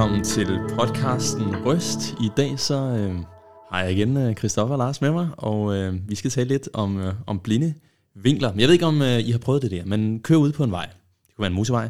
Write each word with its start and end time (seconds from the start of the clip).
velkommen 0.00 0.24
til 0.24 0.58
podcasten 0.78 1.66
Røst. 1.66 2.14
I 2.20 2.28
dag 2.36 2.58
så 2.58 2.74
øh, 2.74 3.14
har 3.70 3.82
jeg 3.82 3.92
igen 3.92 4.16
øh, 4.16 4.34
Christoffer 4.34 4.74
og 4.74 4.78
Lars 4.78 5.00
med 5.00 5.10
mig, 5.10 5.28
og 5.36 5.76
øh, 5.76 6.08
vi 6.08 6.14
skal 6.14 6.30
tale 6.30 6.48
lidt 6.48 6.68
om, 6.72 7.00
øh, 7.00 7.14
om 7.26 7.40
blinde 7.40 7.74
vinkler. 8.14 8.52
Jeg 8.58 8.66
ved 8.66 8.72
ikke, 8.72 8.86
om 8.86 9.02
øh, 9.02 9.18
I 9.18 9.30
har 9.30 9.38
prøvet 9.38 9.62
det 9.62 9.70
der, 9.70 9.84
men 9.84 10.20
kør 10.20 10.36
ud 10.36 10.52
på 10.52 10.64
en 10.64 10.70
vej. 10.70 10.86
Det 11.26 11.34
kunne 11.36 11.42
være 11.42 11.50
en 11.50 11.54
motorvej, 11.54 11.88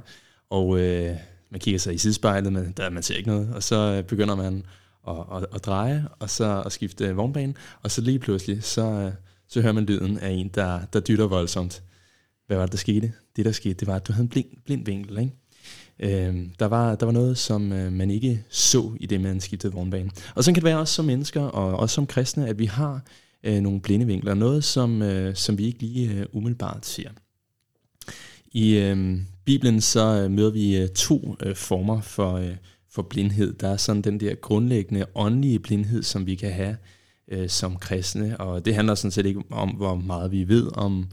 og 0.51 0.81
øh, 0.81 1.17
man 1.51 1.61
kigger 1.61 1.79
sig 1.79 1.95
i 1.95 1.99
sidespejlet, 1.99 2.53
men 2.53 2.73
der 2.77 2.91
man 2.91 3.03
ser 3.03 3.17
ikke 3.17 3.29
noget, 3.29 3.55
og 3.55 3.63
så 3.63 3.77
øh, 3.77 4.05
begynder 4.05 4.35
man 4.35 4.65
at, 5.09 5.17
at, 5.37 5.47
at 5.55 5.65
dreje, 5.65 6.09
og 6.19 6.31
så 6.31 6.63
at 6.67 6.73
skifte 6.73 7.07
øh, 7.07 7.17
vognbane, 7.17 7.55
og 7.83 7.91
så 7.91 8.01
lige 8.01 8.19
pludselig, 8.19 8.65
så, 8.65 8.83
øh, 8.83 9.13
så 9.49 9.61
hører 9.61 9.73
man 9.73 9.85
lyden 9.85 10.19
af 10.19 10.31
en, 10.31 10.49
der, 10.55 10.81
der 10.93 11.01
dytter 11.01 11.27
voldsomt. 11.27 11.83
Hvad 12.47 12.57
var 12.57 12.65
det, 12.67 12.73
der 12.73 12.79
skete? 12.79 13.13
Det, 13.37 13.45
der 13.45 13.53
skete, 13.53 13.75
det 13.75 13.89
var, 13.89 13.97
at 13.97 14.09
du 14.09 14.13
havde 14.13 14.25
en 14.25 14.29
blind, 14.29 14.49
blind 14.65 14.85
vinkel, 14.85 15.19
ikke? 15.19 15.33
Øh, 16.03 16.47
der, 16.59 16.67
var, 16.67 16.95
der 16.95 17.07
var 17.07 17.13
noget, 17.13 17.39
som 17.39 17.73
øh, 17.73 17.93
man 17.93 18.11
ikke 18.11 18.45
så 18.51 18.93
i 19.01 19.07
det, 19.07 19.21
man 19.21 19.41
skiftede 19.41 19.73
vognbane. 19.73 20.11
Og 20.35 20.45
så 20.45 20.51
kan 20.53 20.55
det 20.55 20.65
være 20.65 20.79
også 20.79 20.95
som 20.95 21.05
mennesker, 21.05 21.43
og 21.43 21.79
også 21.79 21.95
som 21.95 22.07
kristne, 22.07 22.49
at 22.49 22.59
vi 22.59 22.65
har 22.65 23.01
øh, 23.45 23.61
nogle 23.61 23.81
blinde 23.81 24.07
vinkler. 24.07 24.35
Noget, 24.35 24.65
som, 24.65 25.03
øh, 25.03 25.37
som 25.37 25.59
vi 25.59 25.67
ikke 25.67 25.81
lige 25.81 26.11
øh, 26.11 26.27
umiddelbart 26.33 26.87
ser. 26.87 27.11
I 28.53 28.77
øh, 28.77 29.21
Bibelen 29.45 29.81
så 29.81 30.23
øh, 30.25 30.31
møder 30.31 30.51
vi 30.51 30.77
øh, 30.77 30.89
to 30.89 31.37
øh, 31.43 31.57
former 31.57 32.01
for, 32.01 32.33
øh, 32.35 32.57
for 32.91 33.03
blindhed. 33.03 33.53
Der 33.53 33.69
er 33.69 33.77
sådan 33.77 34.03
den 34.03 34.21
der 34.21 34.35
grundlæggende 34.35 35.07
åndelige 35.15 35.59
blindhed, 35.59 36.03
som 36.03 36.27
vi 36.27 36.35
kan 36.35 36.53
have 36.53 36.77
øh, 37.29 37.49
som 37.49 37.77
kristne. 37.77 38.41
Og 38.41 38.65
det 38.65 38.75
handler 38.75 38.95
sådan 38.95 39.11
set 39.11 39.27
ikke 39.27 39.43
om, 39.51 39.69
hvor 39.69 39.95
meget 39.95 40.33
vi 40.33 40.49
ved 40.49 40.77
om 40.77 41.07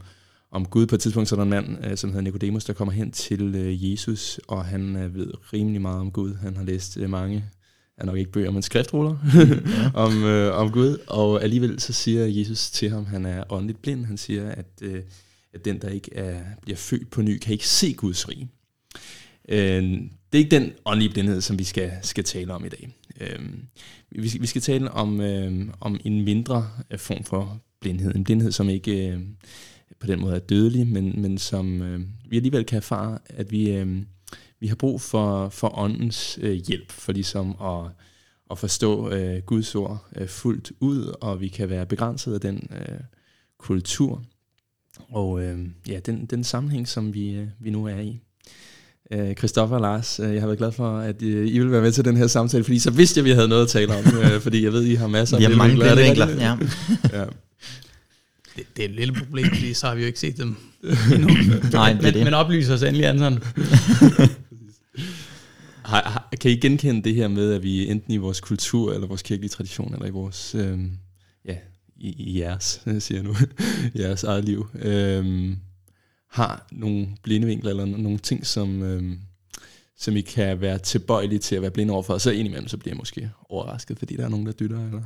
om 0.50 0.66
Gud. 0.66 0.86
På 0.86 0.94
et 0.94 1.00
tidspunkt 1.00 1.28
så 1.28 1.34
er 1.34 1.36
der 1.36 1.42
en 1.42 1.50
mand, 1.50 1.86
øh, 1.86 1.96
som 1.96 2.10
hedder 2.10 2.22
Nicodemus, 2.22 2.64
der 2.64 2.72
kommer 2.72 2.92
hen 2.92 3.10
til 3.10 3.54
øh, 3.54 3.90
Jesus, 3.92 4.40
og 4.48 4.64
han 4.64 4.96
øh, 4.96 5.14
ved 5.14 5.30
rimelig 5.52 5.80
meget 5.80 6.00
om 6.00 6.10
Gud. 6.10 6.34
Han 6.34 6.56
har 6.56 6.64
læst 6.64 6.96
mange, 6.96 7.44
er 7.96 8.04
nok 8.04 8.16
ikke 8.16 8.32
bøger, 8.32 8.50
men 8.50 8.62
skriftruller 8.62 9.16
ja. 9.34 9.90
om, 10.04 10.24
øh, 10.24 10.54
om 10.54 10.70
Gud. 10.70 10.98
Og 11.06 11.42
alligevel 11.42 11.80
så 11.80 11.92
siger 11.92 12.26
Jesus 12.26 12.70
til 12.70 12.90
ham, 12.90 13.06
han 13.06 13.26
er 13.26 13.44
åndeligt 13.52 13.82
blind. 13.82 14.04
Han 14.04 14.16
siger, 14.16 14.50
at, 14.50 14.66
øh, 14.82 15.02
at 15.54 15.64
den, 15.64 15.80
der 15.80 15.88
ikke 15.88 16.14
er, 16.14 16.42
bliver 16.62 16.76
født 16.76 17.10
på 17.10 17.22
ny, 17.22 17.38
kan 17.38 17.52
ikke 17.52 17.68
se 17.68 17.92
Guds 17.92 18.28
rige. 18.28 18.48
Øh, 19.48 19.82
det 20.32 20.38
er 20.38 20.44
ikke 20.44 20.56
den 20.56 20.72
åndelige 20.84 21.12
blindhed, 21.12 21.40
som 21.40 21.58
vi 21.58 21.64
skal, 21.64 21.92
skal 22.02 22.24
tale 22.24 22.54
om 22.54 22.64
i 22.64 22.68
dag. 22.68 22.88
Øh, 23.20 23.38
vi, 24.10 24.38
vi 24.40 24.46
skal 24.46 24.62
tale 24.62 24.90
om, 24.90 25.20
øh, 25.20 25.68
om 25.80 26.00
en 26.04 26.24
mindre 26.24 26.68
form 26.96 27.24
for 27.24 27.60
blindhed. 27.80 28.14
En 28.14 28.24
blindhed, 28.24 28.52
som 28.52 28.68
ikke... 28.68 29.08
Øh, 29.08 29.20
på 30.00 30.06
den 30.06 30.20
måde 30.20 30.34
er 30.34 30.38
dødelig, 30.38 30.86
men, 30.86 31.22
men 31.22 31.38
som 31.38 31.82
øh, 31.82 32.00
vi 32.28 32.36
alligevel 32.36 32.64
kan 32.64 32.76
erfare, 32.76 33.18
at 33.28 33.50
vi, 33.50 33.70
øh, 33.70 34.02
vi 34.60 34.66
har 34.66 34.76
brug 34.76 35.00
for, 35.00 35.48
for 35.48 35.78
åndens 35.78 36.38
øh, 36.42 36.52
hjælp, 36.52 36.92
for 36.92 37.12
ligesom 37.12 37.56
at, 37.62 37.90
at 38.50 38.58
forstå 38.58 39.10
øh, 39.10 39.42
Guds 39.42 39.74
ord 39.74 40.06
øh, 40.16 40.28
fuldt 40.28 40.72
ud, 40.80 41.14
og 41.20 41.40
vi 41.40 41.48
kan 41.48 41.70
være 41.70 41.86
begrænset 41.86 42.34
af 42.34 42.40
den 42.40 42.70
øh, 42.72 42.98
kultur 43.58 44.24
og 45.08 45.42
øh, 45.42 45.58
ja, 45.88 45.98
den, 46.06 46.26
den 46.26 46.44
sammenhæng, 46.44 46.88
som 46.88 47.14
vi, 47.14 47.34
øh, 47.34 47.46
vi 47.60 47.70
nu 47.70 47.86
er 47.86 47.98
i. 47.98 48.20
Øh, 49.12 49.34
Christoffer 49.34 49.76
og 49.76 49.82
Lars, 49.82 50.20
øh, 50.20 50.34
jeg 50.34 50.42
har 50.42 50.46
været 50.46 50.58
glad 50.58 50.72
for, 50.72 50.98
at 50.98 51.22
øh, 51.22 51.48
I 51.48 51.58
vil 51.58 51.70
være 51.70 51.82
med 51.82 51.92
til 51.92 52.04
den 52.04 52.16
her 52.16 52.26
samtale, 52.26 52.64
fordi 52.64 52.78
så 52.78 52.90
vidste 52.90 53.18
jeg, 53.18 53.22
at 53.22 53.30
vi 53.30 53.34
havde 53.34 53.48
noget 53.48 53.62
at 53.62 53.68
tale 53.68 53.92
om, 53.96 54.04
øh, 54.22 54.40
fordi 54.40 54.64
jeg 54.64 54.72
ved, 54.72 54.84
I 54.84 54.94
har 54.94 55.06
masser 55.06 55.36
af 55.36 55.40
Vi 55.40 55.44
har 55.44 55.56
mange 55.56 55.76
billeder, 55.76 56.34
ja. 56.40 56.56
ja 57.18 57.24
det, 58.58 58.76
det 58.76 58.84
er 58.84 58.88
et 58.88 58.94
lille 58.94 59.14
problem, 59.14 59.46
fordi 59.46 59.74
så 59.74 59.86
har 59.86 59.94
vi 59.94 60.00
jo 60.00 60.06
ikke 60.06 60.20
set 60.20 60.38
dem 60.38 60.56
endnu. 61.14 61.28
Nej, 61.72 61.92
det 61.92 62.02
men, 62.02 62.14
det. 62.14 62.24
men 62.24 62.34
oplyser 62.34 62.74
os 62.74 62.82
endelig, 62.82 63.06
Anton. 63.06 63.32
har, 65.84 66.02
har, 66.02 66.28
kan 66.40 66.50
I 66.50 66.56
genkende 66.56 67.02
det 67.02 67.14
her 67.14 67.28
med, 67.28 67.52
at 67.52 67.62
vi 67.62 67.90
enten 67.90 68.12
i 68.12 68.16
vores 68.16 68.40
kultur, 68.40 68.92
eller 68.92 69.06
vores 69.06 69.22
kirkelige 69.22 69.50
tradition, 69.50 69.94
eller 69.94 70.06
i 70.06 70.10
vores, 70.10 70.54
øhm, 70.54 70.90
ja, 71.44 71.56
i, 71.96 72.08
i 72.08 72.40
jeres, 72.40 72.82
siger 72.98 73.18
jeg 73.18 73.24
nu, 73.24 73.34
jeres 73.96 74.24
eget 74.24 74.44
liv, 74.44 74.66
øhm, 74.74 75.56
har 76.30 76.66
nogle 76.72 77.08
blindevinkler, 77.22 77.70
eller 77.70 77.84
nogle 77.84 78.18
ting, 78.18 78.46
som, 78.46 78.82
øhm, 78.82 79.18
som 79.98 80.16
I 80.16 80.20
kan 80.20 80.60
være 80.60 80.78
tilbøjelige 80.78 81.38
til 81.38 81.56
at 81.56 81.62
være 81.62 81.70
blinde 81.70 81.92
overfor, 81.92 82.14
og 82.14 82.20
så 82.20 82.30
indimellem, 82.30 82.68
så 82.68 82.76
bliver 82.76 82.92
jeg 82.92 82.98
måske 82.98 83.30
overrasket, 83.48 83.98
fordi 83.98 84.16
der 84.16 84.24
er 84.24 84.28
nogen, 84.28 84.46
der 84.46 84.52
dytter, 84.52 84.84
eller 84.86 85.02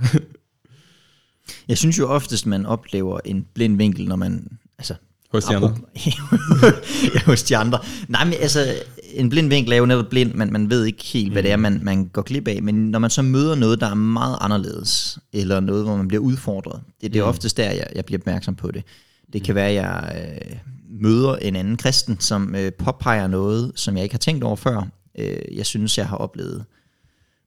jeg 1.69 1.78
synes 1.78 1.98
jo 1.98 2.08
oftest, 2.08 2.47
man 2.47 2.66
oplever 2.66 3.20
en 3.25 3.47
blind 3.54 3.76
vinkel, 3.76 4.08
når 4.08 4.16
man... 4.16 4.48
Altså, 4.78 4.94
hos 5.32 5.44
de 5.44 5.56
andre? 5.56 5.75
ja, 7.14 7.20
hos 7.26 7.42
de 7.42 7.56
andre. 7.56 7.78
Nej, 8.08 8.25
men 8.25 8.34
altså, 8.41 8.75
en 9.14 9.28
blind 9.28 9.48
vinkel 9.48 9.72
er 9.72 9.76
jo 9.76 9.86
netop 9.86 10.06
blind, 10.10 10.34
men 10.34 10.53
man 10.53 10.70
ved 10.70 10.84
ikke 10.84 11.04
helt, 11.04 11.32
hvad 11.32 11.42
det 11.42 11.50
er, 11.50 11.56
mm. 11.56 11.62
man, 11.62 11.80
man 11.82 12.04
går 12.08 12.22
glip 12.22 12.48
af. 12.48 12.62
Men 12.62 12.75
når 12.75 12.98
man 12.98 13.10
så 13.10 13.22
møder 13.22 13.54
noget, 13.54 13.80
der 13.80 13.86
er 13.86 13.94
meget 13.94 14.38
anderledes, 14.41 15.19
eller 15.32 15.60
noget, 15.60 15.84
hvor 15.84 15.97
man 15.97 16.08
bliver 16.08 16.22
udfordret, 16.22 16.80
det, 17.00 17.12
det 17.12 17.20
er 17.20 17.25
mm. 17.25 17.28
oftest 17.28 17.56
der, 17.56 17.70
jeg, 17.70 17.86
jeg 17.94 18.04
bliver 18.04 18.19
opmærksom 18.19 18.54
på 18.54 18.70
det. 18.70 18.84
Det 19.32 19.44
kan 19.44 19.54
være, 19.54 19.69
at 19.69 19.74
jeg 19.74 20.12
øh, 20.16 20.56
møder 21.00 21.36
en 21.36 21.56
anden 21.56 21.76
kristen, 21.76 22.20
som 22.20 22.54
øh, 22.54 22.72
påpeger 22.72 23.26
noget, 23.26 23.72
som 23.74 23.97
jeg 23.97 24.03
ikke 24.03 24.14
har 24.14 24.19
tænkt 24.19 24.44
over 24.44 24.56
før. 24.56 24.88
Øh, 25.19 25.56
jeg 25.56 25.66
synes, 25.66 25.98
jeg 25.98 26.09
har 26.09 26.16
oplevet 26.16 26.64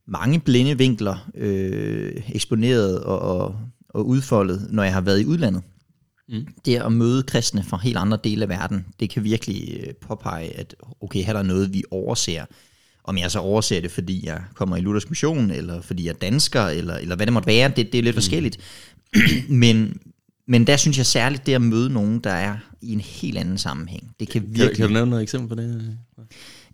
mange 0.08 0.40
blinde 0.40 0.78
vinkler 0.78 1.30
øh, 1.36 2.22
eksponeret 2.34 3.00
og, 3.00 3.20
og 3.20 3.56
og 3.96 4.08
udfoldet, 4.08 4.68
når 4.70 4.84
jeg 4.84 4.94
har 4.94 5.02
været 5.02 5.22
i 5.22 5.26
udlandet. 5.26 5.62
Mm. 6.30 6.48
Det 6.66 6.76
at 6.76 6.92
møde 6.92 7.24
kristne 7.24 7.64
fra 7.64 7.78
helt 7.78 7.98
andre 7.98 8.18
dele 8.24 8.44
af 8.44 8.50
verden, 8.50 8.86
det 9.00 9.10
kan 9.10 9.24
virkelig 9.24 9.80
øh, 9.80 9.94
påpege, 9.94 10.60
at 10.60 10.76
okay, 11.02 11.24
her 11.24 11.30
er 11.30 11.34
der 11.34 11.44
noget, 11.44 11.74
vi 11.74 11.84
overser. 11.92 12.46
Om 13.04 13.18
jeg 13.18 13.32
så 13.32 13.40
overser 13.40 13.82
det, 13.82 13.92
fordi 13.92 14.26
jeg 14.26 14.42
kommer 14.54 14.78
i 14.78 14.82
Luthers 14.82 15.10
mission, 15.10 15.52
eller 15.52 15.82
fordi 15.82 16.06
jeg 16.06 16.12
er 16.12 16.18
dansker, 16.18 16.62
eller, 16.62 16.96
eller 16.96 17.16
hvad 17.16 17.26
det 17.26 17.34
måtte 17.34 17.48
være, 17.48 17.72
det, 17.76 17.92
det 17.92 18.00
er 18.00 18.04
lidt 18.04 18.16
mm. 18.16 18.22
forskelligt. 18.22 18.58
men, 19.50 20.00
men 20.48 20.68
der 20.68 20.78
synes 20.78 20.98
jeg 20.98 21.06
særligt, 21.06 21.46
det 21.46 21.54
at 21.54 21.62
møde 21.62 21.90
nogen, 21.90 22.20
der 22.20 22.32
er 22.32 22.58
i 22.82 22.94
en 22.94 23.02
helt 23.02 23.38
anden 23.38 23.58
sammenhæng. 23.58 24.16
Det 24.20 24.30
kan 24.30 24.42
virkelig... 24.42 24.68
Kan, 24.68 24.76
kan 24.76 24.88
du 24.88 24.94
nævne 24.94 25.10
noget 25.10 25.24
eksempel 25.24 25.50
på 25.50 25.56
det? 25.56 25.98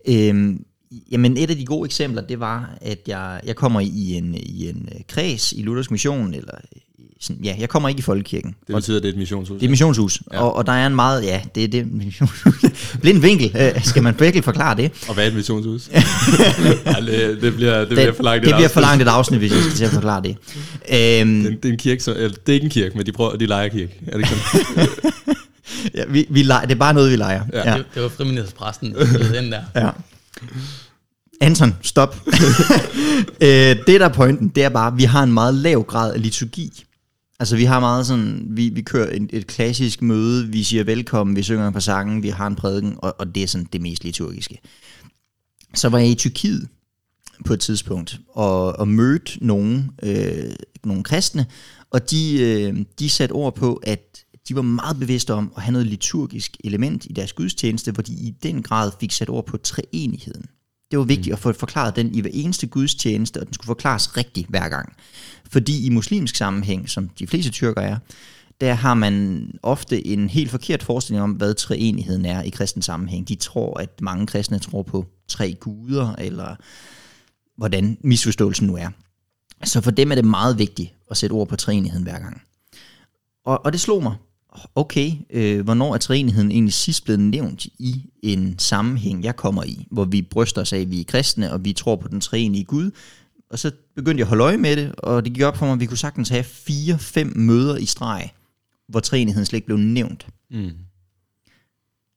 Øhm, 0.08 0.66
Jamen 1.12 1.38
et 1.38 1.50
af 1.50 1.56
de 1.56 1.66
gode 1.66 1.86
eksempler, 1.86 2.22
det 2.22 2.40
var, 2.40 2.78
at 2.82 3.00
jeg, 3.08 3.42
jeg 3.46 3.56
kommer 3.56 3.80
i 3.80 4.14
en, 4.14 4.36
i 4.36 4.70
en 4.70 4.90
øh, 4.96 5.02
kreds 5.08 5.54
i 5.54 5.62
Luthers 5.62 5.92
Mission, 5.92 6.34
eller 6.34 6.54
sådan, 7.22 7.44
ja, 7.44 7.56
jeg 7.60 7.70
kommer 7.70 7.90
ikke 7.90 8.00
i 8.00 8.02
folkekirken. 8.02 8.56
Det 8.68 8.76
betyder, 8.76 8.98
at 8.98 9.04
det 9.04 9.10
er 9.10 9.14
et 9.14 9.20
missionshus? 9.20 9.56
Det 9.56 9.62
er 9.62 9.68
et 9.68 9.70
missionshus, 9.70 10.22
ja. 10.34 10.40
og, 10.40 10.56
og 10.56 10.66
der 10.66 10.72
er 10.72 10.88
en 10.88 10.96
meget, 10.96 11.24
ja, 11.24 11.42
det 11.56 11.64
er 11.64 11.68
det 11.68 11.92
missionshus. 11.92 12.54
Blind 13.02 13.20
vinkel, 13.20 13.56
øh, 13.60 13.84
skal 13.84 14.04
man 14.04 14.16
virkelig 14.20 14.44
forklare 14.44 14.78
det? 14.78 14.92
Og 15.08 15.14
hvad 15.14 15.24
er 15.24 15.28
et 15.28 15.36
missionshus? 15.36 15.90
ja, 15.94 16.02
det, 17.02 17.42
det, 17.42 17.56
bliver, 17.56 17.80
det, 17.80 17.90
det 17.90 17.98
bliver 17.98 18.14
for 18.14 18.24
langt 18.24 18.46
Det 18.46 18.56
bliver 18.56 18.70
for 18.70 18.82
langt 18.82 19.02
et 19.02 19.08
afsnit, 19.08 19.40
hvis 19.40 19.52
jeg 19.52 19.62
skal 19.62 19.76
til 19.76 19.86
at 19.86 19.92
forklare 19.92 20.24
det. 20.24 20.38
Øhm, 21.22 21.44
det, 21.44 21.64
det, 21.64 21.70
er 21.70 21.74
en 21.74 21.80
kirke, 21.80 22.04
så, 22.04 22.14
eller, 22.14 22.30
det 22.30 22.50
er 22.50 22.54
ikke 22.54 22.66
en 22.66 22.70
kirke, 22.70 22.98
men 22.98 23.06
de, 23.06 23.12
prøver, 23.12 23.36
de 23.36 23.46
leger 23.46 23.68
kirke. 23.68 24.00
Er 24.08 24.18
det 24.18 24.18
ikke 24.18 24.30
sådan? 24.30 24.88
ja, 25.96 26.04
vi, 26.08 26.26
vi 26.30 26.44
leger, 26.44 26.62
det 26.62 26.72
er 26.72 26.80
bare 26.80 26.94
noget, 26.94 27.12
vi 27.12 27.16
leger. 27.16 27.42
Ja. 27.54 27.72
ja. 27.72 27.78
Det, 27.78 27.86
det 27.96 28.04
var 28.04 28.10
frimindighedspræsten, 28.10 28.96
den 29.34 29.52
der. 29.52 29.62
Ja. 29.76 29.90
Anton, 31.42 31.76
stop. 31.82 32.16
øh, 33.42 33.50
det, 33.88 33.88
der 33.88 34.06
er 34.06 34.14
pointen, 34.14 34.48
det 34.48 34.64
er 34.64 34.70
bare, 34.70 34.88
at 34.88 34.98
vi 34.98 35.04
har 35.04 35.24
en 35.24 35.34
meget 35.34 35.54
lav 35.54 35.84
grad 35.84 36.14
af 36.14 36.22
liturgi. 36.22 36.86
Altså 37.42 37.56
vi 37.56 37.64
har 37.64 37.80
meget 37.80 38.08
sådan, 38.08 38.48
vi, 38.50 38.70
vi 38.70 38.82
kører 38.82 39.16
et, 39.16 39.30
et 39.34 39.48
klassisk 39.48 40.02
møde, 40.02 40.48
vi 40.48 40.64
siger 40.64 40.84
velkommen, 40.84 41.36
vi 41.36 41.44
synger 41.44 41.72
på 41.72 41.80
sangen, 41.80 42.24
vi 42.24 42.30
har 42.30 42.48
en 42.48 42.56
prædiken, 42.56 42.96
og, 42.98 43.16
og 43.20 43.36
det 43.36 43.44
er 43.44 43.48
sådan 43.48 43.68
det 43.74 43.82
mest 43.82 44.04
liturgiske. 44.04 44.60
Så 45.74 45.90
var 45.90 45.98
jeg 45.98 46.10
i 46.10 46.16
Tyrkiet 46.16 46.68
på 47.46 47.54
et 47.54 47.60
tidspunkt, 47.60 48.20
og, 48.30 48.80
og 48.80 48.88
mødte 48.88 49.46
nogle, 49.46 49.90
øh, 50.04 50.52
nogle 50.84 51.04
kristne, 51.04 51.46
og 51.90 52.12
de, 52.12 52.42
øh, 52.42 52.86
de 53.00 53.10
satte 53.10 53.34
ord 53.34 53.56
på, 53.56 53.82
at 53.84 54.26
de 54.48 54.56
var 54.56 54.62
meget 54.62 55.00
bevidste 55.00 55.34
om 55.34 55.54
at 55.58 55.64
have 55.64 55.74
noget 55.74 55.88
liturgisk 55.88 56.58
element 56.64 57.06
i 57.06 57.14
deres 57.14 57.34
gudstjeneste, 57.34 57.92
hvor 57.92 58.04
de 58.04 58.14
i 58.14 58.34
den 58.44 58.64
grad 58.64 58.92
fik 59.00 59.12
sat 59.12 59.30
ord 59.30 59.46
på 59.46 59.58
treenigheden. 59.58 60.46
Det 60.92 61.00
var 61.00 61.06
vigtigt 61.06 61.28
mm. 61.28 61.34
at 61.34 61.40
få 61.40 61.54
forklaret 61.54 61.96
den 61.96 62.16
i 62.16 62.22
hver 62.22 62.30
eneste 62.34 62.68
gudstjeneste, 62.68 63.40
og 63.40 63.46
den 63.46 63.54
skulle 63.54 63.68
forklares 63.68 64.18
rigtigt 64.18 64.50
hver 64.50 64.70
gang. 64.70 64.94
Fordi 65.50 65.86
i 65.86 65.90
muslimsk 65.90 66.36
sammenhæng, 66.36 66.90
som 66.90 67.10
de 67.10 67.28
fleste 67.28 67.52
tyrker 67.52 67.82
er, 67.82 67.98
der 68.62 68.74
har 68.74 68.94
man 68.94 69.48
ofte 69.64 70.08
en 70.08 70.30
helt 70.30 70.52
forkert 70.52 70.84
forestilling 70.84 71.24
om, 71.24 71.32
hvad 71.32 71.54
treenigheden 71.54 72.26
er 72.26 72.42
i 72.42 72.50
kristen 72.50 72.82
sammenhæng. 72.82 73.28
De 73.28 73.36
tror, 73.36 73.80
at 73.80 74.02
mange 74.02 74.28
kristne 74.28 74.60
tror 74.60 74.84
på 74.84 75.06
tre 75.28 75.54
guder, 75.60 76.16
eller 76.16 76.56
hvordan 77.58 77.98
misforståelsen 78.02 78.68
nu 78.68 78.76
er. 78.76 78.90
Så 79.64 79.82
for 79.82 79.92
dem 79.92 80.12
er 80.12 80.16
det 80.16 80.26
meget 80.26 80.58
vigtigt 80.58 80.94
at 81.12 81.18
sætte 81.18 81.34
ord 81.34 81.48
på 81.48 81.56
treenigheden 81.56 82.04
hver 82.04 82.20
gang. 82.20 82.42
Og, 83.46 83.66
og 83.66 83.72
det 83.72 83.82
slog 83.82 84.04
mig, 84.04 84.16
okay, 84.76 85.12
øh, 85.30 85.64
hvornår 85.64 85.94
er 85.94 85.98
træenigheden 85.98 86.52
egentlig 86.52 86.74
sidst 86.74 87.04
blevet 87.04 87.20
nævnt 87.20 87.66
i 87.66 88.10
en 88.24 88.60
sammenhæng, 88.60 89.24
jeg 89.24 89.36
kommer 89.36 89.64
i, 89.64 89.88
hvor 89.92 90.06
vi 90.06 90.22
bryster 90.22 90.62
os 90.62 90.74
af, 90.74 90.80
at 90.80 90.92
vi 90.92 91.00
er 91.00 91.06
kristne, 91.06 91.54
og 91.54 91.66
vi 91.66 91.74
tror 91.74 91.96
på 91.96 92.08
den 92.08 92.22
treenige 92.22 92.64
Gud, 92.64 92.92
og 93.50 93.60
så 93.60 93.72
begyndte 93.96 94.20
jeg 94.20 94.26
at 94.26 94.30
holde 94.30 94.44
øje 94.44 94.58
med 94.58 94.76
det, 94.76 94.96
og 94.98 95.26
det 95.26 95.34
gik 95.34 95.44
op 95.44 95.58
for 95.58 95.66
mig, 95.66 95.74
at 95.74 95.80
vi 95.80 95.86
kunne 95.86 95.98
sagtens 95.98 96.30
have 96.30 96.44
fire-fem 96.44 97.34
møder 97.36 97.78
i 97.78 97.86
streg, 97.86 98.30
hvor 98.88 99.00
træenigheden 99.00 99.46
slet 99.46 99.58
ikke 99.58 99.66
blev 99.66 99.78
nævnt. 99.78 100.28
Mm. 100.52 100.72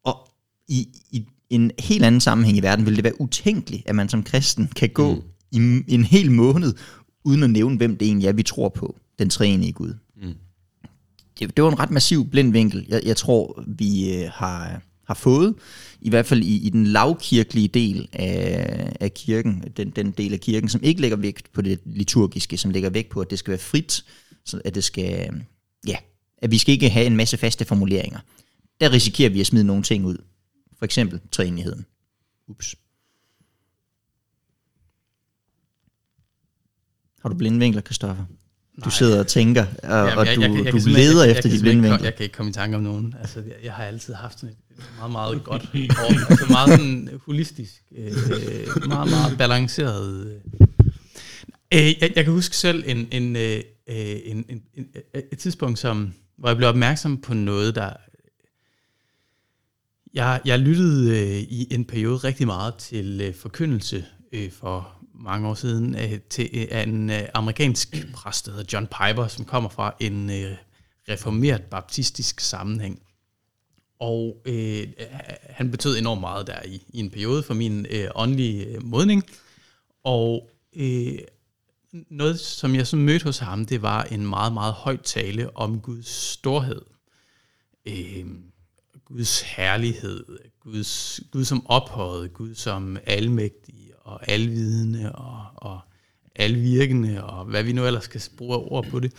Og 0.05 0.29
i, 0.69 0.89
i 1.11 1.27
en 1.51 1.71
helt 1.79 2.05
anden 2.05 2.21
sammenhæng 2.21 2.59
i 2.59 2.63
verden 2.63 2.87
vil 2.87 2.97
det 2.97 3.05
være 3.05 3.21
utænkeligt, 3.21 3.83
at 3.87 3.95
man 3.95 4.09
som 4.09 4.23
kristen 4.23 4.67
kan 4.77 4.89
gå 4.89 5.15
mm. 5.53 5.85
i 5.87 5.95
en 5.95 6.05
hel 6.05 6.31
måned, 6.31 6.75
uden 7.25 7.43
at 7.43 7.51
nævne, 7.51 7.77
hvem 7.77 7.97
det 7.97 8.07
egentlig 8.07 8.29
er, 8.29 8.33
vi 8.33 8.43
tror 8.43 8.69
på, 8.69 8.97
den 9.19 9.31
treenige 9.31 9.73
Gud. 9.73 9.95
Mm. 10.23 10.35
Det, 11.39 11.57
det 11.57 11.65
var 11.65 11.71
en 11.71 11.79
ret 11.79 11.91
massiv 11.91 12.31
blind 12.31 12.53
vinkel, 12.53 12.87
jeg, 12.89 13.03
jeg 13.05 13.17
tror, 13.17 13.65
vi 13.67 14.15
øh, 14.15 14.31
har, 14.33 14.83
har 15.07 15.15
fået, 15.15 15.55
i 16.01 16.11
hvert 16.11 16.27
fald 16.27 16.43
i, 16.43 16.57
i 16.67 16.71
den 16.71 16.87
lavkirkelige 16.87 17.69
del 17.69 18.09
af, 18.13 18.97
af 19.01 19.15
kirken, 19.15 19.65
den, 19.77 19.91
den 19.91 20.11
del 20.11 20.33
af 20.33 20.41
kirken, 20.41 20.69
som 20.69 20.83
ikke 20.83 21.01
lægger 21.01 21.17
vægt 21.17 21.53
på 21.53 21.63
det 21.63 21.81
liturgiske, 21.85 22.57
som 22.57 22.71
lægger 22.71 22.91
vægt 22.91 23.09
på, 23.09 23.21
at 23.21 23.31
det 23.31 23.39
skal 23.39 23.51
være 23.51 23.59
frit, 23.59 24.05
så 24.45 24.61
at 24.65 24.75
det 24.75 24.85
skal, 24.85 25.43
ja, 25.87 25.97
at 26.39 26.51
vi 26.51 26.59
skal 26.59 26.73
ikke 26.73 26.91
have 26.91 27.07
en 27.07 27.17
masse 27.17 27.37
faste 27.37 27.65
formuleringer. 27.65 28.19
Der 28.81 28.93
risikerer 28.93 29.31
vi 29.31 29.41
at 29.41 29.47
smide 29.47 29.65
nogle 29.65 29.83
ting 29.83 30.05
ud. 30.05 30.17
For 30.79 30.85
eksempel 30.85 31.21
træenigheden. 31.33 31.87
Ups. 32.49 32.75
Har 37.23 37.29
du 37.29 37.35
blindvinkler, 37.35 37.83
Kristoffer? 37.83 38.25
Du 38.85 38.91
sidder 38.91 39.21
og 39.21 39.27
tænker, 39.27 39.63
og, 39.83 39.89
Jamen, 39.89 40.19
og 40.19 40.27
jeg- 40.27 40.37
du, 40.37 40.41
jeg 40.41 40.51
kan- 40.51 40.65
jeg 40.65 40.73
du 40.73 40.79
leder 40.87 41.25
jeg- 41.25 41.29
jeg 41.31 41.37
efter 41.37 41.51
de 41.51 41.61
blinde 41.61 41.83
vinkler. 41.83 42.05
Jeg 42.05 42.15
kan 42.17 42.25
ikke 42.25 42.35
komme 42.37 42.51
i 42.51 42.53
tanke 42.53 42.77
om 42.77 42.83
nogen. 42.83 43.15
Altså, 43.21 43.41
jeg, 43.41 43.55
jeg 43.65 43.73
har 43.73 43.85
altid 43.85 44.15
haft 44.15 44.41
sådan 44.41 44.55
et 44.79 44.85
meget, 44.99 45.13
meget 45.13 45.45
godt, 45.45 45.63
og, 45.73 46.31
altså 46.31 46.47
meget 46.51 46.69
sådan 46.71 47.09
holistisk, 47.27 47.83
øh, 47.97 48.13
meget, 48.87 49.11
meget 49.11 49.39
balanceret. 49.39 50.41
Øh, 51.75 51.81
jeg, 52.01 52.13
jeg 52.17 52.25
kan 52.25 52.33
huske 52.33 52.57
selv 52.57 52.85
en, 52.87 53.09
en, 53.13 53.37
øh, 53.37 53.61
øh, 53.91 53.97
en, 54.25 54.45
en, 54.49 54.63
en, 54.75 54.87
et 55.33 55.39
tidspunkt, 55.39 55.79
som, 55.79 56.13
hvor 56.39 56.49
jeg 56.49 56.57
blev 56.57 56.69
opmærksom 56.69 57.21
på 57.21 57.35
noget, 57.35 57.75
der... 57.75 57.91
Jeg, 60.15 60.41
jeg 60.45 60.59
lyttede 60.59 61.11
øh, 61.21 61.39
i 61.41 61.75
en 61.75 61.85
periode 61.85 62.17
rigtig 62.17 62.47
meget 62.47 62.75
til 62.75 63.21
øh, 63.21 63.35
forkyndelse 63.35 64.05
øh, 64.33 64.51
for 64.53 64.89
mange 65.15 65.49
år 65.49 65.55
siden 65.55 65.95
øh, 65.95 66.21
til 66.31 66.51
øh, 66.53 66.67
af 66.71 66.83
en 66.83 67.11
øh, 67.11 67.29
amerikansk 67.35 68.07
præst, 68.15 68.47
der 68.47 68.53
hedder 68.53 68.65
John 68.73 68.87
Piper, 68.87 69.27
som 69.27 69.45
kommer 69.45 69.71
fra 69.71 69.95
en 70.01 70.31
øh, 70.31 70.57
reformeret 71.09 71.63
baptistisk 71.63 72.41
sammenhæng. 72.41 73.03
Og 74.01 74.43
øh, 74.45 74.81
øh, 74.81 75.07
han 75.51 75.71
betød 75.71 75.99
enormt 75.99 76.21
meget 76.21 76.47
der 76.47 76.63
i, 76.65 76.83
i 76.89 76.99
en 76.99 77.11
periode 77.11 77.43
for 77.43 77.55
min 77.55 77.87
øh, 77.91 78.09
åndelige 78.15 78.67
øh, 78.67 78.85
modning. 78.85 79.25
Og 80.05 80.51
øh, 80.77 81.19
noget, 81.93 82.41
som 82.41 82.75
jeg 82.75 82.87
så 82.87 82.97
mødte 82.97 83.25
hos 83.25 83.39
ham, 83.39 83.67
det 83.67 83.83
var 83.83 84.03
en 84.03 84.27
meget, 84.27 84.53
meget 84.53 84.73
høj 84.73 84.97
tale 84.97 85.57
om 85.57 85.81
Guds 85.81 86.09
storhed. 86.09 86.83
Øh, 87.87 88.27
Guds 89.05 89.41
herlighed, 89.41 90.25
Guds, 90.61 91.21
Gud 91.31 91.45
som 91.45 91.67
ophøjet, 91.67 92.33
Gud 92.33 92.55
som 92.55 92.97
almægtig 93.07 93.94
og 94.05 94.29
alvidende 94.31 95.13
og, 95.13 95.47
og 95.57 95.81
alvirkende, 96.37 97.25
og 97.25 97.45
hvad 97.45 97.63
vi 97.63 97.73
nu 97.73 97.87
ellers 97.87 98.05
skal 98.05 98.23
bruge 98.37 98.57
ord 98.57 98.87
på 98.91 99.01
det. 99.01 99.13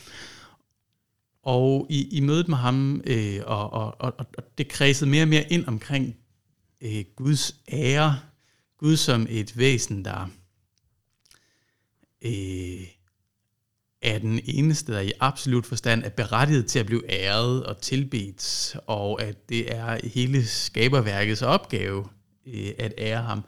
Og 1.43 1.87
i, 1.89 2.17
i 2.17 2.19
mødet 2.19 2.47
med 2.47 2.57
ham, 2.57 3.01
øh, 3.07 3.39
og, 3.45 3.73
og, 3.73 3.95
og, 3.99 4.13
og 4.37 4.57
det 4.57 4.67
kredsede 4.67 5.09
mere 5.09 5.23
og 5.23 5.27
mere 5.27 5.51
ind 5.51 5.65
omkring 5.67 6.15
øh, 6.81 7.05
Guds 7.15 7.55
ære, 7.71 8.19
Gud 8.77 8.97
som 8.97 9.27
et 9.29 9.57
væsen, 9.57 10.05
der 10.05 10.29
øh, 12.21 12.87
er 14.01 14.19
den 14.19 14.39
eneste, 14.45 14.93
der 14.93 14.99
i 14.99 15.11
absolut 15.19 15.65
forstand 15.65 16.03
er 16.03 16.09
berettiget 16.09 16.65
til 16.65 16.79
at 16.79 16.85
blive 16.85 17.11
æret 17.11 17.65
og 17.65 17.81
tilbedt, 17.81 18.75
og 18.87 19.21
at 19.21 19.49
det 19.49 19.75
er 19.75 20.07
hele 20.07 20.45
skaberværkets 20.45 21.41
opgave 21.41 22.07
øh, 22.47 22.71
at 22.77 22.93
ære 22.97 23.21
ham. 23.21 23.43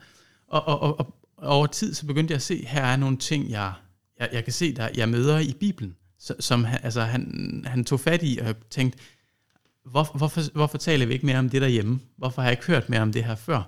Og, 0.48 0.64
og, 0.64 0.98
og 0.98 1.17
over 1.42 1.66
tid 1.66 1.94
så 1.94 2.06
begyndte 2.06 2.32
jeg 2.32 2.36
at 2.36 2.42
se, 2.42 2.54
at 2.54 2.70
her 2.70 2.84
er 2.84 2.96
nogle 2.96 3.16
ting, 3.16 3.50
jeg, 3.50 3.72
jeg, 4.20 4.28
jeg 4.32 4.44
kan 4.44 4.52
se, 4.52 4.74
der 4.74 4.88
jeg 4.96 5.08
møder 5.08 5.38
i 5.38 5.52
Bibelen, 5.60 5.96
som 6.40 6.64
han, 6.64 6.80
altså, 6.82 7.00
han, 7.00 7.64
han 7.66 7.84
tog 7.84 8.00
fat 8.00 8.22
i, 8.22 8.38
og 8.40 8.46
jeg 8.46 8.54
tænkte, 8.70 8.98
hvor, 9.84 10.16
hvorfor, 10.16 10.52
hvorfor 10.52 10.78
taler 10.78 11.06
vi 11.06 11.12
ikke 11.12 11.26
mere 11.26 11.38
om 11.38 11.50
det 11.50 11.62
derhjemme? 11.62 12.00
Hvorfor 12.16 12.42
har 12.42 12.48
jeg 12.48 12.58
ikke 12.58 12.66
hørt 12.66 12.88
mere 12.88 13.00
om 13.00 13.12
det 13.12 13.24
her 13.24 13.34
før? 13.34 13.62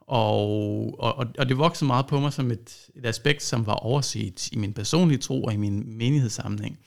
Og, 0.00 1.00
og, 1.00 1.26
og 1.38 1.48
det 1.48 1.58
voksede 1.58 1.86
meget 1.86 2.06
på 2.06 2.20
mig 2.20 2.32
som 2.32 2.50
et, 2.50 2.90
et 2.94 3.06
aspekt, 3.06 3.42
som 3.42 3.66
var 3.66 3.74
overset 3.74 4.52
i 4.52 4.56
min 4.56 4.72
personlige 4.72 5.18
tro 5.18 5.44
og 5.44 5.52
i 5.52 5.56
min 5.56 5.98
menighedssammenhæng. 5.98 6.78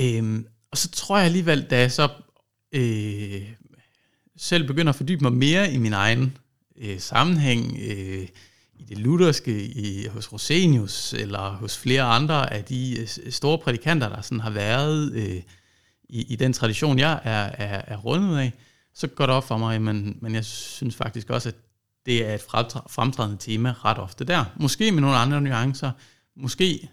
Øhm, 0.00 0.46
og 0.70 0.78
så 0.78 0.90
tror 0.90 1.16
jeg 1.16 1.26
alligevel, 1.26 1.62
da 1.62 1.78
jeg 1.78 1.92
så 1.92 2.08
øh, 2.72 3.48
selv 4.36 4.66
begynder 4.66 4.92
at 4.92 4.96
fordybe 4.96 5.22
mig 5.22 5.32
mere 5.32 5.72
i 5.72 5.76
min 5.76 5.92
egen 5.92 6.36
øh, 6.80 7.00
sammenhæng, 7.00 7.78
øh, 7.82 8.28
i 8.78 8.84
det 8.88 8.98
lutherske, 8.98 9.64
i, 9.64 10.06
hos 10.06 10.32
Rosenius, 10.32 11.12
eller 11.12 11.50
hos 11.50 11.78
flere 11.78 12.02
andre 12.02 12.52
af 12.52 12.64
de 12.64 12.96
øh, 13.00 13.32
store 13.32 13.58
prædikanter, 13.58 14.08
der 14.08 14.20
sådan 14.20 14.40
har 14.40 14.50
været 14.50 15.12
øh, 15.12 15.42
i, 16.08 16.32
i 16.32 16.36
den 16.36 16.52
tradition, 16.52 16.98
jeg 16.98 17.20
er, 17.24 17.50
er, 17.58 17.82
er 17.86 17.96
rundet 17.96 18.38
af, 18.38 18.52
så 18.94 19.06
går 19.06 19.26
det 19.26 19.34
op 19.34 19.48
for 19.48 19.58
mig, 19.58 19.82
men, 19.82 20.18
men 20.20 20.34
jeg 20.34 20.44
synes 20.44 20.96
faktisk 20.96 21.30
også, 21.30 21.48
at 21.48 21.54
det 22.06 22.26
er 22.26 22.34
et 22.34 22.40
fremtrædende 22.90 23.36
tema 23.40 23.74
ret 23.84 23.98
ofte 23.98 24.24
der. 24.24 24.44
Måske 24.56 24.92
med 24.92 25.00
nogle 25.00 25.16
andre 25.16 25.40
nuancer, 25.40 25.90
måske 26.36 26.88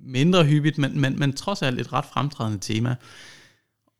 mindre 0.00 0.44
hyppigt, 0.44 0.78
men, 0.78 1.00
men, 1.00 1.18
men 1.18 1.32
trods 1.32 1.62
alt 1.62 1.80
et 1.80 1.92
ret 1.92 2.04
fremtrædende 2.04 2.58
tema. 2.58 2.96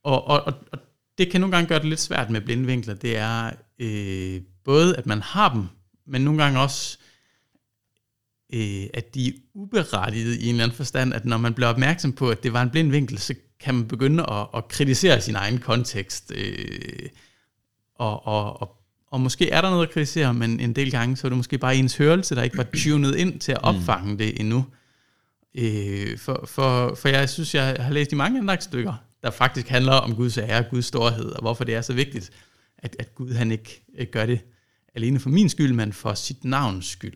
Og, 0.05 0.27
og, 0.27 0.43
og, 0.43 0.55
og 0.73 0.79
det 1.19 1.31
kan 1.31 1.41
nogle 1.41 1.57
gange 1.57 1.69
gøre 1.69 1.79
det 1.79 1.89
lidt 1.89 2.01
svært 2.01 2.31
med 2.31 2.41
blindvinkler. 2.41 2.95
Det 2.95 3.17
er 3.17 3.51
øh, 3.79 4.41
både, 4.67 4.97
at 4.97 5.07
man 5.07 5.23
har 5.23 5.53
dem, 5.55 5.65
men 6.07 6.21
nogle 6.21 6.43
gange 6.43 6.61
også, 6.61 6.99
øh, 8.53 8.85
at 8.95 9.15
de 9.15 9.29
er 9.29 9.33
uberettigede 9.55 10.39
i 10.39 10.45
en 10.45 10.55
eller 10.55 10.65
anden 10.65 10.77
forstand, 10.77 11.15
at 11.15 11.25
når 11.25 11.37
man 11.37 11.55
bliver 11.55 11.69
opmærksom 11.69 12.13
på, 12.13 12.31
at 12.31 12.43
det 12.43 12.53
var 12.53 12.63
en 12.63 12.71
blind 12.71 12.91
vinkel, 12.91 13.19
så 13.19 13.35
kan 13.61 13.75
man 13.75 13.89
begynde 13.89 14.31
at, 14.31 14.47
at 14.55 14.69
kritisere 14.69 15.21
sin 15.21 15.35
egen 15.35 15.59
kontekst. 15.59 16.33
Øh, 16.35 17.09
og, 17.95 18.27
og, 18.27 18.63
og, 18.63 18.77
og 19.11 19.21
måske 19.21 19.51
er 19.51 19.61
der 19.61 19.71
noget 19.71 19.87
at 19.87 19.93
kritisere, 19.93 20.35
men 20.35 20.61
en 20.61 20.73
del 20.73 20.91
gange, 20.91 21.17
så 21.17 21.27
er 21.27 21.29
det 21.29 21.37
måske 21.37 21.59
bare 21.59 21.77
ens 21.77 21.97
hørelse, 21.97 22.35
der 22.35 22.43
ikke 22.43 22.57
var 22.57 22.67
tunet 22.75 23.17
ind 23.17 23.41
til 23.41 23.53
at 23.53 23.63
opfange 23.63 24.11
mm. 24.11 24.19
det 24.19 24.41
endnu. 24.41 24.67
Øh, 25.55 26.19
for, 26.19 26.45
for, 26.47 26.95
for 26.95 27.09
jeg 27.09 27.29
synes, 27.29 27.55
jeg 27.55 27.77
har 27.81 27.93
læst 27.93 28.13
i 28.13 28.15
mange 28.15 28.39
andre 28.39 28.61
stykker, 28.61 28.95
der 29.23 29.31
faktisk 29.31 29.69
handler 29.69 29.93
om 29.93 30.15
Guds 30.15 30.39
ære, 30.39 30.65
Guds 30.71 30.85
storhed, 30.85 31.31
og 31.31 31.41
hvorfor 31.41 31.65
det 31.65 31.75
er 31.75 31.81
så 31.81 31.93
vigtigt, 31.93 32.31
at, 32.79 32.97
at 32.99 33.15
Gud 33.15 33.33
han 33.33 33.53
ikke 33.53 33.83
gør 34.13 34.27
det 34.27 34.41
alene 34.97 35.21
for 35.21 35.29
min 35.31 35.49
skyld, 35.49 35.73
men 35.73 35.93
for 35.93 36.15
sit 36.15 36.45
navns 36.45 36.87
skyld. 36.87 37.15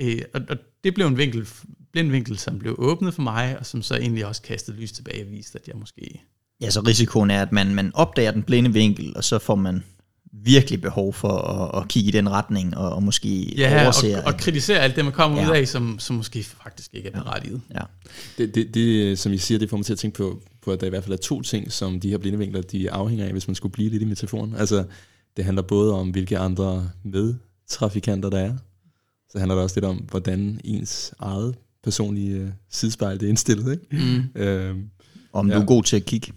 Øh, 0.00 0.22
og, 0.34 0.40
og 0.50 0.56
det 0.84 0.94
blev 0.94 1.06
en 1.06 1.18
vinkel, 1.18 1.48
blind 1.92 2.10
vinkel, 2.10 2.38
som 2.38 2.58
blev 2.58 2.74
åbnet 2.78 3.14
for 3.14 3.22
mig, 3.22 3.58
og 3.58 3.66
som 3.66 3.82
så 3.82 3.96
egentlig 3.96 4.26
også 4.26 4.42
kastede 4.42 4.76
lys 4.76 4.92
tilbage 4.92 5.24
og 5.24 5.30
viste, 5.30 5.58
at 5.58 5.68
jeg 5.68 5.76
måske... 5.76 6.22
Ja, 6.60 6.70
så 6.70 6.80
risikoen 6.80 7.30
er, 7.30 7.42
at 7.42 7.52
man, 7.52 7.74
man 7.74 7.90
opdager 7.94 8.30
den 8.30 8.42
blinde 8.42 8.72
vinkel, 8.72 9.16
og 9.16 9.24
så 9.24 9.38
får 9.38 9.54
man 9.54 9.82
virkelig 10.32 10.80
behov 10.80 11.12
for 11.12 11.28
at, 11.38 11.82
at 11.82 11.88
kigge 11.88 12.08
i 12.08 12.10
den 12.10 12.30
retning, 12.30 12.76
og, 12.76 12.92
og 12.92 13.02
måske 13.02 13.54
Ja, 13.56 13.82
overse, 13.84 14.16
og, 14.16 14.22
og 14.24 14.36
kritisere 14.38 14.78
alt 14.78 14.96
det, 14.96 15.04
man 15.04 15.12
kommer 15.12 15.42
ja. 15.42 15.50
ud 15.50 15.56
af, 15.56 15.68
som, 15.68 15.98
som 15.98 16.16
måske 16.16 16.42
faktisk 16.42 16.94
ikke 16.94 17.08
er 17.08 17.22
berettiget. 17.22 17.60
ja. 17.74 17.80
Det, 18.38 18.54
det, 18.54 18.74
det, 18.74 19.18
som 19.18 19.32
I 19.32 19.38
siger, 19.38 19.58
det 19.58 19.70
får 19.70 19.76
mig 19.76 19.86
til 19.86 19.92
at 19.92 19.98
tænke 19.98 20.16
på, 20.16 20.42
på, 20.62 20.72
at 20.72 20.80
der 20.80 20.86
i 20.86 20.90
hvert 20.90 21.04
fald 21.04 21.12
er 21.12 21.22
to 21.22 21.42
ting, 21.42 21.72
som 21.72 22.00
de 22.00 22.10
her 22.10 22.18
blindevinkler, 22.18 22.62
de 22.62 22.90
afhænger 22.90 23.24
af, 23.24 23.32
hvis 23.32 23.48
man 23.48 23.54
skulle 23.54 23.72
blive 23.72 23.90
lidt 23.90 24.02
i 24.02 24.06
metaforen. 24.06 24.54
Altså, 24.56 24.84
det 25.38 25.44
handler 25.46 25.62
både 25.62 25.94
om, 25.94 26.08
hvilke 26.10 26.38
andre 26.38 26.88
medtrafikanter 27.04 28.30
der 28.30 28.38
er. 28.38 28.52
Så 29.30 29.38
handler 29.38 29.54
det 29.54 29.64
også 29.64 29.76
lidt 29.76 29.84
om, 29.84 29.96
hvordan 29.96 30.60
ens 30.64 31.12
eget 31.18 31.54
personlige 31.84 32.36
øh, 32.36 32.48
sidespejl 32.70 33.20
det 33.20 33.26
er 33.26 33.28
indstillet. 33.30 33.72
Ikke? 33.72 34.06
Mm. 34.36 34.40
Øhm, 34.42 34.82
om 35.32 35.48
Ja. 35.50 35.54
du 35.56 35.60
er 35.60 35.64
god 35.66 35.82
til 35.82 35.96
at 35.96 36.04
kigge, 36.04 36.32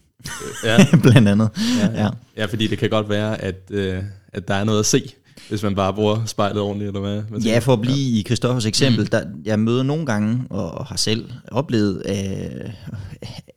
ja, 0.64 0.78
blandt 1.04 1.28
andet. 1.28 1.50
ja, 1.80 1.88
Ja. 1.92 2.04
ja. 2.04 2.10
ja, 2.38 2.46
fordi 2.46 2.68
det 2.68 2.78
kan 2.78 2.90
godt 2.90 3.10
være, 3.10 3.42
at, 3.42 3.62
øh, 3.72 4.04
at 4.34 4.48
der 4.48 4.54
er 4.54 4.64
noget 4.64 4.80
at 4.80 4.86
se, 4.86 5.14
hvis 5.50 5.64
man 5.64 5.76
bare 5.76 5.94
bruger 5.94 6.26
spejlet 6.26 6.62
ordentligt, 6.62 6.88
eller 6.88 7.00
hvad? 7.00 7.22
hvad 7.22 7.40
Ja, 7.40 7.60
for 7.60 7.74
at 7.74 7.82
blive 7.82 7.98
i 8.20 8.24
Christoffers 8.24 8.66
eksempel, 8.66 9.12
der, 9.12 9.24
jeg 9.46 9.60
møder 9.60 9.84
nogle 9.84 10.06
gange, 10.06 10.44
og 10.50 10.86
har 10.86 10.96
selv 10.96 11.30
oplevet, 11.52 12.04
øh, 12.10 12.70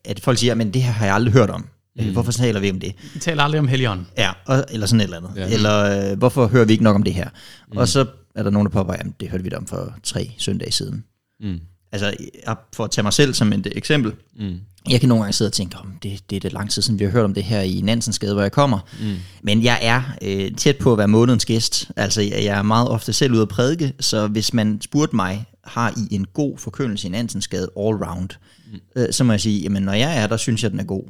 at 0.04 0.20
folk 0.20 0.38
siger, 0.38 0.54
men 0.54 0.74
det 0.74 0.82
her 0.82 0.92
har 0.92 1.06
jeg 1.06 1.14
aldrig 1.14 1.32
hørt 1.32 1.50
om. 1.50 1.66
Mm. 1.98 2.12
Hvorfor 2.12 2.32
taler 2.32 2.60
vi 2.60 2.70
om 2.70 2.80
det? 2.80 2.92
Vi 3.14 3.18
taler 3.20 3.42
aldrig 3.42 3.58
om 3.60 3.68
Helligånden. 3.68 4.06
Ja, 4.18 4.30
og, 4.46 4.64
eller 4.70 4.86
sådan 4.86 5.00
et 5.00 5.04
eller 5.04 5.16
andet. 5.16 5.30
Ja. 5.36 5.48
Eller 5.54 6.10
øh, 6.12 6.18
hvorfor 6.18 6.46
hører 6.46 6.64
vi 6.64 6.72
ikke 6.72 6.84
nok 6.84 6.94
om 6.94 7.02
det 7.02 7.14
her? 7.14 7.28
Mm. 7.72 7.76
Og 7.78 7.88
så 7.88 8.06
er 8.34 8.42
der 8.42 8.50
nogen, 8.50 8.66
der 8.66 8.72
påpeger, 8.72 8.98
at 9.00 9.06
det 9.20 9.28
hørte 9.28 9.44
vi 9.44 9.50
da 9.50 9.56
om 9.56 9.66
for 9.66 9.94
tre 10.02 10.30
søndage 10.38 10.72
siden. 10.72 11.04
Mm. 11.40 11.60
Altså, 11.92 12.14
jeg- 12.46 12.56
for 12.72 12.84
at 12.84 12.90
tage 12.90 13.02
mig 13.02 13.12
selv 13.12 13.34
som 13.34 13.52
et 13.52 13.72
eksempel, 13.76 14.12
Mm. 14.40 14.56
jeg 14.90 15.00
kan 15.00 15.08
nogle 15.08 15.22
gange 15.24 15.32
sidde 15.32 15.48
og 15.48 15.52
tænke, 15.52 15.76
om 15.78 15.92
det, 16.02 16.30
det 16.30 16.36
er 16.36 16.40
da 16.40 16.48
lang 16.48 16.70
tid 16.70 16.82
siden, 16.82 16.98
vi 16.98 17.04
har 17.04 17.10
hørt 17.10 17.24
om 17.24 17.34
det 17.34 17.44
her 17.44 17.60
i 17.60 17.80
Nansensgade, 17.80 18.32
hvor 18.32 18.42
jeg 18.42 18.52
kommer. 18.52 18.78
Mm. 19.00 19.14
Men 19.42 19.62
jeg 19.64 19.78
er 19.82 20.02
øh, 20.22 20.50
tæt 20.56 20.76
på 20.76 20.92
at 20.92 20.98
være 20.98 21.08
månedens 21.08 21.44
gæst. 21.44 21.90
Altså, 21.96 22.20
jeg, 22.20 22.44
jeg 22.44 22.58
er 22.58 22.62
meget 22.62 22.88
ofte 22.88 23.12
selv 23.12 23.32
ude 23.32 23.42
at 23.42 23.48
prædike, 23.48 23.92
så 24.00 24.26
hvis 24.26 24.54
man 24.54 24.80
spurgte 24.80 25.16
mig, 25.16 25.44
har 25.64 25.90
I 26.10 26.14
en 26.14 26.24
god 26.34 26.58
forkyndelse 26.58 27.06
i 27.06 27.10
Nansensgade 27.10 27.70
all 27.78 27.96
round, 27.96 28.28
mm. 28.72 28.78
øh, 28.96 29.12
så 29.12 29.24
må 29.24 29.32
jeg 29.32 29.40
sige, 29.40 29.60
jamen 29.62 29.82
når 29.82 29.92
jeg 29.92 30.22
er 30.22 30.26
der, 30.26 30.36
synes 30.36 30.62
jeg, 30.62 30.70
den 30.70 30.80
er 30.80 30.84
god. 30.84 31.04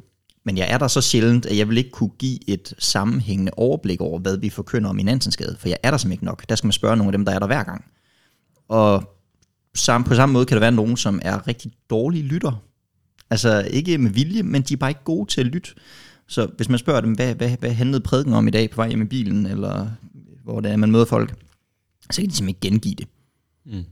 Men 0.45 0.57
jeg 0.57 0.67
er 0.69 0.77
der 0.77 0.87
så 0.87 1.01
sjældent, 1.01 1.45
at 1.45 1.57
jeg 1.57 1.69
vil 1.69 1.77
ikke 1.77 1.89
kunne 1.89 2.11
give 2.19 2.49
et 2.49 2.73
sammenhængende 2.79 3.51
overblik 3.57 4.01
over, 4.01 4.19
hvad 4.19 4.37
vi 4.37 4.49
forkynder 4.49 4.89
om 4.89 4.99
i 4.99 5.03
Nansensgade, 5.03 5.57
for 5.59 5.69
jeg 5.69 5.77
er 5.83 5.91
der 5.91 5.97
simpelthen 5.97 6.11
ikke 6.11 6.25
nok. 6.25 6.49
Der 6.49 6.55
skal 6.55 6.67
man 6.67 6.71
spørge 6.71 6.97
nogle 6.97 7.09
af 7.09 7.11
dem, 7.11 7.25
der 7.25 7.31
er 7.31 7.39
der 7.39 7.47
hver 7.47 7.63
gang. 7.63 7.85
Og 8.67 9.03
på 10.05 10.15
samme 10.15 10.33
måde 10.33 10.45
kan 10.45 10.55
der 10.55 10.59
være 10.59 10.71
nogen, 10.71 10.97
som 10.97 11.19
er 11.21 11.47
rigtig 11.47 11.71
dårlige 11.89 12.23
lytter. 12.23 12.63
Altså 13.29 13.67
ikke 13.71 13.97
med 13.97 14.11
vilje, 14.11 14.43
men 14.43 14.61
de 14.61 14.73
er 14.73 14.77
bare 14.77 14.89
ikke 14.89 15.03
gode 15.03 15.31
til 15.31 15.41
at 15.41 15.47
lytte. 15.47 15.69
Så 16.27 16.47
hvis 16.57 16.69
man 16.69 16.79
spørger 16.79 17.01
dem, 17.01 17.11
hvad, 17.11 17.35
hvad, 17.35 17.57
hvad 17.59 17.71
handlede 17.71 18.01
prædiken 18.01 18.33
om 18.33 18.47
i 18.47 18.51
dag 18.51 18.69
på 18.69 18.75
vej 18.75 18.87
hjem 18.87 19.01
i 19.01 19.05
bilen, 19.05 19.45
eller 19.45 19.87
hvor 20.43 20.59
det 20.59 20.71
er, 20.71 20.77
man 20.77 20.91
møder 20.91 21.05
folk, 21.05 21.35
så 22.11 22.21
kan 22.21 22.29
de 22.29 22.35
simpelthen 22.35 22.47
ikke 22.47 22.59
gengive 22.59 22.95
det. 22.95 23.07
Mm. 23.65 23.83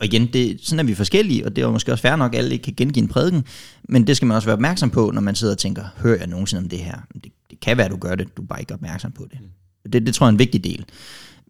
Og 0.00 0.06
igen, 0.06 0.26
det, 0.26 0.60
sådan 0.62 0.78
er 0.78 0.84
vi 0.84 0.94
forskellige, 0.94 1.46
og 1.46 1.56
det 1.56 1.64
er 1.64 1.70
måske 1.70 1.92
også 1.92 2.02
fair 2.02 2.16
nok, 2.16 2.34
at 2.34 2.38
alle 2.38 2.52
ikke 2.52 2.62
kan 2.62 2.74
gengive 2.76 3.02
en 3.02 3.08
prædiken, 3.08 3.44
men 3.88 4.06
det 4.06 4.16
skal 4.16 4.26
man 4.26 4.34
også 4.34 4.46
være 4.46 4.54
opmærksom 4.54 4.90
på, 4.90 5.10
når 5.14 5.20
man 5.20 5.34
sidder 5.34 5.54
og 5.54 5.58
tænker, 5.58 5.84
hører 5.96 6.18
jeg 6.18 6.26
nogensinde 6.26 6.62
om 6.62 6.68
det 6.68 6.78
her? 6.78 6.96
Det, 7.14 7.32
det 7.50 7.60
kan 7.60 7.76
være, 7.76 7.86
at 7.86 7.92
du 7.92 7.96
gør 7.96 8.14
det, 8.14 8.36
du 8.36 8.42
er 8.42 8.46
bare 8.46 8.60
ikke 8.60 8.74
opmærksom 8.74 9.12
på 9.12 9.26
det. 9.30 9.38
Mm. 9.40 9.90
Det, 9.90 10.06
det 10.06 10.14
tror 10.14 10.26
jeg 10.26 10.28
er 10.28 10.32
en 10.32 10.38
vigtig 10.38 10.64
del. 10.64 10.84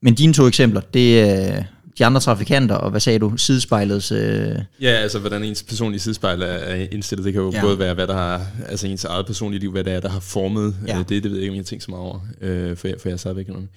Men 0.02 0.14
dine 0.14 0.32
to 0.32 0.46
eksempler, 0.46 0.80
det 0.80 1.20
er 1.20 1.64
de 2.00 2.04
andre 2.06 2.20
trafikanter, 2.20 2.74
og 2.74 2.90
hvad 2.90 3.00
sagde 3.00 3.18
du, 3.18 3.36
sidespejlets... 3.36 4.12
Øh... 4.12 4.56
Ja, 4.80 4.90
altså 4.90 5.18
hvordan 5.18 5.44
ens 5.44 5.62
personlige 5.62 6.00
sidespejl 6.00 6.42
er, 6.42 6.74
indstillet. 6.92 7.24
Det 7.24 7.32
kan 7.32 7.42
jo 7.42 7.50
Ja. 7.52 7.60
både 7.60 7.78
være, 7.78 7.94
hvad 7.94 8.06
der 8.06 8.14
har, 8.14 8.46
altså 8.68 8.86
ens 8.86 9.04
eget 9.04 9.26
personlige 9.26 9.60
liv, 9.60 9.70
hvad 9.72 9.84
det 9.84 9.92
er, 9.92 10.00
der 10.00 10.08
har 10.08 10.20
formet 10.20 10.76
Ja. 10.86 10.92
ja. 10.92 10.98
øh, 11.00 11.08
det. 11.08 11.22
Det 11.22 11.30
ved 11.30 11.38
jeg 11.38 11.42
ikke, 11.42 11.50
om 11.50 11.54
jeg 11.56 11.60
har 11.60 11.64
tænkt 11.64 11.84
så 11.84 11.90
meget 11.90 12.04
over, 12.04 12.20
øh, 12.40 12.76
for, 12.76 12.88
jeg, 12.88 12.96
for 13.00 13.08
jeg 13.08 13.18
er 13.26 13.52
noget. 13.52 13.68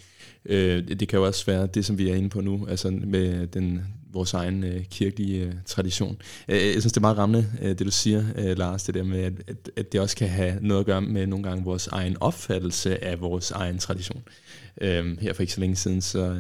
Øh, 0.45 0.87
det, 0.87 0.99
det 0.99 1.07
kan 1.07 1.19
jo 1.19 1.25
også 1.25 1.45
være 1.45 1.67
det, 1.67 1.85
som 1.85 1.97
vi 1.97 2.09
er 2.09 2.15
inde 2.15 2.29
på 2.29 2.41
nu, 2.41 2.67
altså 2.69 2.89
med 2.89 3.47
den, 3.47 3.81
vores 4.13 4.33
egen 4.33 4.63
øh, 4.63 4.83
kirkelige 4.91 5.43
øh, 5.43 5.53
tradition. 5.65 6.17
Øh, 6.47 6.55
jeg 6.61 6.71
synes, 6.71 6.83
det 6.93 6.97
er 6.97 7.01
meget 7.01 7.17
rammende, 7.17 7.47
øh, 7.61 7.69
det 7.69 7.79
du 7.85 7.91
siger, 7.91 8.23
øh, 8.37 8.57
Lars, 8.57 8.83
det 8.83 8.95
der 8.95 9.03
med, 9.03 9.19
at, 9.23 9.33
at, 9.47 9.69
at 9.77 9.91
det 9.91 10.01
også 10.01 10.15
kan 10.15 10.29
have 10.29 10.57
noget 10.61 10.79
at 10.79 10.85
gøre 10.85 11.01
med 11.01 11.27
nogle 11.27 11.43
gange 11.43 11.63
vores 11.63 11.87
egen 11.87 12.17
opfattelse 12.19 13.03
af 13.03 13.21
vores 13.21 13.51
egen 13.51 13.77
tradition. 13.77 14.23
Øh, 14.81 15.17
her 15.21 15.33
for 15.33 15.41
ikke 15.41 15.53
så 15.53 15.59
længe 15.59 15.75
siden, 15.75 16.01
så... 16.01 16.19
Øh, 16.19 16.37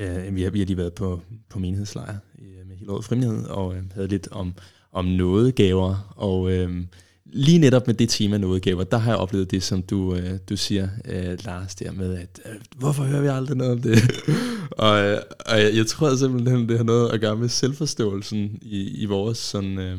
Øh, 0.00 0.36
vi, 0.36 0.42
har, 0.42 0.50
vi 0.50 0.58
har 0.58 0.66
lige 0.66 0.76
været 0.76 0.94
på, 0.94 1.20
på 1.48 1.58
menighedslejr 1.58 2.16
øh, 2.38 2.68
med 2.68 2.76
hele 2.76 2.92
året 2.92 3.04
frivillighed, 3.04 3.44
og 3.44 3.76
øh, 3.76 3.82
havde 3.94 4.08
lidt 4.08 4.28
om, 4.30 4.54
om 4.92 5.04
nådegaver, 5.04 6.14
og 6.16 6.52
øh, 6.52 6.84
lige 7.24 7.58
netop 7.58 7.86
med 7.86 7.94
det 7.94 8.08
tema 8.08 8.38
nådegaver, 8.38 8.84
der 8.84 8.98
har 8.98 9.10
jeg 9.10 9.18
oplevet 9.18 9.50
det, 9.50 9.62
som 9.62 9.82
du, 9.82 10.14
øh, 10.14 10.38
du 10.48 10.56
siger, 10.56 10.88
øh, 11.04 11.38
Lars, 11.44 11.74
der 11.74 11.92
med, 11.92 12.14
at 12.14 12.40
øh, 12.46 12.54
hvorfor 12.76 13.04
hører 13.04 13.20
vi 13.20 13.28
aldrig 13.28 13.56
noget 13.56 13.72
om 13.72 13.82
det? 13.82 13.98
og 14.70 15.04
øh, 15.04 15.18
og 15.46 15.60
jeg, 15.60 15.76
jeg 15.76 15.86
tror 15.86 16.16
simpelthen, 16.16 16.68
det 16.68 16.76
har 16.76 16.84
noget 16.84 17.10
at 17.10 17.20
gøre 17.20 17.36
med 17.36 17.48
selvforståelsen 17.48 18.58
i, 18.62 19.02
i 19.02 19.04
vores 19.04 19.38
sådan, 19.38 19.78
øh, 19.78 19.98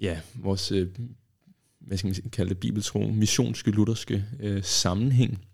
ja, 0.00 0.18
vores, 0.34 0.72
øh, 0.72 0.88
hvad 1.80 1.98
skal 1.98 2.08
man 2.08 2.30
kalde 2.32 2.48
det, 2.48 2.58
bibeltro, 2.58 2.98
missionske, 2.98 3.70
lutherske 3.70 4.24
øh, 4.40 4.62
sammenhæng 4.62 5.44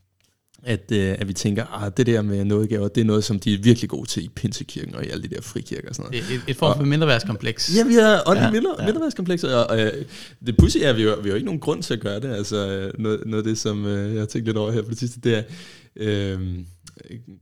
at, 0.62 0.92
øh, 0.92 1.16
at 1.18 1.28
vi 1.28 1.32
tænker, 1.32 1.84
at 1.84 1.96
det 1.96 2.06
der 2.06 2.22
med 2.22 2.44
nådegaver, 2.44 2.88
det 2.88 3.00
er 3.00 3.04
noget, 3.04 3.24
som 3.24 3.38
de 3.38 3.54
er 3.54 3.58
virkelig 3.58 3.90
gode 3.90 4.08
til 4.08 4.24
i 4.24 4.28
Pinsekirken 4.28 4.94
og 4.94 5.04
i 5.04 5.08
alle 5.08 5.22
de 5.22 5.34
der 5.34 5.40
frikirker 5.40 5.88
og 5.88 5.94
sådan 5.94 6.10
noget. 6.10 6.32
Et, 6.32 6.40
et, 6.48 6.56
form 6.56 6.76
for 6.76 6.84
mindreværdskompleks. 6.84 7.76
Ja, 7.76 7.84
vi 7.84 7.94
har 7.94 8.22
åndelig 8.26 8.46
Ja, 8.46 8.50
mindre, 8.50 8.76
ja. 8.78 8.84
mindreværdskomplekser, 8.84 9.54
og, 9.54 9.66
og 9.66 9.80
øh, 9.80 10.04
det 10.46 10.56
pudsige 10.56 10.84
er, 10.84 10.90
at 10.90 10.96
vi 10.96 11.02
vi 11.02 11.08
har 11.08 11.28
jo 11.28 11.34
ikke 11.34 11.44
nogen 11.44 11.60
grund 11.60 11.82
til 11.82 11.94
at 11.94 12.00
gøre 12.00 12.20
det. 12.20 12.28
Altså, 12.28 12.56
øh, 12.56 12.92
noget, 12.98 13.22
noget 13.26 13.42
af 13.42 13.48
det, 13.48 13.58
som 13.58 13.86
øh, 13.86 14.12
jeg 14.12 14.20
har 14.20 14.26
tænkt 14.26 14.46
lidt 14.46 14.56
over 14.56 14.72
her 14.72 14.82
på 14.82 14.90
det 14.90 14.98
sidste, 14.98 15.20
det 15.20 15.36
er 15.36 15.42
øh, 15.96 16.58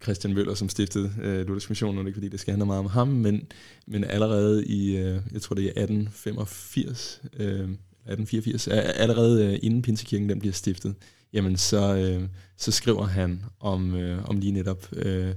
Christian 0.02 0.34
Møller, 0.34 0.54
som 0.54 0.68
stiftede 0.68 1.12
øh, 1.22 1.46
Luthersk 1.46 1.70
Mission, 1.70 1.98
og 1.98 2.06
ikke 2.06 2.16
fordi, 2.16 2.28
det 2.28 2.40
skal 2.40 2.52
handle 2.52 2.66
meget 2.66 2.80
om 2.80 2.86
ham, 2.86 3.08
men, 3.08 3.42
men 3.86 4.04
allerede 4.04 4.66
i, 4.66 4.96
øh, 4.96 5.20
jeg 5.32 5.42
tror 5.42 5.54
det 5.54 5.64
er 5.64 5.68
1885, 5.68 7.20
øh, 7.38 7.68
1884, 8.12 8.68
allerede 8.68 9.46
øh, 9.46 9.58
inden 9.62 9.82
Pinsekirken 9.82 10.28
den 10.28 10.38
bliver 10.38 10.52
stiftet, 10.52 10.94
jamen 11.32 11.56
så, 11.56 11.96
øh, 11.96 12.28
så 12.56 12.72
skriver 12.72 13.06
han 13.06 13.44
om, 13.60 13.94
øh, 13.94 14.24
om 14.24 14.38
lige 14.38 14.52
netop 14.52 14.88
øh, 14.92 15.34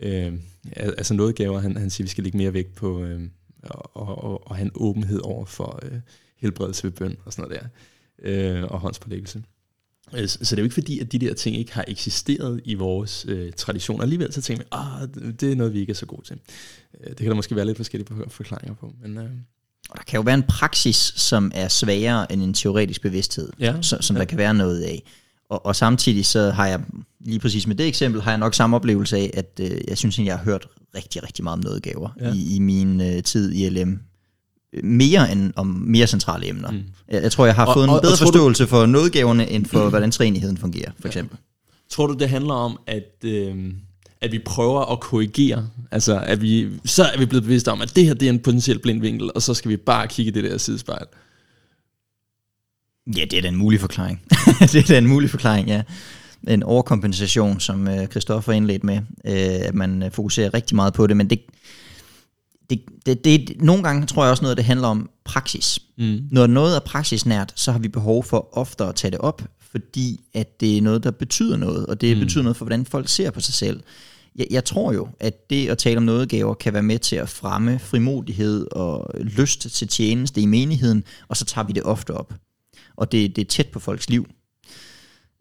øh, 0.00 0.32
altså 0.76 1.14
nådegaver. 1.14 1.60
Han, 1.60 1.76
han 1.76 1.90
siger, 1.90 2.04
at 2.04 2.06
vi 2.06 2.10
skal 2.10 2.24
lægge 2.24 2.38
mere 2.38 2.54
vægt 2.54 2.74
på 2.74 3.04
øh, 3.04 3.20
og, 3.62 4.24
og, 4.24 4.46
og 4.46 4.56
have 4.56 4.64
en 4.64 4.72
åbenhed 4.74 5.20
over 5.24 5.44
for 5.44 5.80
øh, 5.82 6.00
helbredelse 6.36 6.84
ved 6.84 6.90
bøn 6.90 7.16
og 7.24 7.32
sådan 7.32 7.48
noget 7.48 7.62
der, 7.62 8.58
øh, 8.58 8.64
og 8.64 8.80
håndspålæggelse. 8.80 9.42
Øh, 10.14 10.28
så 10.28 10.38
det 10.40 10.52
er 10.52 10.62
jo 10.62 10.64
ikke 10.64 10.74
fordi, 10.74 10.98
at 10.98 11.12
de 11.12 11.18
der 11.18 11.34
ting 11.34 11.56
ikke 11.56 11.72
har 11.72 11.84
eksisteret 11.88 12.60
i 12.64 12.74
vores 12.74 13.26
øh, 13.28 13.52
tradition. 13.52 14.02
Alligevel 14.02 14.32
så 14.32 14.42
tænker 14.42 14.64
vi, 14.64 14.68
ah, 14.72 15.32
det 15.40 15.52
er 15.52 15.56
noget, 15.56 15.72
vi 15.72 15.80
ikke 15.80 15.90
er 15.90 15.94
så 15.94 16.06
gode 16.06 16.26
til. 16.26 16.38
Øh, 17.00 17.08
det 17.08 17.16
kan 17.16 17.28
der 17.28 17.34
måske 17.34 17.56
være 17.56 17.66
lidt 17.66 17.76
forskellige 17.76 18.08
forklaringer 18.28 18.74
på. 18.74 18.94
Men, 19.02 19.18
øh, 19.18 19.30
og 19.92 19.98
der 19.98 20.04
kan 20.04 20.16
jo 20.16 20.22
være 20.22 20.34
en 20.34 20.42
praksis, 20.42 21.12
som 21.16 21.52
er 21.54 21.68
sværere 21.68 22.32
end 22.32 22.42
en 22.42 22.54
teoretisk 22.54 23.02
bevidsthed, 23.02 23.48
Ja, 23.60 23.74
så, 23.82 23.98
som 24.00 24.16
der 24.16 24.24
kan 24.24 24.38
være 24.38 24.54
noget 24.54 24.82
af. 24.82 25.02
Og, 25.50 25.66
og 25.66 25.76
samtidig 25.76 26.26
så 26.26 26.50
har 26.50 26.66
jeg, 26.66 26.80
lige 27.20 27.38
præcis 27.38 27.66
med 27.66 27.76
det 27.76 27.86
eksempel, 27.86 28.22
har 28.22 28.30
jeg 28.30 28.38
nok 28.38 28.54
samme 28.54 28.76
oplevelse 28.76 29.16
af, 29.16 29.30
at 29.34 29.60
øh, 29.60 29.70
jeg 29.88 29.98
synes, 29.98 30.18
at 30.18 30.24
jeg 30.24 30.36
har 30.38 30.44
hørt 30.44 30.66
rigtig, 30.96 31.22
rigtig 31.22 31.44
meget 31.44 31.56
om 31.58 31.64
nådegaver 31.64 32.10
ja. 32.20 32.28
Ja. 32.28 32.34
i, 32.34 32.56
i 32.56 32.58
min 32.58 33.00
øh, 33.00 33.22
tid 33.22 33.52
i 33.52 33.68
LM. 33.68 33.98
Mere 34.82 35.32
end 35.32 35.52
om 35.56 35.66
mere 35.66 36.06
centrale 36.06 36.48
emner. 36.48 36.70
Mm. 36.70 36.76
Mm. 36.76 36.82
Jeg, 37.08 37.22
jeg 37.22 37.32
tror, 37.32 37.46
jeg 37.46 37.54
har 37.54 37.66
Og- 37.66 37.74
fået 37.74 37.84
en 37.84 37.90
og- 37.90 37.96
og 37.96 38.02
bedre 38.02 38.12
du- 38.12 38.18
forståelse 38.18 38.66
for 38.66 38.86
nådegaverne, 38.86 39.50
end 39.50 39.66
for, 39.66 39.88
hvordan 39.88 40.10
træenigheden 40.18 40.56
fungerer, 40.56 40.90
for 41.00 41.08
eksempel. 41.08 41.38
Tror 41.90 42.06
du, 42.06 42.14
det 42.14 42.28
handler 42.28 42.54
om, 42.54 42.78
at, 42.86 43.24
øh, 43.24 43.56
at 44.22 44.32
vi 44.32 44.38
prøver 44.38 44.92
at 44.92 45.00
korrigere? 45.00 45.68
Altså, 45.90 46.20
at 46.20 46.42
vi, 46.42 46.68
så 46.84 47.04
er 47.04 47.18
vi 47.18 47.26
blevet 47.26 47.44
bevidste 47.44 47.72
om, 47.72 47.80
at 47.80 47.96
det 47.96 48.04
her 48.06 48.14
det 48.14 48.28
er 48.28 48.32
en 48.32 48.40
potentiel 48.40 48.78
blind 48.78 49.00
vinkel, 49.00 49.30
og 49.34 49.42
så 49.42 49.54
skal 49.54 49.68
vi 49.68 49.76
bare 49.76 50.08
kigge 50.08 50.30
i 50.30 50.32
det 50.32 50.44
der 50.44 50.58
sidespejl. 50.58 51.06
Ja, 53.16 53.24
det 53.24 53.32
er 53.32 53.42
da 53.42 53.48
en 53.48 53.56
mulig 53.56 53.80
forklaring. 53.80 54.22
det 54.72 54.74
er 54.74 54.82
da 54.82 54.98
en 54.98 55.06
mulig 55.06 55.30
forklaring, 55.30 55.68
ja. 55.68 55.82
En 56.48 56.62
overkompensation, 56.62 57.60
som 57.60 57.88
øh, 57.88 58.06
Christoffer 58.06 58.52
indledte 58.52 58.86
med, 58.86 58.96
øh, 59.24 59.66
at 59.68 59.74
man 59.74 60.02
øh, 60.02 60.10
fokuserer 60.10 60.54
rigtig 60.54 60.76
meget 60.76 60.94
på 60.94 61.06
det, 61.06 61.16
men 61.16 61.30
det, 61.30 61.40
det, 62.70 62.82
det, 63.06 63.24
det, 63.24 63.62
nogle 63.62 63.82
gange 63.82 64.06
tror 64.06 64.24
jeg 64.24 64.30
også 64.30 64.42
noget, 64.42 64.56
det 64.56 64.64
handler 64.64 64.88
om 64.88 65.10
praksis. 65.24 65.78
Mm. 65.98 66.20
Når 66.30 66.46
noget 66.46 66.76
er 66.76 66.80
praksisnært, 66.80 67.52
så 67.56 67.72
har 67.72 67.78
vi 67.78 67.88
behov 67.88 68.24
for 68.24 68.58
oftere 68.58 68.88
at 68.88 68.94
tage 68.94 69.10
det 69.10 69.20
op, 69.20 69.42
fordi 69.70 70.20
at 70.34 70.60
det 70.60 70.78
er 70.78 70.82
noget, 70.82 71.04
der 71.04 71.10
betyder 71.10 71.56
noget, 71.56 71.86
og 71.86 72.00
det. 72.00 72.16
Mm. 72.16 72.22
betyder 72.22 72.42
noget 72.42 72.56
for, 72.56 72.64
hvordan 72.64 72.86
folk 72.86 73.08
ser 73.08 73.30
på 73.30 73.40
sig 73.40 73.54
selv. 73.54 73.80
Jeg, 74.36 74.46
jeg 74.50 74.64
tror 74.64 74.92
jo, 74.92 75.08
at 75.20 75.50
det 75.50 75.68
at 75.68 75.78
tale 75.78 75.96
om 75.96 76.02
nådegaver 76.02 76.54
kan 76.54 76.72
være 76.72 76.82
med 76.82 76.98
til 76.98 77.16
at 77.16 77.28
fremme 77.28 77.78
frimodighed 77.78 78.66
og 78.72 79.10
lyst 79.20 79.60
til 79.60 79.88
tjeneste 79.88 80.40
i 80.40 80.46
menigheden, 80.46 81.04
og 81.28 81.36
så 81.36 81.44
tager 81.44 81.66
vi 81.66 81.72
det 81.72 81.82
ofte 81.82 82.14
op. 82.14 82.34
Og 82.96 83.12
det, 83.12 83.36
det 83.36 83.42
er 83.42 83.48
tæt 83.48 83.68
på 83.68 83.80
folks 83.80 84.10
liv, 84.10 84.26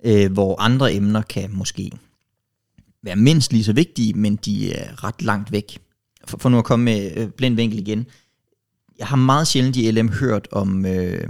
øh, 0.05 0.31
hvor 0.31 0.61
andre 0.61 0.93
emner 0.93 1.21
kan 1.21 1.51
måske 1.51 1.91
være 3.03 3.15
mindst 3.15 3.51
lige 3.51 3.63
så 3.63 3.73
vigtige, 3.73 4.13
men 4.13 4.35
de 4.35 4.73
er 4.73 5.03
ret 5.03 5.21
langt 5.21 5.51
væk. 5.51 5.79
For, 6.25 6.37
for 6.37 6.49
nu 6.49 6.57
at 6.57 6.65
komme 6.65 6.85
med 6.85 7.11
øh, 7.17 7.29
blind 7.29 7.55
vinkel 7.55 7.79
igen. 7.79 8.05
Jeg 8.99 9.07
har 9.07 9.15
meget 9.15 9.47
sjældent 9.47 9.75
i 9.75 9.91
LM 9.91 10.09
hørt 10.09 10.47
om, 10.51 10.85
øh, 10.85 11.27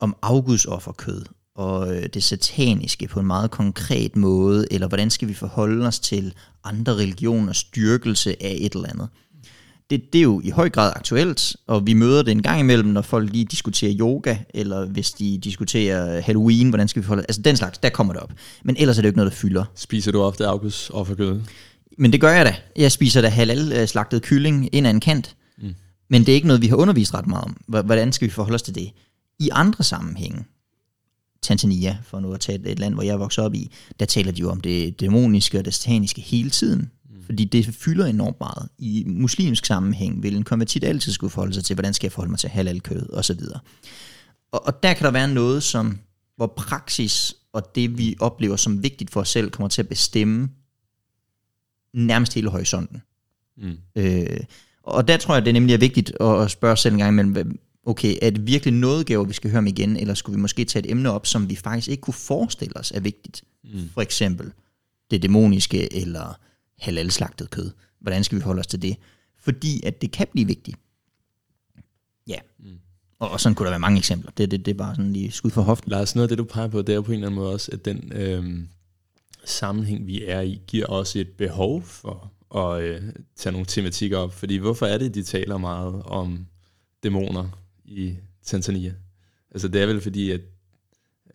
om 0.00 0.16
afgudsofferkød 0.22 1.24
og 1.56 1.96
øh, 1.96 2.06
det 2.14 2.22
sataniske 2.22 3.08
på 3.08 3.20
en 3.20 3.26
meget 3.26 3.50
konkret 3.50 4.16
måde, 4.16 4.66
eller 4.70 4.88
hvordan 4.88 5.10
skal 5.10 5.28
vi 5.28 5.34
forholde 5.34 5.86
os 5.86 5.98
til 5.98 6.34
andre 6.64 6.92
religioners 6.92 7.56
styrkelse 7.56 8.42
af 8.42 8.56
et 8.60 8.72
eller 8.72 8.88
andet. 8.88 9.08
Det, 9.90 10.12
det 10.12 10.18
er 10.18 10.22
jo 10.22 10.40
i 10.44 10.50
høj 10.50 10.70
grad 10.70 10.92
aktuelt, 10.96 11.56
og 11.66 11.86
vi 11.86 11.92
møder 11.92 12.22
det 12.22 12.32
en 12.32 12.42
gang 12.42 12.60
imellem, 12.60 12.88
når 12.88 13.02
folk 13.02 13.32
lige 13.32 13.44
diskuterer 13.44 13.94
yoga, 13.98 14.36
eller 14.54 14.86
hvis 14.86 15.10
de 15.10 15.38
diskuterer 15.38 16.20
Halloween, 16.20 16.68
hvordan 16.68 16.88
skal 16.88 17.02
vi 17.02 17.06
forholde 17.06 17.24
Altså 17.28 17.42
den 17.42 17.56
slags, 17.56 17.78
der 17.78 17.88
kommer 17.88 18.12
det 18.12 18.22
op. 18.22 18.32
Men 18.64 18.76
ellers 18.78 18.98
er 18.98 19.02
det 19.02 19.06
jo 19.06 19.10
ikke 19.10 19.18
noget, 19.18 19.32
der 19.32 19.36
fylder. 19.36 19.64
Spiser 19.74 20.12
du 20.12 20.22
ofte 20.22 20.46
August 20.46 20.90
offerkød? 20.90 21.40
Men 21.98 22.12
det 22.12 22.20
gør 22.20 22.30
jeg 22.30 22.44
da. 22.44 22.56
Jeg 22.76 22.92
spiser 22.92 23.20
da 23.20 23.28
halal 23.28 23.72
øh, 23.72 23.88
slagtet 23.88 24.22
kylling 24.22 24.74
ind 24.74 24.86
ad 24.86 24.90
en 24.90 25.00
kant. 25.00 25.36
Mm. 25.58 25.74
Men 26.10 26.20
det 26.20 26.28
er 26.28 26.34
ikke 26.34 26.46
noget, 26.46 26.62
vi 26.62 26.66
har 26.66 26.76
undervist 26.76 27.14
ret 27.14 27.26
meget 27.26 27.44
om. 27.44 27.82
Hvordan 27.84 28.12
skal 28.12 28.28
vi 28.28 28.32
forholde 28.32 28.54
os 28.54 28.62
til 28.62 28.74
det? 28.74 28.90
I 29.38 29.48
andre 29.52 29.84
sammenhænge, 29.84 30.44
Tanzania, 31.42 31.98
for 32.02 32.20
nu 32.20 32.32
at 32.32 32.40
tage 32.40 32.58
et, 32.58 32.66
et 32.66 32.78
land, 32.78 32.94
hvor 32.94 33.02
jeg 33.02 33.20
vokset 33.20 33.44
op 33.44 33.54
i, 33.54 33.70
der 34.00 34.06
taler 34.06 34.32
de 34.32 34.40
jo 34.40 34.50
om 34.50 34.60
det 34.60 35.00
dæmoniske 35.00 35.58
og 35.58 35.64
det 35.64 35.74
sataniske 35.74 36.20
hele 36.20 36.50
tiden. 36.50 36.90
Mm. 37.10 37.22
Fordi 37.24 37.44
det 37.44 37.66
fylder 37.66 38.06
enormt 38.06 38.40
meget. 38.40 38.68
I 38.78 39.04
muslimsk 39.06 39.66
sammenhæng 39.66 40.22
vil 40.22 40.36
en 40.36 40.42
konvertit 40.42 40.84
altid 40.84 41.12
skulle 41.12 41.30
forholde 41.30 41.54
sig 41.54 41.64
til, 41.64 41.74
hvordan 41.74 41.94
skal 41.94 42.06
jeg 42.06 42.12
forholde 42.12 42.30
mig 42.30 42.38
til 42.38 42.50
halalkød 42.50 43.12
osv. 43.12 43.40
Og, 44.52 44.66
og 44.66 44.82
der 44.82 44.92
kan 44.92 45.04
der 45.04 45.10
være 45.10 45.28
noget, 45.28 45.62
som, 45.62 45.98
hvor 46.36 46.54
praksis 46.56 47.34
og 47.52 47.74
det, 47.74 47.98
vi 47.98 48.16
oplever 48.20 48.56
som 48.56 48.82
vigtigt 48.82 49.10
for 49.10 49.20
os 49.20 49.28
selv, 49.28 49.50
kommer 49.50 49.68
til 49.68 49.82
at 49.82 49.88
bestemme 49.88 50.48
nærmest 51.94 52.34
hele 52.34 52.50
horisonten. 52.50 53.02
Mm. 53.56 53.76
Øh, 53.96 54.40
og 54.82 55.08
der 55.08 55.16
tror 55.16 55.34
jeg, 55.34 55.42
det 55.42 55.48
er 55.48 55.52
nemlig 55.52 55.74
er 55.74 55.78
vigtigt 55.78 56.12
at 56.20 56.50
spørge 56.50 56.72
os 56.72 56.80
selv 56.80 56.92
en 56.92 56.98
gang 56.98 57.10
imellem, 57.10 57.58
okay, 57.86 58.16
er 58.22 58.30
det 58.30 58.46
virkelig 58.46 58.74
noget 58.74 59.06
gaver, 59.06 59.24
vi 59.24 59.32
skal 59.32 59.50
høre 59.50 59.58
om 59.58 59.66
igen, 59.66 59.96
eller 59.96 60.14
skulle 60.14 60.36
vi 60.36 60.40
måske 60.40 60.64
tage 60.64 60.84
et 60.84 60.90
emne 60.90 61.10
op, 61.10 61.26
som 61.26 61.50
vi 61.50 61.56
faktisk 61.56 61.88
ikke 61.88 62.00
kunne 62.00 62.14
forestille 62.14 62.76
os 62.76 62.90
er 62.90 63.00
vigtigt? 63.00 63.44
Mm. 63.64 63.90
For 63.94 64.00
eksempel 64.00 64.52
det 65.10 65.22
dæmoniske, 65.22 65.94
eller 65.94 66.38
halalslagtet 66.78 67.50
kød. 67.50 67.70
Hvordan 68.00 68.24
skal 68.24 68.38
vi 68.38 68.42
holde 68.42 68.60
os 68.60 68.66
til 68.66 68.82
det? 68.82 68.96
Fordi 69.38 69.86
at 69.86 70.02
det 70.02 70.10
kan 70.10 70.26
blive 70.32 70.46
vigtigt. 70.46 70.76
Ja. 72.26 72.38
Mm. 72.58 72.78
Og, 73.18 73.30
og 73.30 73.40
sådan 73.40 73.54
kunne 73.54 73.64
der 73.64 73.70
være 73.70 73.80
mange 73.80 73.98
eksempler. 73.98 74.30
Det, 74.36 74.50
det, 74.50 74.66
det 74.66 74.72
er 74.72 74.78
bare 74.78 74.94
sådan 74.94 75.12
lige 75.12 75.30
skud 75.30 75.50
for 75.50 75.62
hoften. 75.62 75.90
Lars, 75.90 76.14
noget 76.14 76.24
af 76.24 76.28
det, 76.28 76.38
du 76.38 76.44
peger 76.44 76.68
på, 76.68 76.82
det 76.82 76.94
er 76.94 77.00
på 77.00 77.12
en 77.12 77.14
eller 77.14 77.26
anden 77.26 77.40
måde 77.40 77.52
også, 77.52 77.70
at 77.72 77.84
den 77.84 78.12
øh, 78.14 78.64
sammenhæng, 79.44 80.06
vi 80.06 80.24
er 80.24 80.40
i, 80.40 80.60
giver 80.66 80.86
også 80.86 81.18
et 81.18 81.28
behov 81.28 81.82
for 81.82 82.32
at 82.54 82.82
øh, 82.82 83.02
tage 83.36 83.52
nogle 83.52 83.66
tematikker 83.66 84.18
op. 84.18 84.32
Fordi 84.32 84.56
hvorfor 84.56 84.86
er 84.86 84.98
det, 84.98 85.14
de 85.14 85.22
taler 85.22 85.58
meget 85.58 86.02
om 86.02 86.46
dæmoner 87.02 87.61
i 87.92 88.16
Tanzania? 88.44 88.94
Altså 89.50 89.68
det 89.68 89.82
er 89.82 89.86
vel 89.86 90.00
fordi, 90.00 90.30
at, 90.30 90.40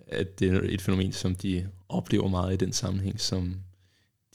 at 0.08 0.40
det 0.40 0.54
er 0.54 0.60
et 0.64 0.82
fænomen, 0.82 1.14
som 1.14 1.36
de 1.36 1.68
oplever 1.90 2.28
meget 2.28 2.54
i 2.54 2.58
den 2.66 2.74
sammenhæng, 2.74 3.22
som 3.22 3.56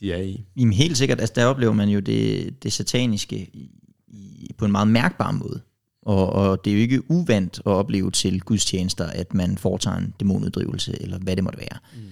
de 0.00 0.12
er 0.12 0.20
i. 0.20 0.44
Jamen 0.56 0.72
helt 0.72 0.98
sikkert, 0.98 1.20
altså 1.20 1.32
der 1.36 1.46
oplever 1.46 1.72
man 1.72 1.88
jo 1.88 2.00
det, 2.00 2.54
det 2.62 2.72
sataniske 2.72 3.36
i, 3.36 4.54
på 4.58 4.64
en 4.64 4.72
meget 4.72 4.88
mærkbar 4.88 5.30
måde. 5.30 5.60
Og, 6.02 6.32
og 6.32 6.64
det 6.64 6.70
er 6.70 6.74
jo 6.74 6.80
ikke 6.80 7.10
uvandt 7.10 7.58
at 7.58 7.66
opleve 7.66 8.10
til 8.10 8.40
gudstjenester, 8.40 9.06
at 9.06 9.34
man 9.34 9.58
foretager 9.58 9.96
en 9.96 10.14
dæmonuddrivelse, 10.20 11.02
eller 11.02 11.18
hvad 11.18 11.36
det 11.36 11.44
måtte 11.44 11.58
være. 11.58 11.78
Mm. 11.94 12.02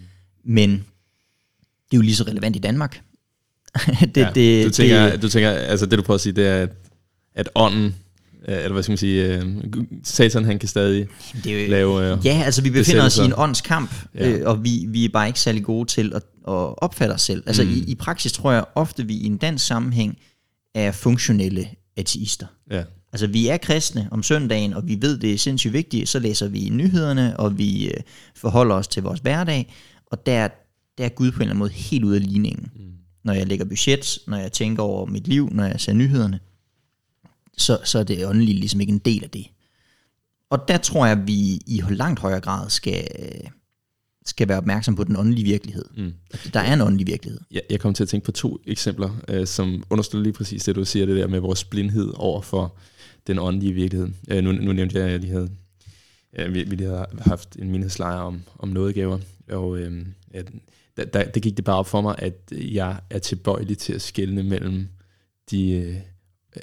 Men 0.45 0.71
det 0.71 1.93
er 1.93 1.97
jo 1.97 2.03
lige 2.03 2.17
så 2.17 2.25
relevant 2.25 2.57
i 2.57 2.59
Danmark. 2.59 3.03
det, 4.15 4.17
ja, 4.17 4.31
det, 4.35 4.67
du, 4.67 4.71
tænker, 4.71 5.11
det, 5.11 5.23
du 5.23 5.29
tænker, 5.29 5.51
altså 5.51 5.87
det 5.87 5.99
du 5.99 6.03
prøver 6.03 6.15
at 6.15 6.21
sige, 6.21 6.33
det 6.33 6.47
er, 6.47 6.63
at, 6.63 6.71
at 7.35 7.49
ånden, 7.55 7.95
eller 8.57 8.73
hvad 8.73 8.83
skal 8.83 8.91
man 8.91 8.99
sige, 8.99 9.39
uh, 9.39 9.85
satan 10.05 10.45
han 10.45 10.59
kan 10.59 10.69
stadig 10.69 11.07
det 11.45 11.53
er 11.53 11.63
jo, 11.63 11.71
lave 11.71 12.15
uh, 12.15 12.27
Ja, 12.27 12.43
altså 12.45 12.63
vi 12.63 12.71
befinder 12.71 13.05
os 13.05 13.19
i 13.19 13.25
en 13.25 13.33
åndskamp, 13.37 13.91
ja. 14.15 14.31
øh, 14.31 14.49
og 14.49 14.65
vi, 14.65 14.87
vi 14.89 15.05
er 15.05 15.09
bare 15.09 15.27
ikke 15.27 15.41
særlig 15.41 15.65
gode 15.65 15.89
til 15.89 16.13
at, 16.15 16.23
at 16.49 16.79
opfatte 16.79 17.13
os 17.13 17.23
selv. 17.23 17.43
Altså 17.47 17.63
mm. 17.63 17.71
i, 17.71 17.85
i 17.87 17.95
praksis 17.95 18.33
tror 18.33 18.53
jeg 18.53 18.65
ofte, 18.75 19.07
vi 19.07 19.15
i 19.15 19.27
en 19.27 19.37
dansk 19.37 19.67
sammenhæng 19.67 20.19
er 20.75 20.93
funktionelle 20.93 21.69
ateister. 21.97 22.47
Ja. 22.71 22.83
Altså 23.13 23.27
vi 23.27 23.49
er 23.49 23.57
kristne 23.57 24.09
om 24.11 24.23
søndagen, 24.23 24.75
og 24.75 24.89
vi 24.89 24.99
ved, 25.01 25.19
det 25.19 25.33
er 25.33 25.39
sindssygt 25.39 25.73
vigtigt, 25.73 26.09
så 26.09 26.19
læser 26.19 26.49
vi 26.49 26.69
nyhederne, 26.69 27.37
og 27.37 27.59
vi 27.59 27.87
øh, 27.87 28.01
forholder 28.37 28.75
os 28.75 28.89
til 28.89 29.03
vores 29.03 29.21
hverdag, 29.21 29.75
og 30.07 30.27
der, 30.27 30.49
der 30.99 31.05
er 31.05 31.09
Gud 31.09 31.31
på 31.31 31.37
en 31.37 31.43
eller 31.43 31.51
anden 31.51 31.59
måde 31.59 31.71
helt 31.71 32.05
ude 32.05 32.17
af 32.17 32.23
ligningen. 32.23 32.71
Mm. 32.77 32.83
Når 33.25 33.33
jeg 33.33 33.47
lægger 33.47 33.65
budget, 33.65 34.19
når 34.27 34.37
jeg 34.37 34.53
tænker 34.53 34.83
over 34.83 35.07
mit 35.07 35.29
liv, 35.29 35.49
når 35.53 35.65
jeg 35.65 35.81
ser 35.81 35.93
nyhederne, 35.93 36.41
så, 37.59 37.79
så 37.85 37.99
er 37.99 38.03
det 38.03 38.27
åndelige 38.27 38.61
ligesom 38.61 38.81
ikke 38.81 38.93
en 38.93 38.99
del 38.99 39.25
af 39.25 39.31
det. 39.31 39.47
Og 40.51 40.69
der 40.69 40.77
tror 40.79 41.07
jeg, 41.07 41.19
at 41.19 41.27
vi 41.27 41.61
i 41.67 41.83
langt 41.91 42.21
højere 42.21 42.41
grad 42.41 42.71
skal, 42.71 43.09
skal 44.27 44.49
være 44.49 44.59
opmærksom 44.59 44.97
på 44.97 45.05
den 45.05 45.17
åndelige 45.17 45.45
virkelighed. 45.45 45.85
Mm. 45.97 46.13
Der 46.53 46.61
er 46.61 46.75
en 46.75 46.81
åndelig 46.81 47.07
virkelighed. 47.07 47.41
Ja, 47.53 47.59
jeg 47.71 47.81
kom 47.81 47.95
til 47.95 48.03
at 48.03 48.09
tænke 48.09 48.25
på 48.25 48.33
to 48.33 48.59
eksempler, 48.67 49.11
øh, 49.29 49.47
som 49.47 49.85
understøtter 49.91 50.23
lige 50.23 50.33
præcis 50.33 50.65
det, 50.65 50.77
du 50.77 50.85
siger, 50.85 51.07
det 51.07 51.17
der 51.17 51.27
med 51.27 51.41
vores 51.41 51.65
blindhed 51.65 52.13
over 52.17 52.43
for 52.43 52.77
den 53.27 53.39
åndelige 53.39 53.73
virkelighed. 53.73 54.09
Øh, 54.31 54.45
nu, 54.45 54.53
nu 54.53 54.73
nævnte 54.73 54.99
jeg, 54.99 55.07
at 55.07 55.13
jeg 55.13 55.21
lige 55.21 55.33
havde, 55.33 55.51
ja, 56.39 56.49
vi, 56.49 56.63
vi 56.63 56.77
lige 56.77 56.89
havde 56.89 57.07
haft 57.19 57.57
en 57.57 57.71
mindeslejr 57.71 58.19
om, 58.19 58.43
om 58.59 58.69
nådegaver, 58.69 59.19
og 59.51 59.79
øh, 59.79 60.07
ja, 60.35 60.43
der, 60.97 61.05
der, 61.05 61.25
der 61.25 61.41
gik 61.41 61.57
det 61.57 61.65
bare 61.65 61.77
op 61.77 61.89
for 61.89 62.01
mig, 62.01 62.15
at 62.19 62.53
jeg 62.53 63.01
er 63.11 63.19
tilbøjelig 63.19 63.79
til 63.79 63.93
at 63.93 64.03
skelne 64.03 64.43
mellem 64.43 64.89
de 65.51 65.71
øh, 65.71 65.97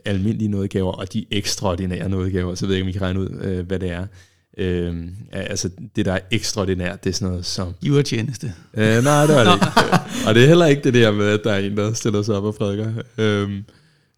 almindelige 0.05 0.47
nådegaver 0.47 0.91
og 0.91 1.13
de 1.13 1.25
ekstraordinære 1.31 2.09
nådegaver, 2.09 2.55
så 2.55 2.65
ved 2.65 2.75
jeg 2.75 2.77
ikke, 2.77 2.85
om 2.85 2.89
I 2.89 2.91
kan 2.91 3.01
regne 3.01 3.19
ud, 3.19 3.41
øh, 3.41 3.67
hvad 3.67 3.79
det 3.79 3.91
er. 3.91 4.07
Øh, 4.57 5.07
altså 5.31 5.69
det 5.95 6.05
der 6.05 6.13
er 6.13 6.19
ekstraordinært, 6.31 7.03
det 7.03 7.09
er 7.09 7.13
sådan 7.13 7.27
noget 7.27 7.45
som... 7.45 7.73
Juretjeneste. 7.81 8.53
Øh, 8.73 9.03
nej, 9.03 9.25
det 9.25 9.37
er 9.37 9.43
det 9.43 9.53
ikke. 9.53 9.65
og 10.27 10.35
det 10.35 10.43
er 10.43 10.47
heller 10.47 10.65
ikke 10.65 10.83
det 10.83 10.93
der 10.93 11.11
med, 11.11 11.25
at 11.25 11.39
der 11.43 11.51
er 11.51 11.59
en, 11.59 11.77
der 11.77 11.93
stiller 11.93 12.21
sig 12.21 12.35
op 12.35 12.43
og 12.43 12.55
prædiker. 12.55 12.93
Øh, 13.17 13.51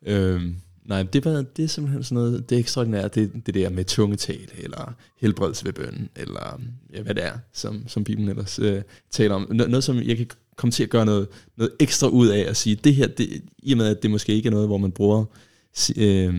øh, 0.06 0.42
Nej, 0.90 1.04
det, 1.04 1.26
var, 1.26 1.46
det 1.58 1.64
er 1.64 1.68
simpelthen 1.68 2.04
sådan 2.04 2.16
noget, 2.16 2.50
det 2.50 2.56
er 2.56 2.60
ekstraordinært, 2.60 3.16
det, 3.16 3.32
det 3.46 3.54
der 3.54 3.70
med 3.70 3.86
tungetale, 3.86 4.48
eller 4.58 4.94
helbredelse 5.22 5.66
ved 5.66 5.74
bøn, 5.74 6.10
eller 6.16 6.62
ja, 6.94 7.02
hvad 7.02 7.16
det 7.16 7.26
er, 7.26 7.34
som, 7.54 7.84
som 7.88 8.04
Bibelen 8.04 8.30
ellers 8.30 8.60
øh, 8.60 8.82
taler 9.12 9.36
om. 9.36 9.48
Noget, 9.52 9.72
noget, 9.72 9.84
som 9.84 9.98
jeg 9.98 10.18
kan 10.18 10.28
komme 10.56 10.72
til 10.72 10.84
at 10.84 10.90
gøre 10.90 11.06
noget, 11.06 11.28
noget 11.58 11.74
ekstra 11.80 12.08
ud 12.08 12.28
af 12.28 12.40
at 12.50 12.58
sige, 12.58 12.76
det 12.76 12.96
her, 12.96 13.08
det, 13.08 13.42
i 13.64 13.72
og 13.72 13.78
med 13.78 13.88
at 13.88 14.04
det 14.04 14.12
måske 14.12 14.34
ikke 14.34 14.48
er 14.48 14.52
noget, 14.52 14.68
hvor 14.68 14.78
man 14.78 14.92
bruger, 14.92 15.26
øh, 15.98 16.34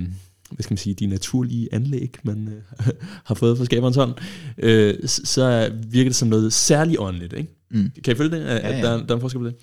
hvad 0.51 0.63
skal 0.63 0.73
man 0.73 0.79
sige, 0.79 0.95
de 0.95 1.07
naturlige 1.07 1.69
anlæg, 1.75 2.15
man 2.23 2.49
øh, 2.49 2.87
har 3.29 3.35
fået 3.35 3.59
fra 3.59 3.65
skaberens 3.65 3.97
hånd, 3.97 4.15
øh, 4.59 4.95
så 5.07 5.73
virker 5.87 6.09
det 6.09 6.17
som 6.17 6.29
noget 6.29 6.53
særligt 6.53 7.01
åndeligt, 7.01 7.33
ikke? 7.33 7.55
Mm. 7.71 7.91
Kan 8.05 8.15
I 8.15 8.17
følge 8.17 8.37
det, 8.37 8.45
at, 8.45 8.63
ja, 8.63 8.69
ja. 8.69 8.77
at 8.77 8.85
der, 8.85 8.97
der 8.97 9.11
er 9.11 9.15
en 9.15 9.21
forskel 9.21 9.39
på 9.39 9.47
det? 9.47 9.55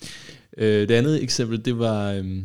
Øh, 0.58 0.90
det 0.90 0.96
andet 0.96 1.24
eksempel, 1.24 1.66
det 1.66 1.80
var... 1.80 2.12
Øh, 2.12 2.44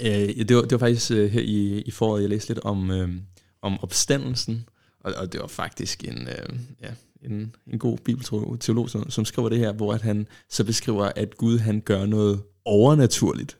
Øh, 0.00 0.28
det, 0.48 0.56
var, 0.56 0.62
det 0.62 0.72
var 0.72 0.78
faktisk 0.78 1.10
øh, 1.10 1.30
her 1.30 1.40
i, 1.40 1.82
i 1.86 1.90
foråret, 1.90 2.22
jeg 2.22 2.28
læste 2.28 2.50
lidt 2.50 2.64
om, 2.64 2.90
øh, 2.90 3.08
om 3.62 3.80
opstandelsen, 3.80 4.68
og, 5.00 5.12
og 5.16 5.32
det 5.32 5.40
var 5.40 5.46
faktisk 5.46 6.04
en, 6.04 6.28
øh, 6.28 6.58
ja, 6.82 6.88
en, 7.22 7.54
en 7.72 7.78
god 7.78 7.98
bibelteolog, 7.98 8.90
som, 8.90 9.10
som 9.10 9.24
skriver 9.24 9.48
det 9.48 9.58
her, 9.58 9.72
hvor 9.72 9.94
at 9.94 10.02
han 10.02 10.26
så 10.50 10.64
beskriver, 10.64 11.10
at 11.16 11.36
Gud 11.36 11.58
han 11.58 11.80
gør 11.80 12.06
noget 12.06 12.40
overnaturligt. 12.64 13.57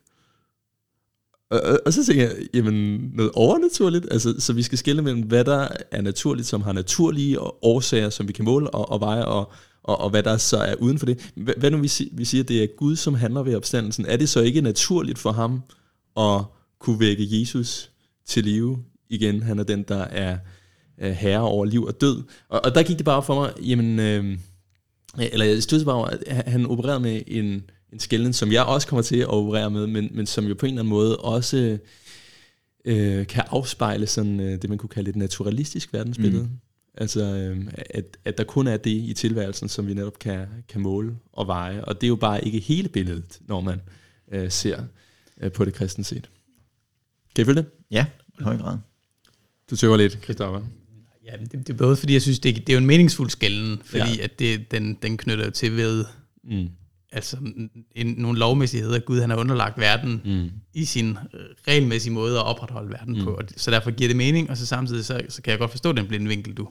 Og, 1.51 1.61
og, 1.61 1.79
og 1.85 1.93
så 1.93 2.05
tænker 2.05 2.23
jeg, 2.23 2.35
jamen 2.53 3.11
noget 3.13 3.31
overnaturligt, 3.35 4.07
altså, 4.11 4.35
så 4.39 4.53
vi 4.53 4.63
skal 4.63 4.77
skille 4.77 5.01
mellem, 5.01 5.21
hvad 5.21 5.45
der 5.45 5.67
er 5.91 6.01
naturligt, 6.01 6.47
som 6.47 6.61
har 6.61 6.73
naturlige 6.73 7.39
årsager, 7.41 8.09
som 8.09 8.27
vi 8.27 8.33
kan 8.33 8.45
måle 8.45 8.69
og, 8.69 8.91
og 8.91 8.99
veje, 8.99 9.25
og, 9.25 9.51
og, 9.83 10.01
og 10.01 10.09
hvad 10.09 10.23
der 10.23 10.37
så 10.37 10.57
er 10.57 10.75
uden 10.75 10.99
for 10.99 11.05
det. 11.05 11.31
Hvad, 11.35 11.53
hvad 11.57 11.71
nu 11.71 11.77
vi, 11.77 11.91
vi 12.11 12.25
siger, 12.25 12.43
det 12.43 12.63
er 12.63 12.67
Gud, 12.77 12.95
som 12.95 13.13
handler 13.13 13.43
ved 13.43 13.55
opstandelsen, 13.55 14.05
er 14.05 14.17
det 14.17 14.29
så 14.29 14.41
ikke 14.41 14.61
naturligt 14.61 15.19
for 15.19 15.31
ham 15.31 15.61
at 16.17 16.43
kunne 16.79 16.99
vække 16.99 17.39
Jesus 17.39 17.89
til 18.27 18.43
live 18.43 18.77
igen. 19.09 19.43
Han 19.43 19.59
er 19.59 19.63
den, 19.63 19.83
der 19.83 20.03
er 20.03 20.37
herre 20.99 21.41
over 21.41 21.65
liv 21.65 21.83
og 21.83 22.01
død. 22.01 22.23
Og, 22.49 22.65
og 22.65 22.75
der 22.75 22.83
gik 22.83 22.97
det 22.97 23.05
bare 23.05 23.23
for 23.23 23.35
mig, 23.35 23.53
jamen, 23.61 23.99
øh, 23.99 24.37
eller 25.17 25.45
jeg 25.45 25.63
stod 25.63 25.85
bare 25.85 26.13
at 26.27 26.51
han 26.51 26.65
opererede 26.65 26.99
med 26.99 27.21
en, 27.27 27.63
en 27.93 27.99
skælden, 27.99 28.33
som 28.33 28.51
jeg 28.51 28.63
også 28.63 28.87
kommer 28.87 29.03
til 29.03 29.17
at 29.17 29.27
operere 29.27 29.71
med, 29.71 29.87
men, 29.87 30.09
men 30.11 30.25
som 30.25 30.45
jo 30.45 30.55
på 30.55 30.65
en 30.65 30.71
eller 30.71 30.81
anden 30.81 30.89
måde 30.89 31.17
også 31.17 31.77
øh, 32.85 33.27
kan 33.27 33.43
afspejle 33.47 34.07
sådan, 34.07 34.39
øh, 34.39 34.61
det, 34.61 34.69
man 34.69 34.77
kunne 34.77 34.89
kalde 34.89 35.09
et 35.09 35.15
naturalistisk 35.15 35.93
verdensbillede. 35.93 36.43
Mm. 36.43 36.59
Altså, 36.97 37.21
øh, 37.21 37.67
at, 37.75 38.17
at 38.25 38.37
der 38.37 38.43
kun 38.43 38.67
er 38.67 38.77
det 38.77 38.91
i 38.91 39.13
tilværelsen, 39.13 39.69
som 39.69 39.87
vi 39.87 39.93
netop 39.93 40.19
kan, 40.19 40.47
kan 40.67 40.81
måle 40.81 41.15
og 41.33 41.47
veje. 41.47 41.85
Og 41.85 42.01
det 42.01 42.07
er 42.07 42.09
jo 42.09 42.15
bare 42.15 42.45
ikke 42.45 42.59
hele 42.59 42.89
billedet, 42.89 43.39
når 43.47 43.61
man 43.61 43.81
øh, 44.31 44.51
ser 44.51 44.83
øh, 45.41 45.51
på 45.51 45.65
det 45.65 45.73
kristne 45.73 46.03
set. 46.03 46.29
Kan 47.35 47.41
I 47.41 47.45
følge 47.45 47.61
det? 47.61 47.69
Ja, 47.91 48.05
i 48.39 48.43
høj 48.43 48.57
grad. 48.57 48.77
Du 49.69 49.75
tøver 49.75 49.97
lidt, 49.97 50.23
Christoffer. 50.23 50.61
Ja, 51.25 51.37
det, 51.37 51.51
det 51.51 51.69
er 51.69 51.77
både 51.77 51.95
fordi, 51.95 52.13
jeg 52.13 52.21
synes, 52.21 52.39
det, 52.39 52.55
det 52.55 52.69
er 52.69 52.73
jo 52.73 52.79
en 52.79 52.85
meningsfuld 52.85 53.29
skælden, 53.29 53.81
fordi 53.85 54.17
ja. 54.17 54.23
at 54.23 54.39
det, 54.39 54.71
den, 54.71 54.97
den 55.01 55.17
knytter 55.17 55.49
til 55.49 55.75
ved, 55.75 56.05
mm. 56.43 56.69
Altså 57.11 57.37
en, 57.95 58.07
nogle 58.17 58.39
lovmæssigheder, 58.39 58.99
Gud 58.99 59.21
han 59.21 59.29
har 59.29 59.37
underlagt 59.37 59.79
verden 59.79 60.21
mm. 60.25 60.51
i 60.73 60.85
sin 60.85 61.17
regelmæssige 61.67 62.13
måde 62.13 62.37
at 62.37 62.45
opretholde 62.45 62.89
verden 62.89 63.17
mm. 63.17 63.23
på, 63.23 63.29
og 63.33 63.43
så 63.57 63.71
derfor 63.71 63.91
giver 63.91 64.07
det 64.07 64.17
mening, 64.17 64.49
og 64.49 64.57
så 64.57 64.65
samtidig, 64.65 65.05
så, 65.05 65.21
så 65.29 65.41
kan 65.41 65.51
jeg 65.51 65.59
godt 65.59 65.71
forstå 65.71 65.91
den 65.91 66.07
blinde 66.07 66.27
vinkel, 66.27 66.53
du, 66.53 66.63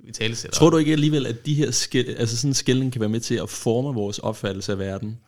du 0.00 0.04
i 0.08 0.12
tale 0.12 0.36
sætter. 0.36 0.56
Tror 0.56 0.70
du 0.70 0.76
ikke 0.76 0.92
alligevel, 0.92 1.26
at 1.26 1.46
de 1.46 1.54
her 1.54 1.70
skæld, 1.70 2.08
altså 2.08 2.36
sådan 2.36 2.50
en 2.50 2.54
skældning 2.54 2.92
kan 2.92 3.00
være 3.00 3.10
med 3.10 3.20
til 3.20 3.34
at 3.34 3.48
forme 3.48 3.94
vores 3.94 4.18
opfattelse 4.18 4.72
af 4.72 4.78
verden? 4.78 5.18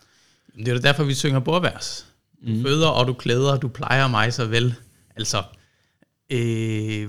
Det 0.59 0.68
er 0.68 0.72
jo 0.72 0.79
derfor, 0.79 1.05
vi 1.05 1.14
synger 1.14 1.40
bordvers. 1.40 2.07
Du 2.46 2.53
mm. 2.53 2.62
føder, 2.62 2.88
og 2.88 3.07
du 3.07 3.12
klæder, 3.12 3.57
du 3.57 3.68
plejer 3.68 4.09
mig 4.09 4.33
så 4.33 4.46
vel. 4.46 4.74
Altså, 5.16 5.42
øh, 6.31 7.09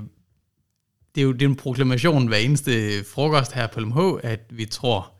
det, 1.15 1.21
er 1.21 1.25
jo, 1.25 1.31
det 1.31 1.41
er 1.41 1.49
en 1.49 1.55
proklamation 1.55 2.27
hver 2.27 2.37
eneste 2.37 3.03
frokost 3.03 3.51
her 3.51 3.67
på 3.67 3.79
LMH, 3.79 3.99
at 4.23 4.39
vi 4.49 4.65
tror, 4.65 5.14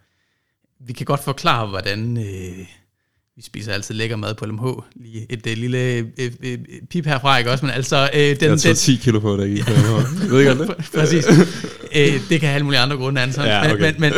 vi 0.86 0.94
kan 0.94 1.06
godt 1.06 1.24
forklare, 1.24 1.68
hvordan 1.68 2.18
øh, 2.18 2.66
vi 3.36 3.42
spiser 3.42 3.74
altid 3.74 3.96
lækker 3.96 4.16
mad 4.16 4.34
på 4.36 4.46
LMH. 4.46 4.66
Lige 4.96 5.26
et 5.30 5.48
øh, 5.48 5.58
lille 5.58 5.78
øh, 5.78 6.32
øh, 6.44 6.58
pip 6.90 7.06
herfra, 7.06 7.38
ikke 7.38 7.52
også? 7.52 7.66
Men 7.66 7.76
altså, 7.76 8.10
øh, 8.14 8.20
den, 8.20 8.42
jeg 8.42 8.60
den, 8.64 8.76
10 8.76 8.96
kilo 8.96 9.20
på 9.20 9.38
det, 9.38 9.48
ikke? 9.48 9.66
Ved 10.30 10.40
ikke 10.40 10.58
det? 10.58 10.76
Præcis. 10.94 11.26
øh, 11.96 12.30
det 12.30 12.40
kan 12.40 12.42
have 12.42 12.54
alle 12.54 12.64
mulige 12.64 12.80
andre 12.80 12.98
grunde, 12.98 13.22
Anton. 13.22 13.46
Ja, 13.46 13.74
okay. 13.74 13.82
men, 13.82 13.96
men, 14.02 14.14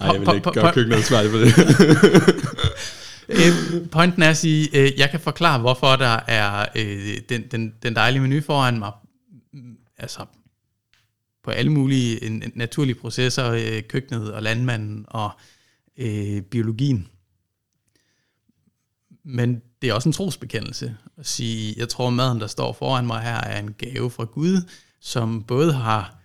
Ej, 0.00 0.08
jeg 0.12 0.20
vil 0.20 0.34
ikke 0.34 0.50
gøre 0.52 0.72
køkkenet 0.72 0.96
ansvarlig 0.96 1.30
for 1.30 1.38
det. 1.38 1.48
øh, 3.28 3.88
pointen 3.90 4.22
er 4.22 4.30
at 4.30 4.36
sige, 4.36 4.68
øh, 4.74 4.90
jeg 4.98 5.10
kan 5.10 5.20
forklare, 5.20 5.58
hvorfor 5.58 5.96
der 5.96 6.18
er 6.28 6.66
øh, 6.76 7.16
den, 7.28 7.42
den, 7.50 7.72
den 7.82 7.94
dejlige 7.96 8.22
menu 8.22 8.40
foran 8.46 8.78
mig. 8.78 8.92
Altså, 9.98 10.20
på 11.44 11.50
alle 11.50 11.72
mulige 11.72 12.42
naturlige 12.54 12.94
processer, 12.94 13.50
øh, 13.50 13.82
køkkenet 13.88 14.32
og 14.32 14.42
landmanden 14.42 15.04
og 15.08 15.30
øh, 15.96 16.42
biologien. 16.42 17.08
Men 19.24 19.62
det 19.82 19.90
er 19.90 19.94
også 19.94 20.08
en 20.08 20.12
trosbekendelse 20.12 20.96
at 21.18 21.26
sige, 21.26 21.74
jeg 21.76 21.88
tror 21.88 22.10
maden, 22.10 22.40
der 22.40 22.46
står 22.46 22.72
foran 22.72 23.06
mig 23.06 23.22
her, 23.22 23.36
er 23.36 23.58
en 23.60 23.74
gave 23.78 24.10
fra 24.10 24.24
Gud, 24.24 24.68
som 25.00 25.42
både 25.42 25.72
har 25.72 26.18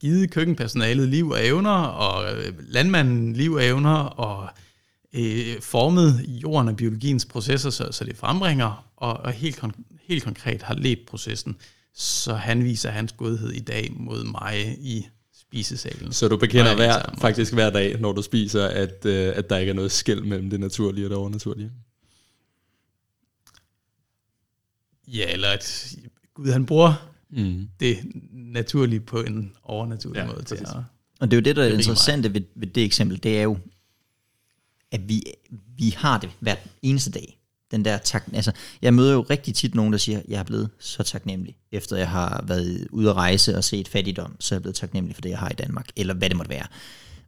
givet 0.00 0.30
køkkenpersonalet 0.30 1.08
liv 1.08 1.28
og 1.28 1.46
evner, 1.46 1.70
og 1.82 2.34
øh, 2.34 2.54
landmanden 2.58 3.32
liv 3.32 3.52
og 3.52 3.64
evner, 3.64 3.96
og 3.96 4.50
øh, 5.12 5.60
formet 5.60 6.24
jorden 6.28 6.68
og 6.68 6.76
biologiens 6.76 7.26
processer, 7.26 7.70
så, 7.70 7.92
så 7.92 8.04
det 8.04 8.16
frembringer, 8.16 8.88
og, 8.96 9.12
og 9.12 9.32
helt, 9.32 9.64
kon- 9.64 9.98
helt 10.02 10.24
konkret 10.24 10.62
har 10.62 10.74
ledt 10.74 11.06
processen, 11.06 11.56
så 11.94 12.34
han 12.34 12.64
viser 12.64 12.90
hans 12.90 13.12
godhed 13.12 13.50
i 13.50 13.60
dag 13.60 13.92
mod 13.96 14.24
mig 14.24 14.76
i 14.80 15.06
spisesalen. 15.40 16.12
Så 16.12 16.28
du 16.28 16.36
bekender 16.36 16.74
hver, 16.74 17.14
faktisk 17.20 17.52
hver 17.52 17.70
dag, 17.70 18.00
når 18.00 18.12
du 18.12 18.22
spiser, 18.22 18.66
at, 18.66 19.06
øh, 19.06 19.32
at 19.36 19.50
der 19.50 19.58
ikke 19.58 19.70
er 19.70 19.74
noget 19.74 19.92
skæld 19.92 20.20
mellem 20.22 20.50
det 20.50 20.60
naturlige 20.60 21.06
og 21.06 21.10
det 21.10 21.18
overnaturlige? 21.18 21.72
Ja, 25.08 25.32
eller 25.32 25.48
at 25.48 25.94
Gud 26.34 26.52
han 26.52 26.66
bruger 26.66 27.08
Mm. 27.34 27.68
det 27.80 27.98
naturlige 28.32 29.00
på 29.00 29.20
en 29.22 29.52
overnaturlig 29.62 30.20
Ja, 30.20 30.26
måde 30.26 30.42
til 30.42 30.54
præcis. 30.56 30.68
at... 30.74 30.82
Og 31.20 31.30
det 31.30 31.36
er 31.36 31.40
jo 31.40 31.44
det, 31.44 31.56
der 31.56 31.62
er 31.64 31.68
Det 31.68 31.78
interessante 31.78 32.34
ved, 32.34 32.42
ved 32.54 32.66
det 32.68 32.84
eksempel, 32.84 33.22
det 33.22 33.38
er 33.38 33.42
jo, 33.42 33.58
at 34.90 35.08
vi, 35.08 35.22
vi 35.76 35.90
har 35.96 36.18
det 36.20 36.30
hver 36.40 36.56
eneste 36.82 37.10
dag. 37.10 37.38
Den 37.72 37.84
der 37.84 37.98
tak, 37.98 38.24
altså, 38.32 38.52
jeg 38.82 38.94
møder 38.94 39.12
jo 39.12 39.26
rigtig 39.30 39.54
tit 39.54 39.74
nogen, 39.74 39.92
der 39.92 39.98
siger, 39.98 40.20
jeg 40.28 40.38
er 40.38 40.42
blevet 40.42 40.70
så 40.78 41.02
taknemmelig, 41.02 41.56
efter 41.72 41.96
jeg 41.96 42.08
har 42.08 42.44
været 42.46 42.88
ude 42.90 43.10
at 43.10 43.16
rejse 43.16 43.56
og 43.56 43.64
set 43.64 43.88
fattigdom, 43.88 44.36
så 44.40 44.54
er 44.54 44.56
jeg 44.56 44.62
blevet 44.62 44.76
taknemmelig 44.76 45.14
for 45.14 45.20
det, 45.20 45.30
jeg 45.30 45.38
har 45.38 45.48
i 45.48 45.54
Danmark, 45.54 45.88
eller 45.96 46.14
hvad 46.14 46.28
det 46.28 46.36
måtte 46.36 46.50
være. 46.50 46.66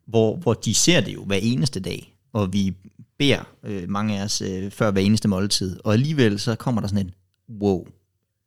Hvor, 0.06 0.36
hvor 0.36 0.54
de 0.54 0.74
ser 0.74 1.00
det 1.00 1.14
jo 1.14 1.24
hver 1.24 1.38
eneste 1.42 1.80
dag, 1.80 2.14
og 2.32 2.52
vi 2.52 2.74
beder 3.18 3.48
øh, 3.64 3.88
mange 3.88 4.20
af 4.20 4.24
os 4.24 4.40
øh, 4.40 4.70
før 4.70 4.90
hver 4.90 5.02
eneste 5.02 5.28
måltid, 5.28 5.80
og 5.84 5.92
alligevel 5.92 6.40
så 6.40 6.54
kommer 6.54 6.80
der 6.80 6.88
sådan 6.88 7.06
en, 7.06 7.14
wow, 7.60 7.86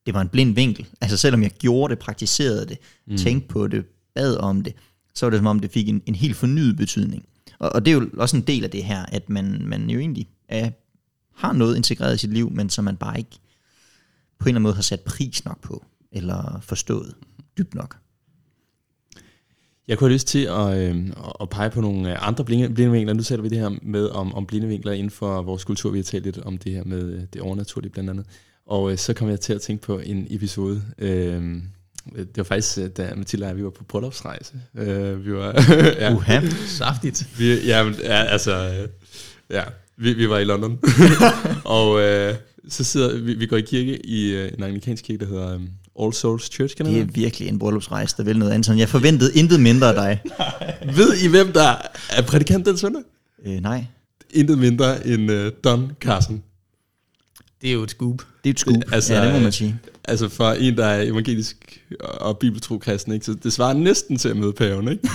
det 0.06 0.14
var 0.14 0.22
en 0.22 0.30
blind 0.30 0.56
vinkel. 0.56 0.86
Altså 1.02 1.18
selvom 1.18 1.44
jeg 1.44 1.52
gjorde 1.52 1.92
det, 1.92 2.00
praktiserede 2.00 2.66
det, 2.66 2.78
mm. 3.08 3.18
tænkte 3.18 3.48
på 3.48 3.68
det, 3.68 3.86
bad 4.16 4.38
om 4.38 4.62
det, 4.62 4.74
så 5.16 5.26
var 5.26 5.30
det 5.30 5.40
som 5.40 5.48
om 5.48 5.60
det 5.60 5.72
fik 5.72 5.90
en, 5.90 6.02
en 6.06 6.16
helt 6.16 6.36
fornyet 6.36 6.78
betydning. 6.78 7.26
Og, 7.60 7.76
og 7.76 7.86
det 7.86 7.92
er 7.92 7.96
jo 7.96 8.10
også 8.18 8.38
en 8.38 8.44
del 8.44 8.64
af 8.64 8.70
det 8.70 8.84
her, 8.84 9.06
at 9.06 9.30
man, 9.30 9.62
man 9.66 9.90
jo 9.90 10.00
egentlig 10.00 10.28
er, 10.50 10.70
har 11.38 11.54
noget 11.54 11.76
integreret 11.76 12.16
i 12.16 12.18
sit 12.18 12.34
liv, 12.34 12.52
men 12.52 12.70
som 12.70 12.84
man 12.86 12.98
bare 12.98 13.18
ikke 13.18 13.40
på 14.40 14.44
en 14.44 14.48
eller 14.48 14.56
anden 14.56 14.64
måde 14.64 14.76
har 14.76 14.82
sat 14.82 15.00
pris 15.02 15.46
nok 15.46 15.62
på, 15.62 15.86
eller 16.12 16.60
forstået 16.62 17.14
dybt 17.58 17.76
nok. 17.76 17.98
Jeg 19.88 19.98
kunne 19.98 20.08
have 20.10 20.14
lyst 20.14 20.28
til 20.28 20.46
at, 20.46 20.78
øh, 20.78 21.08
at 21.42 21.50
pege 21.50 21.70
på 21.70 21.82
nogle 21.82 22.12
øh, 22.12 22.28
andre 22.28 22.44
blinde- 22.46 22.74
blindevinkler. 22.74 23.14
Nu 23.14 23.24
taler 23.24 23.42
vi 23.44 23.50
det 23.50 23.58
her 23.58 23.70
med 23.82 24.10
om, 24.10 24.34
om 24.34 24.46
blindevinkler 24.46 24.92
inden 24.92 25.12
for 25.12 25.42
vores 25.42 25.64
kultur. 25.64 25.92
Vi 25.92 25.98
har 25.98 26.04
talt 26.04 26.24
lidt 26.24 26.38
om 26.38 26.58
det 26.58 26.72
her 26.72 26.84
med 26.84 27.14
øh, 27.14 27.22
det 27.34 27.42
overnaturlige 27.42 27.92
blandt 27.92 28.10
andet. 28.10 28.26
Og 28.66 28.92
øh, 28.92 28.98
så 28.98 29.14
kom 29.14 29.30
jeg 29.30 29.40
til 29.40 29.54
at 29.54 29.62
tænke 29.62 29.84
på 29.84 30.00
en 30.00 30.28
episode. 30.30 30.84
Øh, 30.98 31.62
det 32.16 32.38
var 32.38 32.44
faktisk, 32.44 32.78
øh, 32.78 32.90
da 32.90 33.14
Mathilde 33.16 33.44
og 33.44 33.48
jeg, 33.48 33.58
vi 33.58 33.64
var 33.64 33.70
på 33.70 33.84
bryllupsrejse. 33.84 34.54
Øh, 34.76 35.26
vi 35.26 35.34
var, 35.34 35.64
ja, 36.02 36.14
Uha. 36.14 36.42
Saftigt. 36.68 37.40
vi, 37.40 37.66
ja, 37.66 37.84
men, 37.84 37.94
ja, 37.94 38.24
altså, 38.24 38.88
ja, 39.50 39.64
vi, 39.98 40.14
vi 40.14 40.30
var 40.30 40.38
i 40.38 40.44
London. 40.44 40.80
og 41.78 42.02
øh, 42.02 42.36
så 42.70 42.84
sidder 42.84 43.18
vi, 43.18 43.34
vi 43.34 43.46
går 43.46 43.58
i 43.58 43.62
kirke 43.62 44.06
i 44.06 44.34
øh, 44.34 44.52
en 44.58 44.64
anglikansk 44.64 45.04
kirke, 45.04 45.20
der 45.20 45.30
hedder 45.30 45.54
øh, 45.54 45.62
All 46.02 46.14
Souls 46.14 46.44
Church, 46.52 46.76
kan 46.76 46.86
Det 46.86 47.00
er 47.00 47.06
virkelig 47.06 47.48
en 47.48 47.60
bryllupsrejse, 47.60 48.18
der 48.18 48.24
vil 48.24 48.40
noget, 48.40 48.52
Anton. 48.52 48.80
Jeg 48.80 48.90
forventede 48.90 49.34
intet 49.34 49.60
mindre 49.60 49.88
af 49.88 49.94
dig. 49.94 50.22
Ved 50.98 51.18
I, 51.24 51.28
hvem 51.28 51.54
der 51.54 51.76
er 52.10 52.22
prædikant 52.22 52.66
den 52.66 52.78
søndag? 52.78 53.02
Øh, 53.46 53.60
nej, 53.62 53.86
Intet 54.30 54.58
mindre 54.58 55.08
end 55.08 55.32
øh, 55.32 55.52
Don 55.64 55.92
Carson. 56.02 56.44
Det 57.62 57.70
er 57.70 57.74
jo 57.74 57.84
et 57.84 57.92
scoop. 57.92 58.18
det 58.44 58.50
er 58.50 58.54
et 58.54 58.60
scoop. 58.60 58.76
Altså, 58.76 58.94
Altså, 58.96 59.14
ja, 59.14 59.24
det 59.24 59.32
må 59.32 59.38
øh, 59.38 59.44
man 59.44 59.52
sige. 59.52 59.80
Altså 60.04 60.30
for 60.30 60.52
en, 60.52 60.78
der 60.78 60.86
er 60.86 61.02
evangelisk 61.02 61.82
og 62.02 62.38
bibeltro 62.38 62.78
kristen, 62.78 63.14
ikke? 63.14 63.26
så 63.26 63.34
det 63.44 63.54
svarer 63.54 63.74
næsten 63.74 64.18
til 64.18 64.30
at 64.30 64.38
møde 64.38 64.54
paven, 64.54 64.88
ikke? 64.88 65.10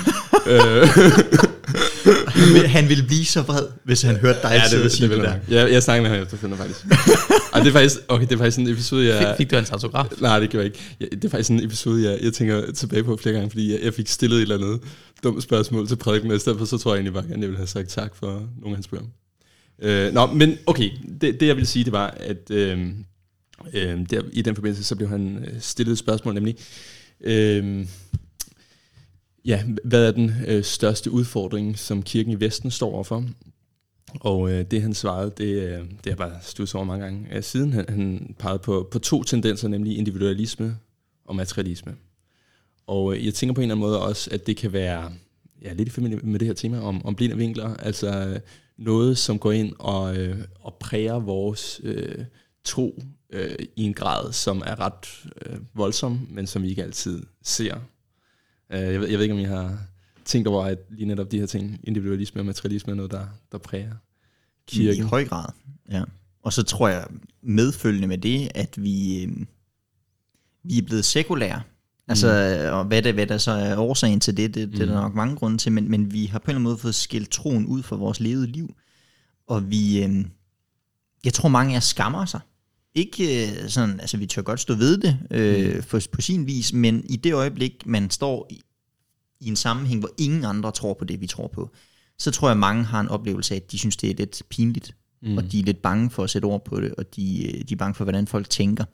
Han 2.33 2.55
vil- 2.55 2.68
Han 2.68 2.88
ville 2.88 3.05
blive 3.07 3.25
så 3.25 3.42
vred, 3.42 3.66
hvis 3.85 4.03
han 4.03 4.16
hørte 4.16 4.38
dig 4.42 4.62
sidde 4.71 4.85
og 4.85 4.90
sige 4.90 5.03
det, 5.09 5.11
vil 5.16 5.18
der. 5.25 5.33
jeg. 5.33 5.40
Jeg, 5.49 5.73
jeg 5.73 5.83
snakker 5.83 6.03
med 6.03 6.11
ham 6.11 6.23
efterfølgende, 6.23 6.57
faktisk. 6.64 6.85
og 7.53 7.61
det 7.61 7.68
er 7.68 7.73
faktisk, 7.73 7.97
okay, 8.09 8.27
det 8.27 8.33
er 8.33 8.38
faktisk 8.38 8.59
en 8.59 8.68
episode, 8.68 9.07
jeg... 9.14 9.18
Fik, 9.29 9.37
fik 9.37 9.51
du 9.51 9.57
hans 9.57 9.71
autograf? 9.71 10.07
Nej, 10.21 10.38
det 10.40 10.51
gjorde 10.51 10.64
jeg 10.66 10.73
ikke. 10.75 10.79
Jeg, 11.01 11.09
det 11.12 11.25
er 11.25 11.29
faktisk 11.29 11.51
en 11.51 11.64
episode, 11.64 12.11
jeg, 12.11 12.18
jeg 12.23 12.33
tænker 12.33 12.73
tilbage 12.73 13.05
på 13.05 13.16
flere 13.16 13.35
gange, 13.35 13.51
fordi 13.51 13.73
jeg, 13.73 13.81
jeg 13.83 13.95
fik 13.95 14.09
stillet 14.09 14.37
et 14.37 14.42
eller 14.42 14.55
andet 14.57 14.81
dumt 15.25 15.42
spørgsmål 15.42 15.88
til 15.88 15.97
prædiken, 15.97 16.31
og 16.31 16.37
i 16.37 16.40
stedet 16.40 16.59
for, 16.59 16.64
så 16.66 16.79
tror 16.79 16.90
jeg 16.92 16.97
egentlig 16.99 17.12
bare 17.14 17.23
gerne, 17.23 17.40
jeg 17.40 17.49
ville 17.49 17.57
have 17.59 17.66
sagt 17.66 17.88
tak 17.88 18.16
for 18.16 18.27
nogle 18.31 18.47
af 18.66 18.75
hans 18.75 18.88
bøger. 18.88 19.05
Øh, 19.83 20.12
nå, 20.14 20.27
men 20.27 20.59
okay, 20.66 20.90
det, 21.21 21.40
det 21.40 21.47
jeg 21.47 21.57
ville 21.57 21.66
sige, 21.66 21.85
det 21.85 21.92
var, 21.92 22.14
at 22.21 22.51
øh, 22.51 22.79
øh, 23.75 23.99
der, 24.11 24.23
i 24.33 24.42
den 24.42 24.55
forbindelse, 24.55 24.85
så 24.85 24.97
blev 24.97 25.09
han 25.09 25.45
øh, 25.49 25.61
stillet 25.61 25.92
et 25.92 25.99
spørgsmål, 25.99 26.35
nemlig, 26.35 26.57
øh, 27.25 27.85
ja, 29.45 29.65
hvad 29.85 30.07
er 30.07 30.13
den 30.13 30.33
øh, 30.47 30.65
største 30.65 31.11
udfordring, 31.11 31.79
som 31.79 32.03
kirken 32.03 32.33
i 32.33 32.41
Vesten 32.41 32.71
står 32.71 32.93
overfor? 32.93 33.25
Og 34.21 34.51
øh, 34.51 34.65
det 34.71 34.83
han 34.83 34.95
svarede, 34.95 35.33
det, 35.39 35.63
øh, 35.63 35.79
det 35.79 35.81
har 36.05 36.11
jeg 36.11 36.17
bare 36.17 36.39
studset 36.43 36.75
over 36.75 36.85
mange 36.85 37.05
gange 37.05 37.37
øh, 37.37 37.43
siden. 37.43 37.73
Han, 37.73 37.85
han 37.89 38.35
pegede 38.39 38.59
på, 38.59 38.89
på 38.91 38.99
to 38.99 39.23
tendenser, 39.23 39.69
nemlig 39.69 39.99
individualisme 39.99 40.77
og 41.25 41.37
materialisme. 41.37 41.95
Og 42.87 43.17
øh, 43.17 43.27
jeg 43.27 43.35
tænker 43.35 43.55
på 43.55 43.61
en 43.61 43.63
eller 43.63 43.75
anden 43.75 43.87
måde 43.87 44.03
også, 44.03 44.31
at 44.33 44.47
det 44.47 44.57
kan 44.57 44.73
være 44.73 45.13
ja, 45.63 45.73
lidt 45.73 45.89
i 45.89 45.91
familie 45.91 46.19
med 46.23 46.39
det 46.39 46.47
her 46.47 46.55
tema 46.55 46.81
om, 46.81 47.07
om 47.07 47.15
blinde 47.15 47.37
vinkler. 47.37 47.75
Altså 47.75 48.27
øh, 48.29 48.41
noget, 48.79 49.19
som 49.19 49.39
går 49.39 49.53
ind 49.53 49.73
og, 49.79 50.17
øh, 50.17 50.39
og 50.61 50.75
præger 50.75 51.19
vores 51.19 51.81
øh, 51.85 52.25
tro 52.65 53.03
øh, 53.31 53.57
i 53.77 53.83
en 53.83 53.95
grad, 53.95 54.33
som 54.33 54.63
er 54.67 54.81
ret 54.81 55.25
øh, 55.47 55.59
voldsom, 55.75 56.29
men 56.31 56.47
som 56.47 56.63
vi 56.63 56.69
ikke 56.69 56.83
altid 56.83 57.23
ser. 57.43 57.77
Øh, 58.73 58.81
jeg, 58.81 59.01
ved, 59.01 59.09
jeg 59.09 59.19
ved 59.19 59.23
ikke, 59.25 59.35
om 59.35 59.41
I 59.41 59.45
har 59.45 59.79
tænkt 60.25 60.49
over, 60.49 60.65
at 60.65 60.79
lige 60.91 61.07
netop 61.07 61.31
de 61.31 61.39
her 61.39 61.47
ting, 61.47 61.81
individualisme 61.85 62.41
og 62.41 62.47
materialisme, 62.47 62.91
er 62.91 62.95
noget, 62.95 63.11
der, 63.11 63.27
der 63.53 63.59
præger 63.59 63.93
I 63.93 63.95
kirken. 64.67 65.05
høj 65.05 65.25
grad, 65.25 65.53
ja. 65.91 66.03
Og 66.43 66.53
så 66.53 66.63
tror 66.63 66.89
jeg 66.89 67.07
medfølgende 67.43 68.09
med 68.09 68.19
det, 68.19 68.49
at 68.55 68.83
vi, 68.83 69.23
øh, 69.23 69.33
vi 70.63 70.79
er 70.79 70.83
blevet 70.83 71.05
sekulære. 71.05 71.63
Altså, 72.09 72.59
mm. 72.71 72.77
og 72.77 72.85
hvad, 72.85 73.03
det, 73.03 73.15
hvad 73.15 73.27
der 73.27 73.39
så 73.39 73.51
er 73.51 73.77
årsagen 73.77 74.21
til 74.21 74.37
det, 74.37 74.55
det, 74.55 74.73
det 74.73 74.81
er 74.81 74.87
der 74.87 74.95
nok 74.95 75.15
mange 75.15 75.37
grunde 75.37 75.59
til, 75.59 75.73
men, 75.73 75.91
men 75.91 76.13
vi 76.13 76.27
har 76.27 76.39
på 76.39 76.45
en 76.45 76.51
eller 76.51 76.57
anden 76.57 76.63
måde 76.63 76.79
fået 76.79 76.95
skilt 76.95 77.31
troen 77.31 77.67
ud 77.67 77.83
fra 77.83 77.97
vores 77.97 78.21
levede 78.21 78.47
liv. 78.47 78.75
Og 79.47 79.71
vi, 79.71 80.05
øh, 80.05 80.25
jeg 81.25 81.33
tror 81.33 81.49
mange 81.49 81.75
af 81.75 81.77
os 81.77 81.85
skammer 81.85 82.25
sig. 82.25 82.41
Ikke 82.95 83.47
øh, 83.47 83.69
sådan, 83.69 84.01
altså 84.01 84.17
vi 84.17 84.27
tør 84.27 84.43
godt 84.43 84.61
stå 84.61 84.75
ved 84.75 84.99
det 84.99 85.19
øh, 85.31 85.75
mm. 85.77 85.83
for, 85.83 86.01
på 86.13 86.21
sin 86.21 86.47
vis, 86.47 86.73
men 86.73 87.05
i 87.11 87.17
det 87.17 87.35
øjeblik, 87.35 87.87
man 87.87 88.11
står 88.11 88.47
i, 88.51 88.63
i 89.41 89.49
en 89.49 89.57
sammenhæng, 89.57 90.01
hvor 90.01 90.11
ingen 90.19 90.45
andre 90.45 90.73
tror 90.73 90.95
på 90.95 91.05
det, 91.05 91.21
vi 91.21 91.27
tror 91.27 91.47
på, 91.47 91.71
så 92.19 92.31
tror 92.31 92.49
jeg, 92.49 92.57
mange 92.57 92.85
har 92.85 93.01
en 93.01 93.09
oplevelse 93.09 93.55
af, 93.55 93.57
at 93.57 93.73
de 93.73 93.79
synes, 93.79 93.97
det 93.97 94.11
er 94.11 94.15
lidt 94.15 94.43
pinligt, 94.49 94.95
mm. 95.23 95.37
og 95.37 95.53
de 95.53 95.61
er 95.61 95.65
lidt 95.65 95.83
bange 95.83 96.11
for 96.11 96.25
at 96.25 96.31
sætte 96.31 96.47
ord 96.47 96.65
på 96.65 96.81
det, 96.81 96.95
og 96.95 97.17
de, 97.17 97.47
øh, 97.47 97.65
de 97.69 97.75
er 97.75 97.77
bange 97.77 97.95
for, 97.95 98.05
hvordan 98.05 98.27
folk 98.27 98.51
tænker. 98.51 98.85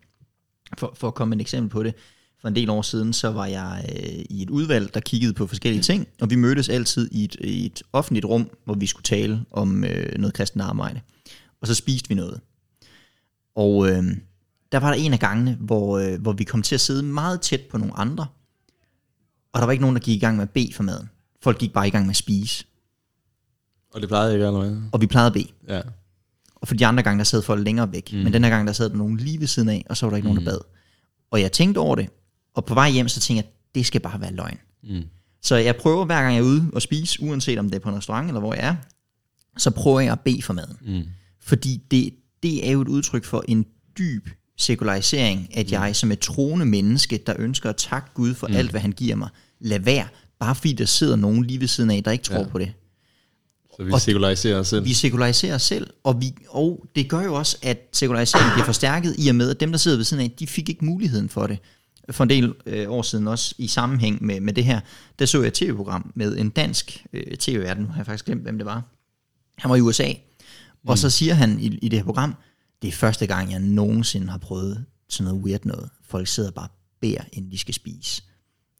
For, 0.79 0.93
for 0.97 1.09
at 1.09 1.15
komme 1.15 1.31
med 1.31 1.37
et 1.37 1.41
eksempel 1.41 1.71
på 1.71 1.83
det, 1.83 1.95
for 2.41 2.49
en 2.49 2.57
del 2.57 2.71
år 2.71 2.83
siden, 2.83 3.13
så 3.13 3.29
var 3.29 3.47
jeg 3.47 3.85
øh, 3.97 4.25
i 4.31 4.43
et 4.43 4.51
udvalg, 4.51 4.95
der 4.95 5.01
kiggede 5.01 5.33
på 5.35 5.47
forskellige 5.47 5.83
ting, 5.83 6.09
og 6.21 6.31
vi 6.31 6.37
mødtes 6.37 6.69
altid 6.69 7.09
i 7.13 7.25
et, 7.25 7.37
i 7.41 7.67
et 7.67 7.83
offentligt 7.93 8.27
rum, 8.27 8.51
hvor 8.65 8.75
vi 8.75 8.87
skulle 8.87 9.05
tale 9.05 9.45
om 9.51 9.85
øh, 9.85 10.19
noget 10.19 10.35
kristen 10.35 10.61
arbejde. 10.61 11.01
Og 11.61 11.67
så 11.67 11.75
spiste 11.75 12.09
vi 12.09 12.15
noget. 12.15 12.41
Og 13.59 13.89
øh, 13.91 14.05
der 14.73 14.79
var 14.79 14.89
der 14.91 14.95
en 14.95 15.13
af 15.13 15.19
gangene, 15.21 15.57
hvor, 15.61 15.99
øh, 15.99 16.21
hvor 16.21 16.33
vi 16.33 16.45
kom 16.45 16.63
til 16.63 16.75
at 16.75 16.81
sidde 16.81 17.03
meget 17.03 17.41
tæt 17.41 17.61
på 17.71 17.79
nogle 17.79 17.97
andre, 17.97 18.27
og 19.53 19.61
der 19.61 19.65
var 19.65 19.73
ikke 19.73 19.83
nogen, 19.83 19.97
der 19.97 20.03
gik 20.03 20.17
i 20.17 20.19
gang 20.19 20.37
med 20.37 20.43
at 20.43 20.51
bede 20.51 20.73
for 20.73 20.83
maden. 20.83 21.11
Folk 21.43 21.59
gik 21.59 21.73
bare 21.73 21.89
i 21.89 21.91
gang 21.91 22.07
med 22.07 22.11
at 22.11 22.17
spise, 22.17 22.65
Og 23.95 24.01
det 24.01 24.09
plejede 24.09 24.33
ikke 24.33 24.43
gøre 24.45 24.53
noget. 24.53 24.83
og 24.93 25.01
vi 25.01 25.07
plejede 25.07 25.27
at 25.27 25.33
bede. 25.33 25.49
Ja. 25.69 25.81
Og 26.55 26.69
for 26.69 26.75
de 26.75 26.87
andre 26.87 27.03
gange, 27.03 27.19
der 27.19 27.25
sad 27.25 27.43
folk 27.43 27.65
længere 27.65 27.93
væk. 27.93 28.13
Mm. 28.13 28.19
Men 28.19 28.33
den 28.33 28.45
her 28.45 28.51
gang, 28.51 28.67
der 28.67 28.73
sad 28.73 28.91
der 28.91 28.97
nogen 28.97 29.17
lige 29.17 29.41
ved 29.41 29.47
siden 29.47 29.69
af, 29.69 29.85
og 29.91 29.97
så 29.97 30.07
var 30.07 30.11
der 30.11 30.17
ikke 30.17 30.29
mm. 30.29 30.35
nogen, 30.35 30.47
der 30.47 30.53
bad. 30.53 30.61
Og 31.31 31.41
jeg 31.41 31.53
tænkte 31.53 31.79
over 31.79 31.97
det, 31.97 32.09
og 32.55 32.65
på 32.65 32.75
vej 32.75 32.91
hjem, 32.91 33.09
så 33.09 33.21
tænkte 33.21 33.45
jeg, 33.45 33.53
det 33.75 33.87
skal 33.87 34.01
bare 34.01 34.21
være 34.21 34.33
løgn. 34.33 34.59
Mm. 34.83 35.03
Så 35.43 35.57
jeg 35.57 35.77
prøver 35.77 36.05
hver 36.05 36.23
gang 36.23 36.35
jeg 36.35 36.41
er 36.41 36.45
ude 36.45 36.71
og 36.73 36.83
spise, 36.83 37.23
uanset 37.23 37.59
om 37.59 37.71
det 37.71 37.77
er 37.77 37.81
på 37.81 37.89
en 37.89 37.97
restaurant 37.97 38.29
eller 38.29 38.41
hvor 38.41 38.55
jeg 38.55 38.67
er, 38.69 38.77
så 39.57 39.71
prøver 39.71 40.01
jeg 40.01 40.13
at 40.13 40.21
bede 40.21 40.43
for 40.43 40.53
maden. 40.53 40.77
Mm. 40.81 41.03
Fordi 41.41 41.83
det, 41.91 42.15
det 42.43 42.69
er 42.69 42.73
jo 42.73 42.81
et 42.81 42.89
udtryk 42.89 43.25
for 43.25 43.45
en 43.49 43.67
dyb 43.99 44.29
sekularisering, 44.57 45.49
at 45.57 45.73
jeg 45.73 45.97
som 45.97 46.13
et 46.13 46.19
troende 46.19 46.67
menneske, 46.67 47.23
der 47.27 47.35
ønsker 47.39 47.71
at 47.71 47.77
takke 47.77 48.09
Gud 48.15 48.35
for 48.35 48.47
mm. 48.47 48.55
alt, 48.55 48.71
hvad 48.71 48.81
han 48.81 48.93
giver 48.93 49.17
mig, 49.17 49.29
lad 49.61 49.81
være, 49.81 50.07
bare 50.41 50.55
fordi 50.55 50.73
der 50.73 50.85
sidder 50.85 51.17
nogen 51.17 51.45
lige 51.45 51.61
ved 51.61 51.69
siden 51.69 51.91
af, 51.91 52.05
der 52.05 52.11
ikke 52.11 52.25
tror 52.25 52.35
Ja. 52.35 52.41
ja. 52.41 52.49
på 52.49 52.59
det. 52.59 52.73
Så 53.77 53.85
vi 53.85 53.93
Og 53.93 54.01
sekulariserer 54.01 54.59
os 54.59 54.69
selv. 54.69 54.85
Vi 54.85 54.93
sekulariserer 54.93 55.55
os 55.55 55.63
selv, 55.63 55.91
og, 56.05 56.21
vi, 56.21 56.35
og 56.49 56.87
det 56.97 57.09
gør 57.09 57.21
jo 57.23 57.35
også, 57.35 57.59
at 57.63 57.89
sekulariseringen 57.93 58.53
bliver 58.53 58.65
forstærket 58.65 59.15
i 59.19 59.29
og 59.29 59.35
med, 59.35 59.51
at 59.51 59.61
dem, 59.61 59.71
der 59.71 59.79
sidder 59.79 59.97
ved 59.97 60.05
siden 60.05 60.23
af, 60.23 60.31
de 60.31 60.47
fik 60.47 60.69
ikke 60.69 60.85
muligheden 60.85 61.29
for 61.29 61.47
det. 61.47 61.59
For 62.11 62.25
en 62.25 62.31
del 62.31 62.55
øh, 62.67 62.91
år 62.91 63.03
siden 63.03 63.29
også 63.29 63.55
i 63.59 63.67
sammenhæng 63.67 64.25
med, 64.25 64.41
med 64.41 64.53
det 64.53 64.65
her, 64.65 64.81
der 65.19 65.27
så 65.27 65.39
jeg 65.39 65.47
et 65.47 65.55
tv-program 65.55 66.13
med 66.15 66.39
en 66.39 66.51
dansk 66.51 67.05
øh, 67.13 67.37
tv-verden, 67.37 67.83
nu 67.83 67.89
har 67.89 67.97
jeg 67.97 68.07
faktisk 68.07 68.25
glemt, 68.25 68.43
hvem 68.43 68.59
det 68.59 68.67
var. 68.67 68.83
Han 69.59 69.71
var 69.71 69.77
i 69.77 69.81
USA, 69.81 70.13
mm. 70.89 70.91
og 70.91 70.99
så 70.99 71.11
siger 71.11 71.35
han 71.35 71.61
i, 71.61 71.67
i 71.67 71.89
det 71.89 71.99
her 71.99 72.05
program, 72.05 72.35
det 72.83 72.89
er 72.89 72.93
første 72.93 73.27
gang, 73.27 73.53
jeg 73.53 73.61
nogensinde 73.61 74.29
har 74.29 74.39
prøvet 74.39 74.85
sådan 75.09 75.33
noget 75.33 75.45
weird 75.45 75.65
noget. 75.65 75.89
Folk 76.09 76.29
sidder 76.29 76.51
bare 76.51 76.65
og 76.67 76.71
beder, 77.01 77.21
inden 77.33 77.51
de 77.51 77.59
skal 77.59 77.75
spise. 77.75 78.23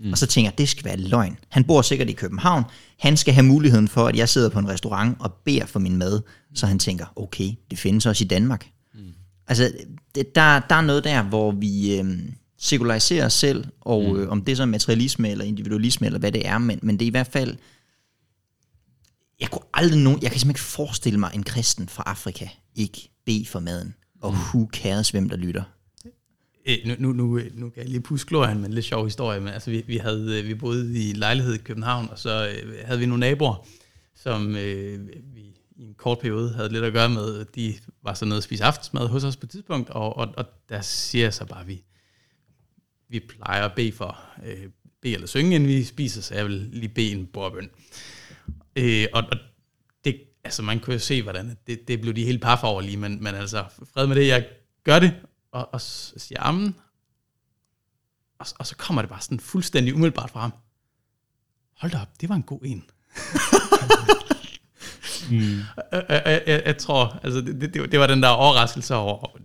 Mm. 0.01 0.13
Og 0.13 0.19
så 0.19 0.27
tænker 0.27 0.51
jeg, 0.51 0.59
det 0.59 0.69
skal 0.69 0.85
være 0.85 0.97
løgn. 0.97 1.37
Han 1.49 1.65
bor 1.65 1.83
sikkert 1.83 2.09
i 2.09 2.13
København. 2.13 2.65
Han 2.99 3.17
skal 3.17 3.35
have 3.35 3.45
muligheden 3.45 3.89
for, 3.89 4.07
at 4.07 4.17
jeg 4.17 4.29
sidder 4.29 4.49
på 4.49 4.59
en 4.59 4.69
restaurant 4.69 5.17
og 5.21 5.33
beder 5.33 5.67
for 5.67 5.79
min 5.79 5.97
mad. 5.97 6.21
Så 6.55 6.67
han 6.67 6.79
tænker, 6.79 7.07
okay, 7.17 7.51
det 7.71 7.79
findes 7.79 8.07
også 8.07 8.25
i 8.25 8.27
Danmark. 8.27 8.71
Mm. 8.95 9.01
Altså, 9.47 9.73
det, 10.15 10.35
der, 10.35 10.61
der 10.61 10.75
er 10.75 10.81
noget 10.81 11.05
der, 11.05 11.23
hvor 11.23 11.53
vi 11.53 11.99
øh, 11.99 12.19
sekulariserer 12.59 13.27
os 13.27 13.33
selv, 13.33 13.65
og 13.81 14.03
mm. 14.03 14.21
øh, 14.21 14.29
om 14.29 14.43
det 14.43 14.53
er 14.53 14.57
så 14.57 14.67
materialisme 14.67 15.31
eller 15.31 15.45
individualisme, 15.45 16.07
eller 16.07 16.19
hvad 16.19 16.33
det 16.33 16.47
er, 16.49 16.59
men, 16.59 16.79
men 16.83 16.99
det 16.99 17.05
er 17.05 17.07
i 17.07 17.11
hvert 17.11 17.27
fald... 17.33 17.57
Jeg 19.41 19.51
kunne 19.51 19.65
aldrig 19.75 19.99
nogen, 19.99 20.23
jeg 20.23 20.31
kan 20.31 20.41
simpelthen 20.41 20.51
ikke 20.51 20.61
forestille 20.61 21.19
mig 21.21 21.31
en 21.35 21.43
kristen 21.43 21.89
fra 21.89 22.03
Afrika 22.07 22.49
ikke 22.75 23.11
bede 23.27 23.47
for 23.47 23.61
maden. 23.61 23.95
Og 24.21 24.31
who 24.33 24.69
cares, 24.73 25.11
hvem 25.11 25.29
der 25.29 25.37
lytter. 25.37 25.63
Øh, 26.67 26.77
nu, 26.87 26.95
nu, 26.99 27.13
nu, 27.13 27.41
nu 27.55 27.71
kan 27.71 27.83
jeg 27.83 27.89
lige 27.89 28.01
puske 28.01 28.29
glorien, 28.29 28.61
men 28.61 28.73
lidt 28.73 28.85
sjov 28.85 29.05
historie. 29.05 29.41
Men 29.41 29.49
altså, 29.49 29.71
vi, 29.71 29.85
vi, 29.87 29.97
havde, 29.97 30.45
vi 30.45 30.55
boede 30.55 31.09
i 31.09 31.13
lejlighed 31.13 31.55
i 31.55 31.59
København, 31.59 32.09
og 32.11 32.19
så 32.19 32.49
øh, 32.49 32.75
havde 32.85 33.01
vi 33.01 33.07
nogle 33.07 33.21
naboer, 33.21 33.67
som 34.15 34.57
øh, 34.57 35.09
vi 35.35 35.41
i 35.77 35.83
en 35.85 35.95
kort 35.95 36.19
periode 36.19 36.53
havde 36.53 36.73
lidt 36.73 36.85
at 36.85 36.93
gøre 36.93 37.09
med. 37.09 37.45
De 37.45 37.75
var 38.03 38.15
så 38.15 38.25
nede 38.25 38.39
og 38.39 38.43
spise 38.43 38.65
aftensmad 38.65 39.09
hos 39.09 39.25
os 39.25 39.37
på 39.37 39.47
et 39.47 39.51
tidspunkt, 39.51 39.91
og, 39.91 40.17
og, 40.17 40.29
og 40.37 40.45
der 40.69 40.81
siger 40.81 41.25
jeg 41.25 41.35
så 41.35 41.45
bare, 41.45 41.61
at 41.61 41.69
vi, 41.69 41.85
vi 43.09 43.21
plejer 43.21 43.65
at 43.65 43.73
bede 43.77 43.93
for, 43.93 44.21
øh, 44.47 44.65
bede 45.03 45.15
eller 45.15 45.27
synge, 45.27 45.55
inden 45.55 45.69
vi 45.69 45.85
spiser, 45.85 46.23
så 46.23 46.35
jeg 46.35 46.45
vil 46.45 46.69
lige 46.73 46.89
bede 46.89 47.13
en 47.13 47.27
bordbøn. 47.27 47.65
Øh, 47.65 47.71
og, 49.13 49.25
og 49.33 49.39
det, 50.05 50.21
altså 50.45 50.63
man 50.63 50.81
kunne 50.81 50.95
jo 50.95 51.01
se, 51.01 51.23
hvordan 51.23 51.59
det, 51.67 51.89
det 51.89 52.01
blev 52.01 52.15
de 52.15 52.25
helt 52.25 52.43
par 52.43 52.61
over 52.63 52.81
lige, 52.81 52.97
men, 52.97 53.23
men 53.23 53.35
altså, 53.35 53.65
fred 53.95 54.07
med 54.07 54.17
det, 54.17 54.29
jeg 54.29 54.47
gør 54.85 54.99
det, 54.99 55.15
og, 55.53 55.69
og 55.73 55.81
siger 55.81 56.41
amen, 56.41 56.75
og, 58.39 58.47
og 58.59 58.67
så 58.67 58.77
kommer 58.77 59.03
det 59.03 59.09
bare 59.09 59.21
sådan 59.21 59.41
fuldstændig 59.41 59.95
umiddelbart 59.95 60.31
fra 60.31 60.41
ham. 60.41 60.53
Hold 61.77 61.93
da 61.93 61.99
op, 62.01 62.21
det 62.21 62.29
var 62.29 62.35
en 62.35 62.43
god 62.43 62.61
en. 62.65 62.85
mm. 65.31 65.61
jeg, 65.93 66.05
jeg, 66.09 66.43
jeg, 66.47 66.63
jeg 66.67 66.79
tror, 66.79 67.21
altså 67.23 67.41
det, 67.41 67.75
det, 67.75 67.93
det 67.93 68.01
var 68.01 68.07
den 68.07 68.23
der 68.23 68.29
overraskelse 68.29 68.95
over, 68.95 69.39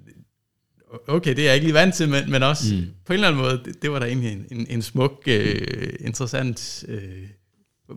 okay, 1.07 1.35
det 1.35 1.39
er 1.39 1.45
jeg 1.45 1.55
ikke 1.55 1.65
lige 1.65 1.73
vant 1.73 1.95
til, 1.95 2.09
men, 2.09 2.31
men 2.31 2.43
også 2.43 2.75
mm. 2.75 2.87
på 3.05 3.13
en 3.13 3.15
eller 3.15 3.27
anden 3.27 3.41
måde, 3.41 3.61
det, 3.65 3.81
det 3.81 3.91
var 3.91 3.99
da 3.99 4.05
egentlig 4.05 4.31
en, 4.31 4.45
en, 4.51 4.67
en 4.69 4.81
smuk, 4.81 5.23
øh, 5.27 5.93
interessant, 5.99 6.85
øh, 6.87 7.27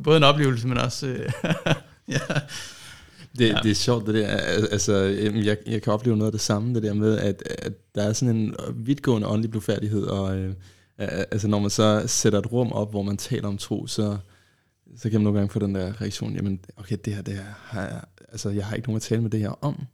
både 0.05 0.16
en 0.16 0.22
oplevelse, 0.22 0.68
men 0.68 0.79
også, 0.79 1.07
øh, 1.07 1.31
ja. 2.09 2.18
Det, 3.38 3.49
ja. 3.49 3.59
det 3.62 3.70
er 3.70 3.75
sjovt 3.75 4.07
det 4.07 4.14
der, 4.14 4.27
altså 4.72 4.94
jeg, 4.94 5.57
jeg 5.66 5.83
kan 5.83 5.92
opleve 5.92 6.16
noget 6.16 6.29
af 6.29 6.33
det 6.33 6.40
samme, 6.40 6.75
det 6.75 6.83
der 6.83 6.94
med, 6.94 7.18
at, 7.18 7.42
at 7.59 7.72
der 7.94 8.03
er 8.03 8.12
sådan 8.12 8.37
en 8.37 8.55
vidtgående 8.75 9.29
åndelig 9.29 9.51
blodfærdighed, 9.51 10.03
og 10.03 10.38
øh, 10.38 10.55
altså 10.99 11.49
når 11.49 11.59
man 11.59 11.70
så 11.70 12.03
sætter 12.07 12.38
et 12.38 12.53
rum 12.53 12.72
op, 12.72 12.90
hvor 12.90 13.03
man 13.03 13.16
taler 13.16 13.49
om 13.49 13.59
tro, 13.59 13.87
så, 13.87 14.18
så 14.96 15.11
kan 15.11 15.20
man 15.20 15.25
nogle 15.25 15.38
gange 15.38 15.53
få 15.53 15.59
den 15.59 15.75
der 15.75 16.01
reaktion, 16.01 16.35
jamen 16.35 16.61
okay, 16.77 16.96
det 17.05 17.14
her, 17.14 17.22
det 17.22 17.35
her, 17.35 17.44
har 17.62 17.83
jeg, 17.83 18.01
altså 18.29 18.51
jeg 18.51 18.66
har 18.66 18.77
ikke 18.77 18.88
nogen 18.88 18.96
at 18.96 19.03
tale 19.03 19.22
med 19.22 19.31
det 19.31 19.40
her 19.40 19.64
om. 19.64 19.87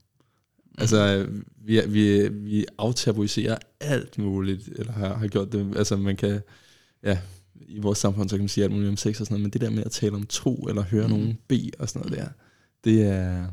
Altså, 0.79 1.27
vi, 1.65 1.81
vi, 1.89 2.29
vi 2.29 2.67
aftabuiserer 2.79 3.57
alt 3.81 4.19
muligt, 4.19 4.69
eller 4.69 4.93
har, 4.93 5.15
har 5.15 5.27
gjort 5.27 5.53
det. 5.53 5.77
Altså, 5.77 5.97
man 5.97 6.17
kan, 6.17 6.41
ja, 7.03 7.19
i 7.69 7.79
vores 7.79 7.99
samfund, 7.99 8.29
så 8.29 8.37
kan 8.37 8.43
man 8.43 8.49
sige 8.49 8.65
alt 8.65 8.73
muligt 8.73 8.89
om 8.89 8.97
sex 8.97 9.21
og 9.21 9.27
sådan 9.27 9.35
noget, 9.35 9.43
men 9.43 9.51
det 9.51 9.61
der 9.61 9.71
med 9.71 9.85
at 9.85 9.91
tale 9.91 10.15
om 10.15 10.27
tro, 10.27 10.67
eller 10.69 10.83
høre 10.83 11.07
mm. 11.07 11.13
nogen 11.13 11.39
bede 11.49 11.71
og 11.79 11.89
sådan 11.89 12.09
noget 12.09 12.25
der, 12.25 12.33
det 12.85 13.03
er, 13.03 13.47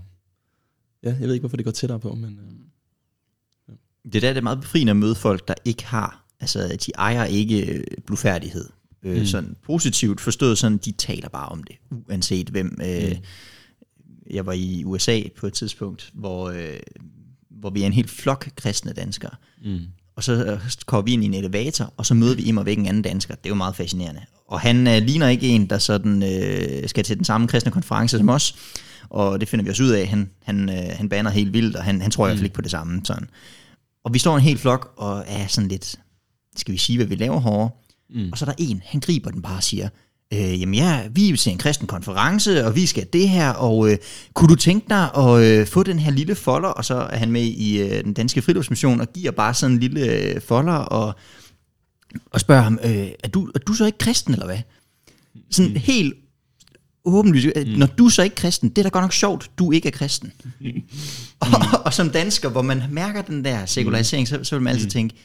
ja, 1.03 1.09
jeg 1.19 1.19
ved 1.19 1.33
ikke, 1.33 1.41
hvorfor 1.41 1.57
det 1.57 1.65
går 1.65 1.71
tættere 1.71 1.99
på, 1.99 2.15
men... 2.15 2.39
Øh, 2.39 2.53
ja. 3.69 3.73
Det 4.13 4.21
der 4.21 4.29
det 4.29 4.37
er 4.37 4.41
meget 4.41 4.61
befriende 4.61 4.91
at 4.91 4.97
møde 4.97 5.15
folk, 5.15 5.47
der 5.47 5.53
ikke 5.65 5.85
har, 5.85 6.25
altså, 6.39 6.77
de 6.85 6.91
ejer 6.97 7.25
ikke 7.25 7.73
øh, 7.73 7.83
blufærdighed. 8.05 8.69
Øh, 9.03 9.17
mm. 9.17 9.25
Sådan 9.25 9.55
positivt 9.63 10.21
forstået 10.21 10.57
sådan, 10.57 10.77
de 10.77 10.91
taler 10.91 11.29
bare 11.29 11.49
om 11.49 11.63
det, 11.63 11.75
uanset 11.91 12.49
hvem... 12.49 12.77
Øh, 12.85 13.09
mm. 13.09 13.23
Jeg 14.29 14.45
var 14.45 14.53
i 14.53 14.83
USA 14.85 15.21
på 15.35 15.47
et 15.47 15.53
tidspunkt, 15.53 16.11
hvor, 16.13 16.49
øh, 16.49 16.79
hvor 17.49 17.69
vi 17.69 17.81
er 17.81 17.85
en 17.85 17.93
helt 17.93 18.09
flok 18.09 18.49
kristne 18.55 18.93
danskere. 18.93 19.35
Mm. 19.63 19.79
Og 20.19 20.23
så 20.23 20.33
øh, 20.33 20.59
kommer 20.85 21.01
vi 21.01 21.13
ind 21.13 21.23
i 21.23 21.25
en 21.25 21.33
elevator, 21.33 21.93
og 21.97 22.05
så 22.05 22.13
møder 22.13 22.35
vi 22.35 22.41
imod 22.41 22.63
væk 22.63 22.77
en 22.77 22.85
anden 22.85 23.01
dansker. 23.01 23.35
Det 23.35 23.45
er 23.45 23.49
jo 23.49 23.55
meget 23.55 23.75
fascinerende. 23.75 24.21
Og 24.47 24.59
han 24.59 24.87
øh, 24.87 24.97
ligner 25.01 25.27
ikke 25.27 25.47
en, 25.47 25.65
der 25.69 25.77
sådan, 25.77 26.23
øh, 26.23 26.89
skal 26.89 27.03
til 27.03 27.17
den 27.17 27.25
samme 27.25 27.47
kristne 27.47 27.71
konference 27.71 28.17
som 28.17 28.29
os. 28.29 28.55
Og 29.09 29.39
det 29.39 29.49
finder 29.49 29.63
vi 29.63 29.69
os 29.69 29.79
ud 29.79 29.89
af. 29.89 30.07
Han, 30.07 30.29
han, 30.43 30.69
øh, 30.69 30.97
han 30.97 31.09
baner 31.09 31.29
helt 31.29 31.53
vildt, 31.53 31.75
og 31.75 31.83
han, 31.83 32.01
han 32.01 32.11
tror 32.11 32.25
i 32.25 32.27
hvert 32.27 32.37
fald 32.37 32.41
mm. 32.41 32.45
ikke 32.45 32.55
på 32.55 32.61
det 32.61 32.71
samme. 32.71 33.01
Sådan. 33.03 33.29
Og 34.03 34.13
vi 34.13 34.19
står 34.19 34.35
en 34.35 34.41
helt 34.41 34.59
flok, 34.59 34.93
og 34.97 35.23
er 35.27 35.47
sådan 35.47 35.67
lidt, 35.67 35.95
skal 36.55 36.71
vi 36.71 36.77
sige, 36.77 36.97
hvad 36.97 37.07
vi 37.07 37.15
laver 37.15 37.39
hårdere? 37.39 37.69
Mm. 38.09 38.29
Og 38.31 38.37
så 38.37 38.45
er 38.45 38.49
der 38.49 38.55
en, 38.57 38.81
han 38.85 38.99
griber 38.99 39.31
den 39.31 39.41
bare 39.41 39.57
og 39.57 39.63
siger, 39.63 39.89
øh, 40.33 40.61
jamen 40.61 40.75
ja, 40.75 41.07
vi 41.11 41.29
er 41.29 41.37
til 41.37 41.51
en 41.51 41.57
kristen 41.57 41.87
konference, 41.87 42.65
og 42.65 42.75
vi 42.75 42.85
skal 42.85 43.07
det 43.13 43.29
her, 43.29 43.49
og 43.49 43.91
øh, 43.91 43.97
kunne 44.33 44.49
du 44.49 44.55
tænke 44.55 44.85
dig 44.89 45.15
at 45.15 45.43
øh, 45.43 45.67
få 45.67 45.83
den 45.83 45.99
her 45.99 46.11
lille 46.11 46.35
folder, 46.35 46.69
og 46.69 46.85
så 46.85 46.95
er 46.95 47.17
han 47.17 47.31
med 47.31 47.41
i 47.41 47.81
øh, 47.81 48.03
den 48.03 48.13
danske 48.13 48.41
friluftsmission, 48.41 49.01
og 49.01 49.13
giver 49.13 49.31
bare 49.31 49.53
sådan 49.53 49.73
en 49.73 49.79
lille 49.79 50.05
øh, 50.05 50.41
folder, 50.41 50.73
og, 50.73 51.15
og 52.25 52.39
spørger 52.39 52.61
ham, 52.61 52.79
øh, 52.83 53.07
er, 53.23 53.27
du, 53.27 53.51
er 53.55 53.59
du 53.59 53.73
så 53.73 53.85
ikke 53.85 53.97
kristen, 53.97 54.33
eller 54.33 54.45
hvad? 54.45 54.59
Sådan 55.51 55.71
mm. 55.71 55.77
helt 55.77 56.13
åbenlyst, 57.05 57.47
mm. 57.55 57.71
når 57.77 57.85
du 57.85 58.09
så 58.09 58.23
ikke 58.23 58.35
kristen, 58.35 58.69
det 58.69 58.77
er 58.77 58.83
da 58.83 58.89
godt 58.89 59.03
nok 59.03 59.13
sjovt, 59.13 59.51
du 59.57 59.71
ikke 59.71 59.87
er 59.87 59.91
kristen. 59.91 60.33
Mm. 61.41 61.51
og, 61.71 61.81
og 61.85 61.93
som 61.93 62.09
dansker, 62.09 62.49
hvor 62.49 62.61
man 62.61 62.83
mærker 62.89 63.21
den 63.21 63.45
der 63.45 63.65
sekularisering, 63.65 64.27
så, 64.27 64.43
så 64.43 64.55
vil 64.55 64.63
man 64.63 64.73
altid 64.73 64.87
mm. 64.87 64.91
tænke, 64.91 65.15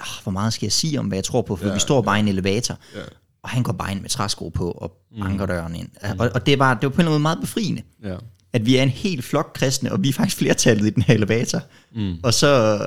oh, 0.00 0.22
hvor 0.22 0.32
meget 0.32 0.52
skal 0.52 0.66
jeg 0.66 0.72
sige 0.72 0.98
om, 0.98 1.06
hvad 1.06 1.18
jeg 1.18 1.24
tror 1.24 1.42
på, 1.42 1.56
for 1.56 1.66
ja, 1.66 1.74
vi 1.74 1.80
står 1.80 2.02
bare 2.02 2.16
i 2.18 2.20
en 2.20 2.28
elevator. 2.28 2.78
Ja 2.94 3.00
og 3.42 3.50
han 3.50 3.62
går 3.62 3.72
bare 3.72 3.92
ind 3.92 4.00
med 4.00 4.10
træsko 4.10 4.48
på 4.48 4.70
og 4.70 4.96
banker 5.20 5.46
mm. 5.46 5.48
døren 5.48 5.74
ind. 5.74 5.88
Mm. 6.02 6.20
Og, 6.20 6.30
og 6.34 6.46
det, 6.46 6.58
var, 6.58 6.74
det 6.74 6.82
var 6.82 6.88
på 6.88 6.94
en 6.94 7.00
eller 7.00 7.00
anden 7.00 7.12
måde 7.12 7.22
meget 7.22 7.40
befriende, 7.40 7.82
ja. 8.04 8.16
at 8.52 8.66
vi 8.66 8.76
er 8.76 8.82
en 8.82 8.88
helt 8.88 9.24
flok 9.24 9.52
kristne, 9.54 9.92
og 9.92 10.02
vi 10.02 10.08
er 10.08 10.12
faktisk 10.12 10.36
flertallet 10.36 10.86
i 10.86 10.90
den 10.90 11.02
her 11.02 11.14
elevator. 11.14 11.62
Mm. 11.94 12.16
Og 12.22 12.34
så, 12.34 12.78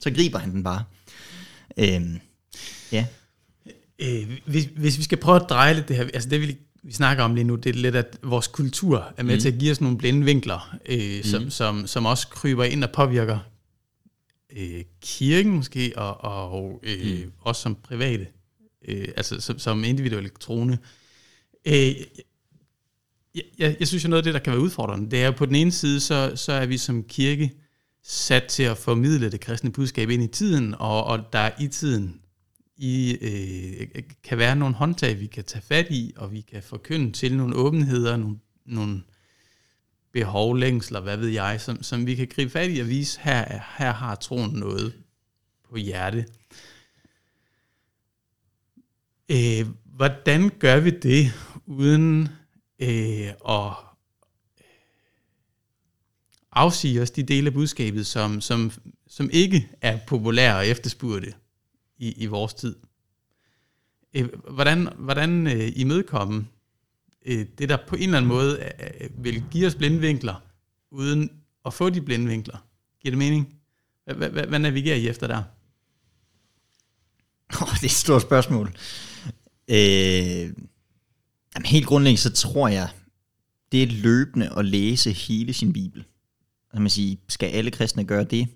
så 0.00 0.10
griber 0.10 0.38
han 0.38 0.50
den 0.50 0.64
bare. 0.64 0.82
Øhm, 1.76 2.20
ja. 2.92 3.06
Øh, 3.98 4.30
hvis, 4.46 4.68
hvis 4.76 4.98
vi 4.98 5.02
skal 5.02 5.18
prøve 5.18 5.40
at 5.40 5.46
dreje 5.50 5.74
lidt 5.74 5.88
det 5.88 5.96
her, 5.96 6.04
altså 6.14 6.28
det 6.28 6.40
vi, 6.40 6.56
vi 6.82 6.92
snakker 6.92 7.24
om 7.24 7.34
lige 7.34 7.44
nu, 7.44 7.54
det 7.54 7.76
er 7.76 7.80
lidt, 7.80 7.96
at 7.96 8.18
vores 8.22 8.46
kultur 8.46 9.12
er 9.16 9.22
med 9.22 9.34
mm. 9.34 9.40
til 9.40 9.48
at 9.48 9.58
give 9.58 9.70
os 9.70 9.80
nogle 9.80 9.98
blinde 9.98 10.24
vinkler, 10.24 10.76
øh, 10.86 11.24
som, 11.24 11.42
mm. 11.42 11.50
som, 11.50 11.86
som 11.86 12.06
også 12.06 12.28
kryber 12.28 12.64
ind 12.64 12.84
og 12.84 12.90
påvirker 12.90 13.38
øh, 14.56 14.84
kirken 15.00 15.52
måske, 15.52 15.92
og, 15.96 16.24
og 16.24 16.80
øh, 16.82 17.24
mm. 17.24 17.32
også 17.40 17.62
som 17.62 17.74
private 17.74 18.26
øh, 18.86 19.08
altså 19.16 19.40
som, 19.40 19.58
som 19.58 19.84
individuelle 19.84 20.30
trone. 20.40 20.78
Øh, 21.66 21.96
jeg, 23.34 23.44
jeg, 23.58 23.76
jeg 23.78 23.88
synes 23.88 24.04
jo 24.04 24.08
noget 24.08 24.20
af 24.20 24.24
det, 24.24 24.34
der 24.34 24.40
kan 24.40 24.52
være 24.52 24.62
udfordrende, 24.62 25.10
det 25.10 25.22
er 25.22 25.26
jo 25.26 25.32
på 25.32 25.46
den 25.46 25.54
ene 25.54 25.72
side, 25.72 26.00
så, 26.00 26.32
så 26.34 26.52
er 26.52 26.66
vi 26.66 26.78
som 26.78 27.04
kirke 27.04 27.52
sat 28.02 28.44
til 28.44 28.62
at 28.62 28.78
formidle 28.78 29.30
det 29.30 29.40
kristne 29.40 29.72
budskab 29.72 30.10
ind 30.10 30.22
i 30.22 30.28
tiden, 30.28 30.74
og, 30.78 31.04
og 31.04 31.32
der 31.32 31.50
i 31.60 31.68
tiden 31.68 32.20
i, 32.76 33.18
øh, 33.20 34.02
kan 34.24 34.38
være 34.38 34.56
nogle 34.56 34.74
håndtag, 34.74 35.20
vi 35.20 35.26
kan 35.26 35.44
tage 35.44 35.62
fat 35.62 35.86
i, 35.90 36.12
og 36.16 36.32
vi 36.32 36.40
kan 36.40 36.62
forkynde 36.62 37.12
til 37.12 37.36
nogle 37.36 37.56
åbenheder, 37.56 38.16
nogle, 38.16 38.38
nogle 38.66 39.02
behov, 40.12 40.56
længsler, 40.56 41.00
hvad 41.00 41.16
ved 41.16 41.28
jeg, 41.28 41.60
som, 41.60 41.82
som 41.82 42.06
vi 42.06 42.14
kan 42.14 42.28
gribe 42.28 42.50
fat 42.50 42.70
i 42.76 42.78
og 42.78 42.88
vise, 42.88 43.20
her, 43.22 43.60
her 43.78 43.92
har 43.92 44.14
troen 44.14 44.50
noget 44.50 44.94
på 45.70 45.76
hjerte. 45.76 46.26
Øh, 49.28 49.66
hvordan 49.84 50.50
gør 50.58 50.80
vi 50.80 50.90
det, 50.90 51.32
uden 51.66 52.28
øh, 52.78 53.28
at 53.48 53.72
afsige 56.52 57.02
os 57.02 57.10
de 57.10 57.22
dele 57.22 57.46
af 57.46 57.52
budskabet, 57.52 58.06
som, 58.06 58.40
som, 58.40 58.72
som 59.06 59.30
ikke 59.32 59.68
er 59.80 59.98
populære 60.06 60.56
og 60.56 60.66
efterspurgte 60.66 61.34
i, 61.98 62.12
i 62.12 62.26
vores 62.26 62.54
tid? 62.54 62.76
Øh, 64.14 64.28
hvordan 64.50 64.88
hvordan 64.98 65.46
øh, 65.46 65.72
imødekomme 65.76 66.46
øh, 67.26 67.46
det, 67.58 67.68
der 67.68 67.78
på 67.88 67.96
en 67.96 68.02
eller 68.02 68.16
anden 68.16 68.28
måde 68.28 68.58
øh, 68.58 68.90
øh 69.00 69.24
vil 69.24 69.44
give 69.50 69.66
os 69.66 69.74
blindvinkler, 69.74 70.34
uden 70.90 71.30
at 71.66 71.74
få 71.74 71.90
de 71.90 72.00
blindvinkler? 72.00 72.66
Giver 73.00 73.10
det 73.10 73.18
mening? 73.18 73.56
Hvad, 74.04 74.30
hvad, 74.46 74.58
navigerer 74.58 74.96
I 74.96 75.08
efter 75.08 75.26
der? 75.26 75.42
Oh, 77.62 77.74
det 77.74 77.82
er 77.82 77.84
et 77.84 77.90
stort 77.90 78.22
spørgsmål. 78.22 78.76
Øh, 79.68 80.52
jamen 81.54 81.66
helt 81.66 81.86
grundlæggende, 81.86 82.22
så 82.22 82.32
tror 82.32 82.68
jeg, 82.68 82.88
det 83.72 83.82
er 83.82 83.86
løbende 83.86 84.58
at 84.58 84.64
læse 84.64 85.12
hele 85.12 85.52
sin 85.52 85.72
bibel. 85.72 86.04
Altså 86.72 86.82
man 86.82 86.90
siger, 86.90 87.16
skal 87.28 87.48
alle 87.48 87.70
kristne 87.70 88.04
gøre 88.04 88.24
det? 88.24 88.48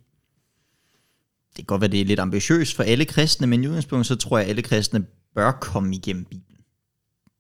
Det 1.50 1.56
kan 1.56 1.64
godt 1.64 1.80
være, 1.80 1.90
det 1.90 2.00
er 2.00 2.04
lidt 2.04 2.20
ambitiøst 2.20 2.76
for 2.76 2.82
alle 2.82 3.04
kristne, 3.04 3.46
men 3.46 3.64
i 3.64 3.66
udgangspunktet, 3.66 4.06
så 4.06 4.16
tror 4.16 4.38
jeg, 4.38 4.44
at 4.44 4.50
alle 4.50 4.62
kristne 4.62 5.06
bør 5.34 5.52
komme 5.52 5.96
igennem 5.96 6.24
Bibelen 6.24 6.50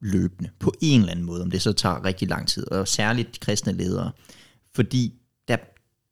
løbende, 0.00 0.50
på 0.58 0.72
en 0.80 1.00
eller 1.00 1.12
anden 1.12 1.26
måde, 1.26 1.42
om 1.42 1.50
det 1.50 1.62
så 1.62 1.72
tager 1.72 2.04
rigtig 2.04 2.28
lang 2.28 2.48
tid, 2.48 2.70
og 2.70 2.88
særligt 2.88 3.34
de 3.34 3.40
kristne 3.40 3.72
ledere, 3.72 4.12
fordi 4.74 5.14
der, 5.48 5.56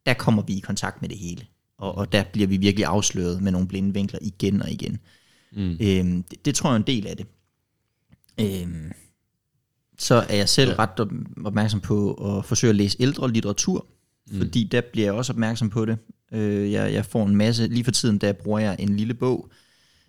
der 0.06 0.14
kommer 0.14 0.42
vi 0.42 0.56
i 0.56 0.60
kontakt 0.60 1.00
med 1.00 1.08
det 1.08 1.18
hele, 1.18 1.46
og, 1.78 1.94
og 1.94 2.12
der 2.12 2.24
bliver 2.32 2.48
vi 2.48 2.56
virkelig 2.56 2.86
afsløret 2.86 3.42
med 3.42 3.52
nogle 3.52 3.68
blinde 3.68 3.94
vinkler 3.94 4.18
igen 4.22 4.62
og 4.62 4.70
igen. 4.70 4.98
Mm. 5.52 5.76
Øhm, 5.80 6.22
det, 6.22 6.44
det 6.44 6.54
tror 6.54 6.70
jeg 6.70 6.74
er 6.74 6.76
en 6.76 6.86
del 6.86 7.06
af 7.06 7.16
det. 7.16 7.26
Øhm, 8.40 8.92
så 9.98 10.14
er 10.28 10.36
jeg 10.36 10.48
selv 10.48 10.70
ja. 10.70 10.76
ret 10.78 11.08
opmærksom 11.44 11.80
på 11.80 12.12
at 12.14 12.44
forsøge 12.44 12.68
at 12.68 12.76
læse 12.76 12.96
ældre 13.00 13.32
litteratur, 13.32 13.86
mm. 14.30 14.38
fordi 14.38 14.64
der 14.64 14.80
bliver 14.92 15.06
jeg 15.06 15.14
også 15.14 15.32
opmærksom 15.32 15.70
på 15.70 15.84
det. 15.84 15.98
Øh, 16.32 16.72
jeg, 16.72 16.92
jeg 16.92 17.04
får 17.04 17.26
en 17.26 17.36
masse, 17.36 17.66
lige 17.66 17.84
for 17.84 17.90
tiden 17.90 18.18
der 18.18 18.32
bruger 18.32 18.58
jeg 18.58 18.76
en 18.78 18.96
lille 18.96 19.14
bog, 19.14 19.50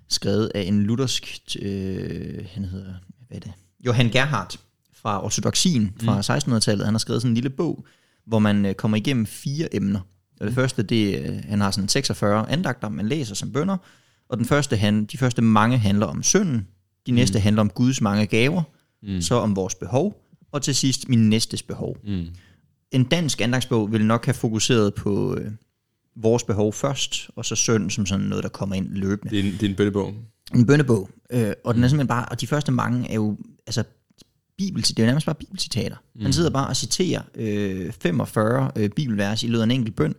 skrevet 0.09 0.51
af 0.55 0.61
en 0.61 0.83
luthersk, 0.83 1.57
øh, 1.61 2.45
han 2.51 2.65
hedder, 2.65 2.93
hvad 3.27 3.37
er 3.37 3.39
det? 3.39 3.51
Johan 3.85 4.09
Gerhardt 4.09 4.59
fra 4.93 5.25
ortodoxien 5.25 5.93
fra 6.01 6.15
mm. 6.15 6.53
1600-tallet. 6.53 6.85
Han 6.85 6.93
har 6.93 6.99
skrevet 6.99 7.21
sådan 7.21 7.31
en 7.31 7.35
lille 7.35 7.49
bog, 7.49 7.85
hvor 8.25 8.39
man 8.39 8.65
øh, 8.65 8.73
kommer 8.73 8.97
igennem 8.97 9.25
fire 9.25 9.75
emner. 9.75 9.99
Og 10.39 10.45
det 10.45 10.51
mm. 10.51 10.55
første, 10.55 10.83
det 10.83 11.19
øh, 11.19 11.43
han 11.43 11.61
har 11.61 11.71
sådan 11.71 11.89
46 11.89 12.49
andagter, 12.49 12.89
man 12.89 13.07
læser 13.07 13.35
som 13.35 13.51
bønder, 13.51 13.77
Og 14.29 14.37
den 14.37 14.45
første 14.45 14.77
hand, 14.77 15.07
de 15.07 15.17
første 15.17 15.41
mange 15.41 15.77
handler 15.77 16.05
om 16.05 16.23
synden, 16.23 16.67
de 17.09 17.15
næste 17.15 17.37
mm. 17.37 17.41
handler 17.41 17.61
om 17.61 17.69
Guds 17.69 18.01
mange 18.01 18.25
gaver, 18.25 18.63
mm. 19.03 19.21
så 19.21 19.35
om 19.35 19.55
vores 19.55 19.75
behov, 19.75 20.25
og 20.51 20.61
til 20.61 20.75
sidst 20.75 21.09
min 21.09 21.29
næstes 21.29 21.63
behov. 21.63 21.97
Mm. 22.03 22.25
En 22.91 23.03
dansk 23.03 23.41
andagsbog 23.41 23.91
vil 23.91 24.05
nok 24.05 24.25
have 24.25 24.33
fokuseret 24.33 24.93
på 24.93 25.37
øh, 25.37 25.51
vores 26.15 26.43
behov 26.43 26.73
først, 26.73 27.29
og 27.35 27.45
så 27.45 27.55
synd 27.55 27.89
som 27.89 28.05
sådan 28.05 28.25
noget, 28.25 28.43
der 28.43 28.49
kommer 28.49 28.75
ind 28.75 28.87
løbende. 28.87 29.35
Det 29.35 29.39
er 29.39 29.43
en, 29.43 29.51
det 29.51 29.63
er 29.63 29.69
en 29.69 29.75
bønnebog. 29.75 30.13
En 30.55 30.65
bønnebog, 30.65 31.09
øh, 31.31 31.53
og 31.63 31.75
den 31.75 31.83
er 31.83 31.87
simpelthen 31.87 32.07
bare, 32.07 32.25
og 32.25 32.41
de 32.41 32.47
første 32.47 32.71
mange 32.71 33.09
er 33.09 33.15
jo, 33.15 33.37
altså, 33.67 33.83
bibel, 34.57 34.81
det 34.81 34.99
er 34.99 35.05
nærmest 35.05 35.25
bare 35.25 35.35
bibelcitater. 35.35 35.95
Mm. 36.15 36.21
Han 36.21 36.33
sidder 36.33 36.49
bare 36.49 36.67
og 36.67 36.75
citerer 36.75 37.21
øh, 37.35 37.91
45 38.01 38.71
øh, 38.75 38.89
bibelvers 38.89 39.43
i 39.43 39.47
løbet 39.47 39.59
af 39.59 39.63
en 39.63 39.71
enkelt 39.71 39.95
bøn, 39.95 40.15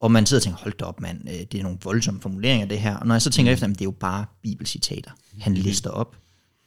og 0.00 0.12
man 0.12 0.26
sidder 0.26 0.38
og 0.40 0.42
tænker, 0.42 0.58
hold 0.58 0.74
da 0.78 0.84
op 0.84 1.00
mand, 1.00 1.28
øh, 1.28 1.40
det 1.52 1.54
er 1.54 1.62
nogle 1.62 1.78
voldsomme 1.84 2.20
formuleringer 2.20 2.66
det 2.66 2.80
her. 2.80 2.96
Og 2.96 3.06
når 3.06 3.14
jeg 3.14 3.22
så 3.22 3.30
tænker 3.30 3.50
mm. 3.50 3.52
efter, 3.52 3.64
jamen, 3.64 3.74
det 3.74 3.80
er 3.80 3.84
jo 3.84 3.90
bare 3.90 4.26
bibelcitater, 4.42 5.10
han 5.40 5.54
lister 5.54 5.90
op. 5.90 6.16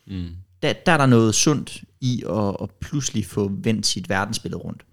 Mm. 0.07 0.29
Der, 0.61 0.73
der 0.73 0.91
er 0.91 0.97
der 0.97 1.05
noget 1.05 1.35
sundt 1.35 1.83
i 2.01 2.23
at, 2.29 2.55
at 2.61 2.69
pludselig 2.71 3.25
få 3.25 3.51
vendt 3.63 3.87
sit 3.87 4.09
verdensbillede 4.09 4.61
rundt. 4.61 4.85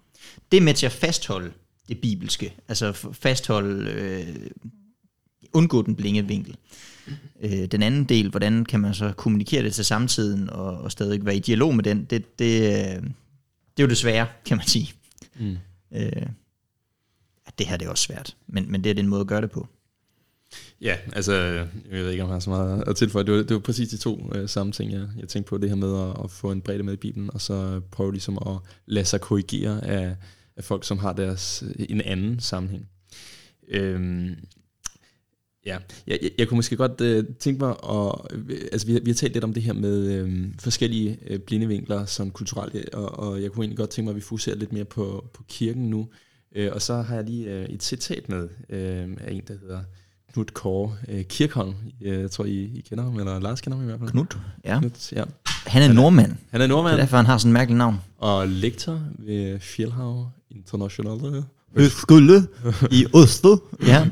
Det 0.51 0.57
er 0.57 0.61
med 0.61 0.73
til 0.73 0.85
at 0.85 0.91
fastholde 0.91 1.51
det 1.87 2.01
bibelske, 2.01 2.53
altså 2.67 2.91
fastholde, 3.13 3.91
øh, 3.91 4.49
undgå 5.53 5.81
den 5.81 5.95
blinge 5.95 6.27
vinkel. 6.27 6.57
Øh, 7.41 7.65
den 7.65 7.83
anden 7.83 8.03
del, 8.03 8.29
hvordan 8.29 8.65
kan 8.65 8.79
man 8.79 8.93
så 8.93 9.13
kommunikere 9.17 9.63
det 9.63 9.73
til 9.73 9.85
samtiden 9.85 10.49
og, 10.49 10.77
og 10.77 10.91
stadig 10.91 11.25
være 11.25 11.35
i 11.35 11.39
dialog 11.39 11.75
med 11.75 11.83
den, 11.83 12.05
det, 12.05 12.39
det, 12.39 12.61
øh, 12.61 13.03
det 13.77 13.83
er 13.83 13.83
jo 13.83 13.87
det 13.87 13.97
svære, 13.97 14.27
kan 14.45 14.57
man 14.57 14.67
sige. 14.67 14.93
Mm. 15.39 15.57
Øh, 15.93 16.27
det 17.61 17.69
her 17.69 17.77
det 17.77 17.85
er 17.85 17.89
også 17.89 18.03
svært, 18.03 18.35
men, 18.47 18.71
men 18.71 18.83
det 18.83 18.89
er 18.89 18.93
den 18.93 19.07
måde 19.07 19.21
at 19.21 19.27
gøre 19.27 19.41
det 19.41 19.51
på. 19.51 19.67
Ja, 20.81 20.97
altså, 21.13 21.33
jeg 21.33 21.67
ved 21.89 22.09
ikke, 22.09 22.23
om 22.23 22.29
jeg 22.29 22.35
har 22.35 22.39
så 22.39 22.49
meget 22.49 22.83
at 22.87 22.95
tilføje. 22.95 23.25
Det 23.25 23.33
var, 23.33 23.43
det 23.43 23.53
var 23.53 23.59
præcis 23.59 23.89
de 23.89 23.97
to 23.97 24.31
øh, 24.35 24.49
samme 24.49 24.71
ting, 24.71 24.91
jeg, 24.91 25.07
jeg 25.17 25.27
tænkte 25.27 25.49
på. 25.49 25.57
Det 25.57 25.69
her 25.69 25.75
med 25.75 26.09
at, 26.09 26.23
at 26.23 26.31
få 26.31 26.51
en 26.51 26.61
bredde 26.61 26.83
med 26.83 26.93
i 26.93 26.97
Bibelen, 26.97 27.29
og 27.33 27.41
så 27.41 27.81
prøve 27.91 28.11
ligesom 28.11 28.37
at 28.37 28.57
lade 28.85 29.05
sig 29.05 29.21
korrigere 29.21 29.85
af, 29.85 30.15
af 30.57 30.63
folk, 30.63 30.85
som 30.85 30.97
har 30.97 31.13
deres 31.13 31.63
øh, 31.67 31.85
en 31.89 32.01
anden 32.01 32.39
sammenhæng. 32.39 32.89
Øhm, 33.67 34.35
ja, 35.65 35.77
jeg, 36.07 36.19
jeg, 36.21 36.31
jeg 36.37 36.47
kunne 36.47 36.55
måske 36.55 36.75
godt 36.75 37.01
øh, 37.01 37.25
tænke 37.39 37.59
mig 37.59 37.75
at... 37.89 38.15
Øh, 38.31 38.61
altså, 38.71 38.87
vi, 38.87 38.99
vi 39.03 39.11
har 39.11 39.15
talt 39.15 39.33
lidt 39.33 39.43
om 39.43 39.53
det 39.53 39.63
her 39.63 39.73
med 39.73 40.07
øh, 40.07 40.47
forskellige 40.59 41.17
øh, 41.27 41.39
blindevinkler 41.39 42.05
som 42.05 42.31
kulturelt, 42.31 42.89
og, 42.89 43.19
og 43.19 43.41
jeg 43.41 43.51
kunne 43.51 43.63
egentlig 43.63 43.77
godt 43.77 43.89
tænke 43.89 44.05
mig, 44.05 44.11
at 44.11 44.15
vi 44.15 44.21
fokuserer 44.21 44.55
lidt 44.55 44.73
mere 44.73 44.85
på, 44.85 45.29
på 45.33 45.43
kirken 45.47 45.89
nu. 45.89 46.07
Uh, 46.59 46.65
og 46.71 46.81
så 46.81 47.01
har 47.01 47.15
jeg 47.15 47.23
lige 47.23 47.59
uh, 47.59 47.73
et 47.73 47.83
citat 47.83 48.29
med 48.29 48.43
uh, 48.43 49.17
af 49.27 49.31
en, 49.31 49.41
der 49.47 49.53
hedder 49.61 49.79
Knud 50.33 50.45
Kåre 50.45 50.95
uh, 51.13 51.21
Kirkholm. 51.21 51.73
Jeg 52.01 52.31
tror, 52.31 52.45
I, 52.45 52.55
I 52.55 52.85
kender 52.89 53.03
ham, 53.03 53.19
eller 53.19 53.39
Lars 53.39 53.61
kender 53.61 53.77
ham 53.77 53.85
i 53.85 53.87
hvert 53.87 53.99
fald. 53.99 54.09
Knud, 54.09 54.25
ja. 54.65 54.79
Knud, 54.79 55.11
ja. 55.11 55.23
Han 55.67 55.81
er 55.89 55.93
nordmand. 55.93 56.35
Han 56.51 56.61
er 56.61 56.67
nordmand. 56.67 56.93
Det 56.93 56.99
er 56.99 57.03
derfor, 57.03 57.17
han 57.17 57.25
har 57.25 57.37
sådan 57.37 57.49
en 57.49 57.53
mærkelig 57.53 57.77
navn. 57.77 58.01
Og 58.17 58.47
lektor 58.47 59.01
ved 59.19 59.59
Fjellhav 59.59 60.29
International. 60.49 61.43
Højskole 61.75 62.47
i 62.91 63.05
Oslo. 63.13 63.57
Ja. 63.87 64.07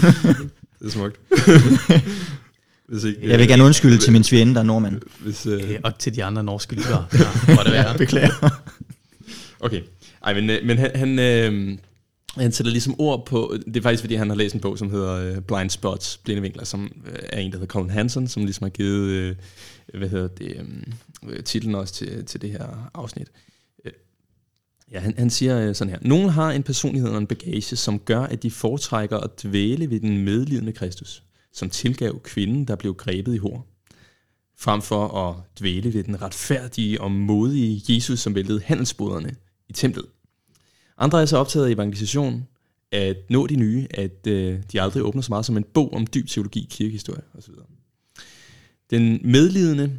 det 0.78 0.86
er 0.86 0.90
smukt. 0.90 1.20
Hvis 2.88 3.04
ikke, 3.04 3.30
jeg 3.30 3.38
vil 3.38 3.48
gerne 3.48 3.64
undskylde 3.64 3.98
til 3.98 4.12
min 4.12 4.24
svigerinde, 4.24 4.54
der 4.54 4.60
er 4.60 4.64
nordmand. 4.64 5.00
Hvis, 5.20 5.46
uh... 5.46 5.60
og 5.84 5.98
til 5.98 6.14
de 6.14 6.24
andre 6.24 6.44
norske 6.44 6.74
lyttere. 6.74 7.06
Må 7.48 7.62
det 7.64 7.72
være. 7.72 7.98
Beklager. 7.98 8.60
Okay. 9.60 9.82
Ej, 10.26 10.34
men, 10.34 10.50
øh, 10.50 10.66
men 10.66 10.78
han, 10.78 10.90
han, 10.94 11.18
øh, 11.18 11.78
han 12.36 12.52
sætter 12.52 12.72
ligesom 12.72 12.94
ord 12.98 13.26
på, 13.26 13.56
det 13.66 13.76
er 13.76 13.82
faktisk 13.82 14.02
fordi, 14.02 14.14
han 14.14 14.28
har 14.28 14.36
læst 14.36 14.54
en 14.54 14.60
bog, 14.60 14.78
som 14.78 14.90
hedder 14.90 15.12
øh, 15.12 15.40
Blind 15.40 15.70
Spots, 15.70 16.16
Blinde 16.16 16.42
Vinkler, 16.42 16.64
som 16.64 17.02
øh, 17.06 17.18
er 17.32 17.40
en, 17.40 17.52
der 17.52 17.58
hedder 17.58 17.72
Colin 17.72 17.90
Hansen, 17.90 18.28
som 18.28 18.44
ligesom 18.44 18.64
har 18.64 18.70
givet, 18.70 19.08
øh, 19.08 19.36
hvad 19.94 20.08
hedder 20.08 20.28
det, 20.28 20.66
øh, 21.28 21.44
titlen 21.44 21.74
også 21.74 21.94
til, 21.94 22.24
til 22.24 22.42
det 22.42 22.50
her 22.50 22.90
afsnit. 22.94 23.28
Ja, 24.92 25.00
han, 25.00 25.14
han 25.18 25.30
siger 25.30 25.72
sådan 25.72 25.90
her. 25.90 25.98
Nogle 26.02 26.30
har 26.30 26.50
en 26.50 26.62
personlighed 26.62 27.10
og 27.10 27.18
en 27.18 27.26
bagage, 27.26 27.76
som 27.76 27.98
gør, 27.98 28.20
at 28.20 28.42
de 28.42 28.50
foretrækker 28.50 29.18
at 29.18 29.42
dvæle 29.42 29.90
ved 29.90 30.00
den 30.00 30.24
medlidende 30.24 30.72
Kristus, 30.72 31.22
som 31.52 31.70
tilgav 31.70 32.20
kvinden, 32.22 32.64
der 32.64 32.76
blev 32.76 32.94
grebet 32.94 33.34
i 33.34 33.38
hår, 33.38 33.66
frem 34.58 34.82
for 34.82 35.08
at 35.08 35.36
dvæle 35.60 35.94
ved 35.94 36.04
den 36.04 36.22
retfærdige 36.22 37.00
og 37.00 37.10
modige 37.10 37.94
Jesus, 37.94 38.20
som 38.20 38.34
væltede 38.34 38.60
handelsboderne 38.64 39.34
i 39.68 39.72
templet. 39.72 40.04
Andre 40.98 41.22
er 41.22 41.26
så 41.26 41.36
optaget 41.36 41.66
af 41.66 41.70
evangelisation, 41.70 42.46
at 42.92 43.16
nå 43.30 43.46
de 43.46 43.56
nye, 43.56 43.86
at 43.90 44.26
øh, 44.26 44.58
de 44.72 44.80
aldrig 44.80 45.02
åbner 45.02 45.22
så 45.22 45.32
meget 45.32 45.46
som 45.46 45.56
en 45.56 45.64
bog 45.74 45.92
om 45.92 46.06
dyb 46.06 46.28
teologi, 46.28 46.66
kirkehistorie 46.70 47.22
osv. 47.38 47.54
Den 48.90 49.20
medlidende 49.24 49.92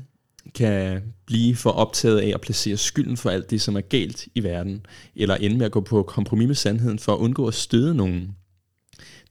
kan 0.56 1.02
blive 1.26 1.56
for 1.56 1.70
optaget 1.70 2.20
af 2.20 2.32
at 2.34 2.42
placere 2.42 2.78
skylden 2.78 3.18
for 3.18 3.30
alt 3.30 3.50
det, 3.50 3.62
som 3.62 3.76
er 3.76 3.82
galt 3.82 4.28
i 4.36 4.44
verden, 4.44 4.86
eller 5.16 5.36
ende 5.36 5.58
med 5.58 5.66
at 5.66 5.72
gå 5.72 5.82
på 5.82 6.04
kompromis 6.04 6.48
med 6.48 6.56
sandheden 6.56 7.00
for 7.00 7.14
at 7.14 7.18
undgå 7.18 7.48
at 7.48 7.54
støde 7.54 7.96
nogen. 7.96 8.36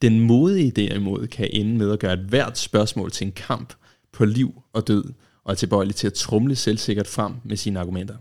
Den 0.03 0.21
modige 0.21 0.71
derimod 0.71 1.27
kan 1.27 1.49
ende 1.53 1.77
med 1.77 1.93
at 1.93 1.99
gøre 1.99 2.13
et 2.13 2.27
hvert 2.29 2.59
spørgsmål 2.59 3.11
til 3.11 3.27
en 3.27 3.33
kamp 3.33 3.75
på 4.13 4.25
liv 4.25 4.63
og 4.73 4.89
død, 4.89 5.05
og 5.45 5.53
er 5.53 5.55
tilbøjelig 5.55 5.95
til 5.95 6.07
at 6.07 6.13
trumle 6.13 6.57
selvsikkert 6.57 7.07
frem 7.07 7.33
med 7.45 7.57
sine 7.57 7.81
argumenter. 7.81 8.17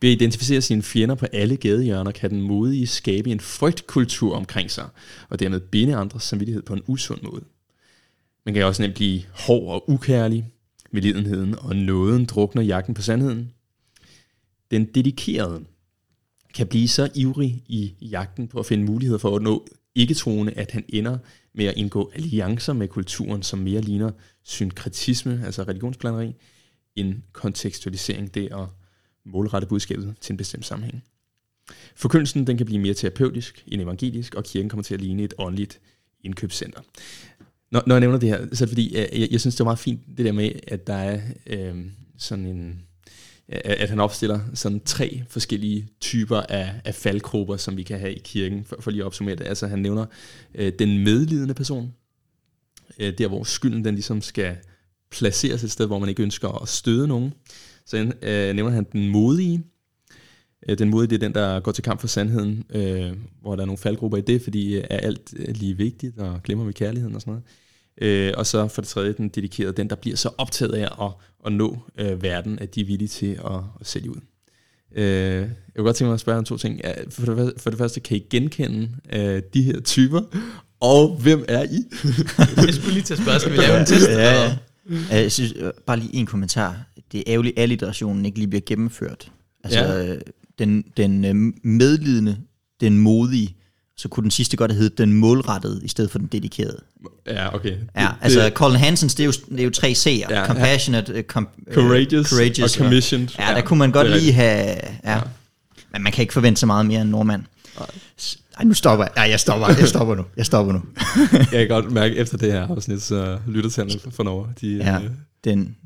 Ved 0.00 0.10
at 0.10 0.16
identificere 0.16 0.60
sine 0.60 0.82
fjender 0.82 1.14
på 1.14 1.26
alle 1.32 1.56
gadehjørner, 1.56 2.10
kan 2.10 2.30
den 2.30 2.42
modige 2.42 2.86
skabe 2.86 3.30
en 3.30 3.40
frygtkultur 3.40 4.36
omkring 4.36 4.70
sig, 4.70 4.88
og 5.28 5.40
dermed 5.40 5.60
binde 5.60 5.96
andres 5.96 6.22
samvittighed 6.22 6.62
på 6.62 6.74
en 6.74 6.82
usund 6.86 7.22
måde. 7.22 7.44
Man 8.44 8.54
kan 8.54 8.64
også 8.64 8.82
nemt 8.82 8.94
blive 8.94 9.22
hård 9.32 9.74
og 9.74 9.90
ukærlig, 9.90 10.52
med 10.90 11.02
lidenheden 11.02 11.58
og 11.58 11.76
nåden 11.76 12.24
drukner 12.24 12.62
jagten 12.62 12.94
på 12.94 13.02
sandheden. 13.02 13.52
Den 14.70 14.84
dedikerede 14.84 15.64
kan 16.54 16.66
blive 16.66 16.88
så 16.88 17.08
ivrig 17.14 17.62
i 17.66 17.94
jagten 18.00 18.48
på 18.48 18.58
at 18.58 18.66
finde 18.66 18.84
muligheder 18.84 19.18
for 19.18 19.36
at 19.36 19.42
nå 19.42 19.66
ikke-troende, 19.94 20.52
at 20.52 20.70
han 20.70 20.84
ender 20.88 21.18
med 21.54 21.64
at 21.64 21.76
indgå 21.76 22.10
alliancer 22.14 22.72
med 22.72 22.88
kulturen, 22.88 23.42
som 23.42 23.58
mere 23.58 23.80
ligner 23.80 24.10
synkretisme, 24.42 25.42
altså 25.44 25.62
religionsplaneri, 25.62 26.34
end 26.96 27.14
kontekstualisering, 27.32 28.34
det 28.34 28.48
at 28.52 28.66
målrette 29.26 29.68
budskabet 29.68 30.14
til 30.20 30.32
en 30.32 30.36
bestemt 30.36 30.66
sammenhæng. 30.66 31.04
Forkyndelsen 31.96 32.46
den 32.46 32.56
kan 32.56 32.66
blive 32.66 32.80
mere 32.80 32.94
terapeutisk 32.94 33.64
end 33.66 33.82
evangelisk, 33.82 34.34
og 34.34 34.44
kirken 34.44 34.68
kommer 34.68 34.84
til 34.84 34.94
at 34.94 35.00
ligne 35.00 35.22
et 35.22 35.34
åndeligt 35.38 35.80
indkøbscenter. 36.24 36.80
Når, 37.70 37.82
når 37.86 37.94
jeg 37.94 38.00
nævner 38.00 38.18
det 38.18 38.28
her, 38.28 38.38
så 38.38 38.64
er 38.64 38.66
det 38.66 38.68
fordi, 38.68 38.96
jeg, 38.96 39.28
jeg 39.30 39.40
synes, 39.40 39.54
det 39.54 39.60
er 39.60 39.64
meget 39.64 39.78
fint, 39.78 40.00
det 40.16 40.24
der 40.24 40.32
med, 40.32 40.50
at 40.68 40.86
der 40.86 40.94
er 40.94 41.20
øh, 41.46 41.86
sådan 42.18 42.46
en 42.46 42.82
at 43.48 43.88
han 43.88 44.00
opstiller 44.00 44.40
sådan 44.54 44.80
tre 44.80 45.22
forskellige 45.28 45.88
typer 46.00 46.36
af, 46.36 46.80
af 46.84 46.94
faldgrupper, 46.94 47.56
som 47.56 47.76
vi 47.76 47.82
kan 47.82 47.98
have 47.98 48.14
i 48.14 48.18
kirken, 48.24 48.64
for, 48.64 48.76
for 48.80 48.90
lige 48.90 49.02
at 49.02 49.06
opsummere 49.06 49.36
det. 49.36 49.46
Altså 49.46 49.66
han 49.66 49.78
nævner 49.78 50.06
øh, 50.54 50.72
den 50.78 51.04
medlidende 51.04 51.54
person, 51.54 51.94
øh, 52.98 53.18
der 53.18 53.28
hvor 53.28 53.44
skylden 53.44 53.84
den 53.84 53.94
ligesom 53.94 54.22
skal 54.22 54.56
placeres 55.10 55.64
et 55.64 55.70
sted, 55.70 55.86
hvor 55.86 55.98
man 55.98 56.08
ikke 56.08 56.22
ønsker 56.22 56.62
at 56.62 56.68
støde 56.68 57.08
nogen. 57.08 57.32
Så 57.86 58.12
øh, 58.22 58.54
nævner 58.54 58.70
han 58.70 58.86
den 58.92 59.08
modige. 59.08 59.62
Øh, 60.68 60.78
den 60.78 60.90
modige, 60.90 61.10
det 61.10 61.14
er 61.14 61.28
den, 61.28 61.34
der 61.34 61.60
går 61.60 61.72
til 61.72 61.84
kamp 61.84 62.00
for 62.00 62.08
sandheden, 62.08 62.64
øh, 62.70 63.12
hvor 63.40 63.56
der 63.56 63.62
er 63.62 63.66
nogle 63.66 63.78
faldgrupper 63.78 64.18
i 64.18 64.20
det, 64.20 64.42
fordi 64.42 64.74
øh, 64.74 64.84
er 64.90 64.98
alt 64.98 65.34
øh, 65.36 65.54
lige 65.54 65.76
vigtigt, 65.76 66.18
og 66.18 66.42
glemmer 66.42 66.64
vi 66.64 66.72
kærligheden 66.72 67.14
og 67.14 67.20
sådan 67.20 67.30
noget. 67.30 67.44
Øh, 68.00 68.34
og 68.36 68.46
så 68.46 68.68
for 68.68 68.82
det 68.82 68.88
tredje, 68.88 69.12
den 69.12 69.28
dedikerede, 69.28 69.72
den 69.72 69.90
der 69.90 69.96
bliver 69.96 70.16
så 70.16 70.30
optaget 70.38 70.74
af 70.74 71.04
at, 71.04 71.12
at 71.46 71.52
nå 71.52 71.78
øh, 71.98 72.22
verden, 72.22 72.58
at 72.58 72.74
de 72.74 72.80
er 72.80 72.84
villige 72.84 73.08
til 73.08 73.40
at, 73.44 73.60
at 73.80 73.86
sælge 73.86 74.10
ud. 74.10 74.20
Øh, 74.94 75.04
jeg 75.04 75.48
kunne 75.76 75.84
godt 75.84 75.96
tænke 75.96 76.08
mig 76.08 76.14
at 76.14 76.20
spørge 76.20 76.38
om 76.38 76.44
to 76.44 76.56
ting. 76.56 76.80
For 77.10 77.34
det, 77.34 77.52
for 77.58 77.70
det 77.70 77.78
første, 77.78 78.00
kan 78.00 78.16
I 78.16 78.26
genkende 78.30 78.88
øh, 79.12 79.42
de 79.54 79.62
her 79.62 79.80
typer, 79.80 80.20
og 80.80 81.16
hvem 81.22 81.44
er 81.48 81.62
I? 81.62 81.84
jeg 82.66 82.74
skulle 82.74 82.92
lige 82.92 83.02
til 83.02 83.14
at 83.14 83.20
spørge, 83.20 83.40
skal 83.40 83.52
vi 83.52 83.56
lave 83.56 83.80
en 83.80 83.86
test? 83.86 84.08
Ja, 84.08 84.44
ja. 84.44 84.56
Jeg 85.10 85.32
synes, 85.32 85.54
bare 85.86 85.96
lige 85.98 86.14
en 86.14 86.26
kommentar. 86.26 86.76
Det 87.12 87.20
er 87.20 87.24
ærgerligt, 87.26 87.58
at 87.58 87.62
alliterationen 87.62 88.26
ikke 88.26 88.38
lige 88.38 88.48
bliver 88.48 88.62
gennemført. 88.66 89.32
Altså, 89.64 89.80
ja. 89.80 90.14
den, 90.58 90.84
den 90.96 91.24
øh, 91.24 91.52
medlidende, 91.62 92.36
den 92.80 92.98
modige, 92.98 93.56
så 93.96 94.08
kunne 94.08 94.22
den 94.22 94.30
sidste 94.30 94.56
godt 94.56 94.70
have 94.70 94.78
heddet 94.78 94.98
den 94.98 95.12
målrettede, 95.12 95.80
i 95.84 95.88
stedet 95.88 96.10
for 96.10 96.18
den 96.18 96.26
dedikerede. 96.26 96.80
Ja, 97.26 97.54
okay. 97.54 97.76
Ja, 97.96 98.08
altså 98.20 98.40
det, 98.40 98.52
Colin 98.52 98.78
Hansens, 98.78 99.14
det 99.14 99.22
er 99.22 99.26
jo, 99.26 99.32
det 99.50 99.60
er 99.60 99.64
jo 99.64 99.70
tre 99.70 99.92
C'er. 99.96 100.26
Ja, 100.30 100.46
Compassionate, 100.46 101.14
uh, 101.14 101.20
com, 101.20 101.48
uh, 101.68 101.74
courageous, 101.74 102.28
courageous 102.28 102.76
og 102.76 102.82
commissioned. 102.84 103.28
Ja, 103.38 103.44
der 103.44 103.56
ja, 103.56 103.60
kunne 103.60 103.78
man 103.78 103.92
godt 103.92 104.10
lige 104.10 104.32
have... 104.32 104.66
Ja. 105.04 105.12
ja. 105.12 105.20
Men 105.92 106.02
man 106.02 106.12
kan 106.12 106.22
ikke 106.22 106.32
forvente 106.32 106.60
så 106.60 106.66
meget 106.66 106.86
mere 106.86 107.00
end 107.00 107.10
nordmand. 107.10 107.42
Nej. 107.78 107.88
Ej, 108.58 108.64
nu 108.64 108.74
stopper 108.74 109.04
jeg. 109.04 109.12
Nej, 109.16 109.30
jeg 109.30 109.40
stopper. 109.40 109.66
Jeg 109.66 109.88
stopper 109.88 110.14
nu. 110.14 110.24
Jeg 110.36 110.46
stopper 110.46 110.72
nu. 110.72 110.80
jeg 111.52 111.68
kan 111.68 111.68
godt 111.68 111.92
mærke, 111.92 112.16
efter 112.16 112.38
det 112.38 112.52
her 112.52 112.68
afsnit, 112.68 113.02
så 113.02 113.38
lytter 113.46 113.70
til 113.70 114.00
for 114.10 114.22
Norge. 114.22 114.48
De, 114.60 114.76
ja, 114.76 114.96
øh, 114.96 115.10
den, 115.44 115.76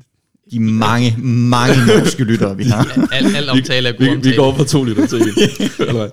de 0.51 0.59
mange, 0.59 1.15
mange 1.19 1.75
norske 1.87 2.23
lyttere, 2.23 2.57
vi 2.57 2.63
har. 2.63 2.97
Al, 3.11 3.35
al 3.35 3.49
omtale 3.49 3.89
er 3.89 3.93
god 3.93 4.05
vi, 4.05 4.15
vi, 4.15 4.29
vi 4.29 4.35
går 4.35 4.55
fra 4.55 4.63
to 4.63 4.83
lytter 4.83 5.07
til 5.07 5.21
en. 5.21 5.27
Eller 5.87 6.09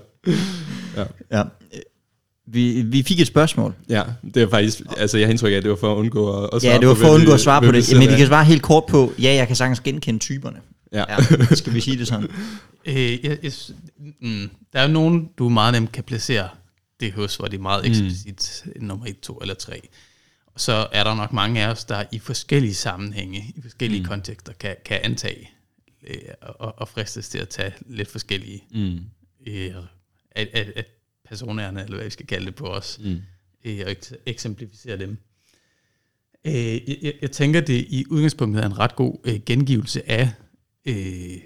ja. 0.96 1.04
ja. 1.32 1.42
Vi, 2.52 2.82
vi 2.82 3.02
fik 3.02 3.20
et 3.20 3.26
spørgsmål. 3.26 3.74
Ja, 3.88 4.02
det 4.34 4.42
er 4.42 4.48
faktisk, 4.48 4.80
altså 4.96 5.18
jeg 5.18 5.26
har 5.26 5.30
indtryk 5.30 5.52
af, 5.52 5.56
at 5.56 5.62
det 5.62 5.70
var 5.70 5.76
for 5.76 5.92
at 5.92 5.96
undgå 5.96 6.42
at, 6.42 6.50
at 6.52 6.62
svare 6.62 6.72
Ja, 6.72 6.78
det 6.78 6.88
var 6.88 6.94
på, 6.94 7.00
for 7.00 7.08
at 7.08 7.14
undgå 7.14 7.32
at 7.32 7.40
svare 7.40 7.62
på 7.62 7.72
det. 7.72 7.92
Men 7.92 8.08
vi 8.08 8.16
kan 8.16 8.26
svare 8.26 8.44
helt 8.44 8.62
kort 8.62 8.84
på, 8.88 9.12
ja, 9.22 9.34
jeg 9.34 9.46
kan 9.46 9.56
sagtens 9.56 9.80
genkende 9.80 10.18
typerne. 10.18 10.56
Ja. 10.92 11.04
Ja, 11.08 11.54
skal 11.54 11.74
vi 11.74 11.80
sige 11.80 11.98
det 11.98 12.06
sådan? 12.08 12.28
Øh, 12.84 13.24
jeg, 13.24 13.38
jeg, 13.42 13.52
mm, 14.20 14.50
der 14.72 14.78
er 14.80 14.86
jo 14.86 14.92
nogen, 14.92 15.30
du 15.38 15.48
meget 15.48 15.72
nemt 15.72 15.92
kan 15.92 16.04
placere 16.04 16.48
det 17.00 17.12
hos, 17.12 17.36
hvor 17.36 17.46
det 17.48 17.56
er 17.56 17.62
meget 17.62 17.86
eksplicit 17.86 18.62
mm. 18.76 18.84
nummer 18.86 19.06
1, 19.06 19.20
2 19.20 19.38
eller 19.38 19.54
3. 19.54 19.88
Og 20.46 20.60
så 20.60 20.86
er 20.92 21.04
der 21.04 21.14
nok 21.14 21.32
mange 21.32 21.62
af 21.64 21.70
os, 21.70 21.84
der 21.84 22.04
i 22.12 22.18
forskellige 22.18 22.74
sammenhænge, 22.74 23.38
i 23.56 23.60
forskellige 23.62 24.00
mm. 24.02 24.06
kontekster, 24.08 24.52
kan, 24.52 24.76
kan 24.84 25.00
antage 25.02 25.50
øh, 26.06 26.16
og, 26.40 26.74
og 26.78 26.88
fristes 26.88 27.28
til 27.28 27.38
at 27.38 27.48
tage 27.48 27.72
lidt 27.86 28.08
forskellige 28.10 28.64
Mm. 28.74 29.00
øh, 29.46 29.74
at, 30.30 30.48
at, 30.52 30.72
at 30.76 30.86
personerne, 31.28 31.82
eller 31.82 31.94
hvad 31.96 32.04
vi 32.04 32.10
skal 32.10 32.26
kalde 32.26 32.46
det 32.46 32.54
på 32.54 32.66
os, 32.66 33.00
Mm. 33.04 33.16
øh, 33.64 33.80
og 33.86 33.90
ek- 33.92 34.14
eksemplificere 34.26 34.98
dem. 34.98 35.18
Øh, 36.44 36.54
jeg, 36.54 36.96
jeg, 37.02 37.12
jeg 37.22 37.30
tænker, 37.30 37.60
det 37.60 37.86
i 37.88 38.04
udgangspunktet 38.10 38.62
er 38.62 38.66
en 38.66 38.78
ret 38.78 38.96
god 38.96 39.18
øh, 39.24 39.40
gengivelse 39.46 40.10
af 40.10 40.30
øh, 40.88 41.40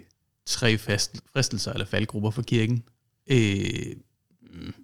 tre 0.47 0.79
fristelser 0.79 1.73
eller 1.73 1.87
faldgrupper 1.87 2.31
for 2.31 2.43
kirken. 2.43 2.83
Øh, 3.27 3.97
mm, 4.41 4.75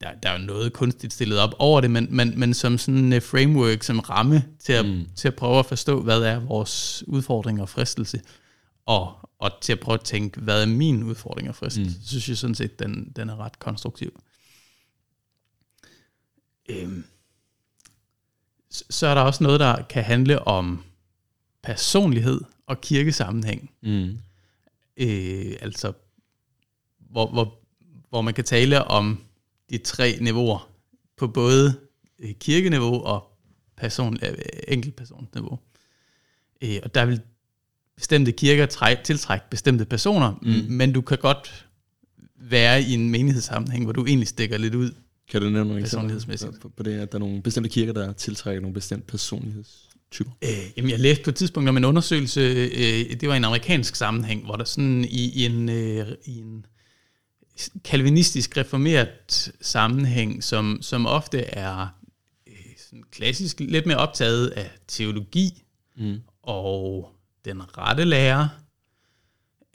der, 0.00 0.14
der 0.22 0.30
er 0.30 0.40
jo 0.40 0.46
noget 0.46 0.72
kunstigt 0.72 1.12
stillet 1.12 1.38
op 1.38 1.54
over 1.58 1.80
det, 1.80 1.90
men, 1.90 2.06
men, 2.10 2.40
men 2.40 2.54
som 2.54 2.78
sådan 2.78 3.12
en 3.12 3.22
framework, 3.22 3.82
som 3.82 3.98
ramme 3.98 4.44
til 4.58 4.72
at, 4.72 4.86
Mm. 4.86 5.06
til 5.16 5.28
at 5.28 5.36
prøve 5.36 5.58
at 5.58 5.66
forstå, 5.66 6.02
hvad 6.02 6.22
er 6.22 6.38
vores 6.38 7.04
udfordring 7.06 7.60
og 7.60 7.68
fristelse, 7.68 8.20
og, 8.86 9.30
og 9.38 9.50
til 9.60 9.72
at 9.72 9.80
prøve 9.80 9.94
at 9.94 10.04
tænke, 10.04 10.40
hvad 10.40 10.62
er 10.62 10.66
min 10.66 11.02
udfordring 11.02 11.48
og 11.48 11.54
fristelse, 11.54 11.96
mm. 11.98 12.02
synes 12.06 12.28
jeg 12.28 12.36
sådan 12.36 12.54
set, 12.54 12.78
den, 12.78 13.12
den 13.16 13.28
er 13.28 13.36
ret 13.36 13.58
konstruktiv. 13.58 14.20
Øhm, 16.68 17.04
så 18.70 19.06
er 19.06 19.14
der 19.14 19.22
også 19.22 19.44
noget, 19.44 19.60
der 19.60 19.82
kan 19.82 20.04
handle 20.04 20.48
om 20.48 20.84
personlighed 21.62 22.40
og 22.68 22.80
kirkesammenhæng. 22.80 23.70
Mm. 23.82 24.18
Øh, 24.96 25.56
altså, 25.60 25.92
hvor, 26.98 27.30
hvor, 27.30 27.58
hvor 28.10 28.22
man 28.22 28.34
kan 28.34 28.44
tale 28.44 28.84
om 28.84 29.20
de 29.70 29.78
tre 29.78 30.18
niveauer 30.20 30.70
på 31.16 31.26
både 31.26 31.74
øh, 32.18 32.34
kirkeniveau 32.34 33.02
og 33.02 33.38
person, 33.76 34.18
øh, 34.22 34.38
enkeltpersonsniveau. 34.68 35.58
Øh, 36.62 36.78
og 36.82 36.94
der 36.94 37.04
vil 37.04 37.20
bestemte 37.96 38.32
kirker 38.32 38.66
træ, 38.66 38.96
tiltrække 39.04 39.46
bestemte 39.50 39.84
personer, 39.84 40.38
mm. 40.42 40.72
men 40.72 40.92
du 40.92 41.00
kan 41.00 41.18
godt 41.18 41.66
være 42.36 42.82
i 42.82 42.94
en 42.94 43.10
menighedssammenhæng, 43.10 43.84
hvor 43.84 43.92
du 43.92 44.06
egentlig 44.06 44.28
stikker 44.28 44.58
lidt 44.58 44.74
ud. 44.74 44.92
Kan 45.30 45.42
du 45.42 45.50
nævne 45.50 45.68
nogle 45.68 45.80
eksempler 45.80 46.70
på, 46.76 46.82
det, 46.82 47.00
at 47.00 47.12
der 47.12 47.18
er 47.18 47.20
nogle 47.20 47.42
bestemte 47.42 47.70
kirker, 47.70 47.92
der 47.92 48.12
tiltrækker 48.12 48.60
nogle 48.60 48.74
bestemte 48.74 49.06
personlighedstyper? 50.10 50.30
Øh, 50.42 50.72
jamen, 50.76 50.90
jeg 50.90 51.00
læste 51.00 51.24
på 51.24 51.30
et 51.30 51.36
tidspunkt 51.36 51.68
om 51.68 51.76
en 51.76 51.84
undersøgelse, 51.84 52.40
øh, 52.40 53.20
det 53.20 53.28
var 53.28 53.34
i 53.34 53.36
en 53.36 53.44
amerikansk 53.44 53.96
sammenhæng, 53.96 54.44
hvor 54.44 54.56
der 54.56 54.64
sådan 54.64 55.04
i, 55.04 55.30
i, 55.34 55.44
en, 55.44 55.68
øh, 55.68 56.06
i 56.24 56.38
en 56.38 56.66
kalvinistisk 57.84 58.56
reformeret 58.56 59.52
sammenhæng, 59.60 60.44
som, 60.44 60.78
som 60.80 61.06
ofte 61.06 61.40
er 61.40 61.86
øh, 62.46 62.54
sådan 62.78 63.04
klassisk 63.12 63.60
lidt 63.60 63.86
mere 63.86 63.96
optaget 63.96 64.48
af 64.48 64.70
teologi 64.88 65.64
Mm. 66.00 66.20
og 66.42 67.10
den 67.44 67.78
rette 67.78 68.04
lærer, 68.04 68.48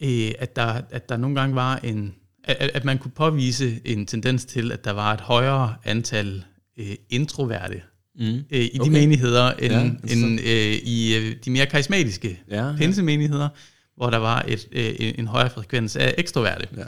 øh, 0.02 0.32
at, 0.40 0.56
der, 0.56 0.82
at 0.90 1.10
der 1.10 1.18
nogle 1.18 1.40
gange 1.40 1.56
var 1.56 1.78
en, 1.78 2.16
at, 2.44 2.72
at 2.74 2.86
man 2.86 2.98
kunne 2.98 3.12
påvise 3.12 3.82
en 3.86 4.06
tendens 4.06 4.46
til, 4.46 4.72
at 4.72 4.86
der 4.86 4.92
var 4.92 5.14
et 5.14 5.22
højere 5.22 5.76
antal 5.84 6.46
øh, 6.78 6.96
introverte 7.10 7.82
Mm. 8.16 8.26
øh, 8.26 8.62
i 8.62 8.70
de 8.74 8.80
Okay. 8.80 8.92
menigheder, 8.92 9.52
end, 9.52 9.74
Ja, 9.74 10.14
end 10.14 10.40
øh, 10.40 10.74
i 10.74 11.16
øh, 11.16 11.36
de 11.46 11.52
mere 11.52 11.66
karismatiske 11.66 12.40
Ja, 12.50 12.68
ja. 12.68 12.76
pinsemenigheder, 12.78 13.50
hvor 13.96 14.10
der 14.10 14.18
var 14.18 14.46
et, 14.48 14.68
øh, 14.72 14.96
en 15.00 15.28
højere 15.28 15.50
frekvens 15.50 15.96
af 15.96 16.16
ekstroverte. 16.18 16.68
Ja. 16.78 16.84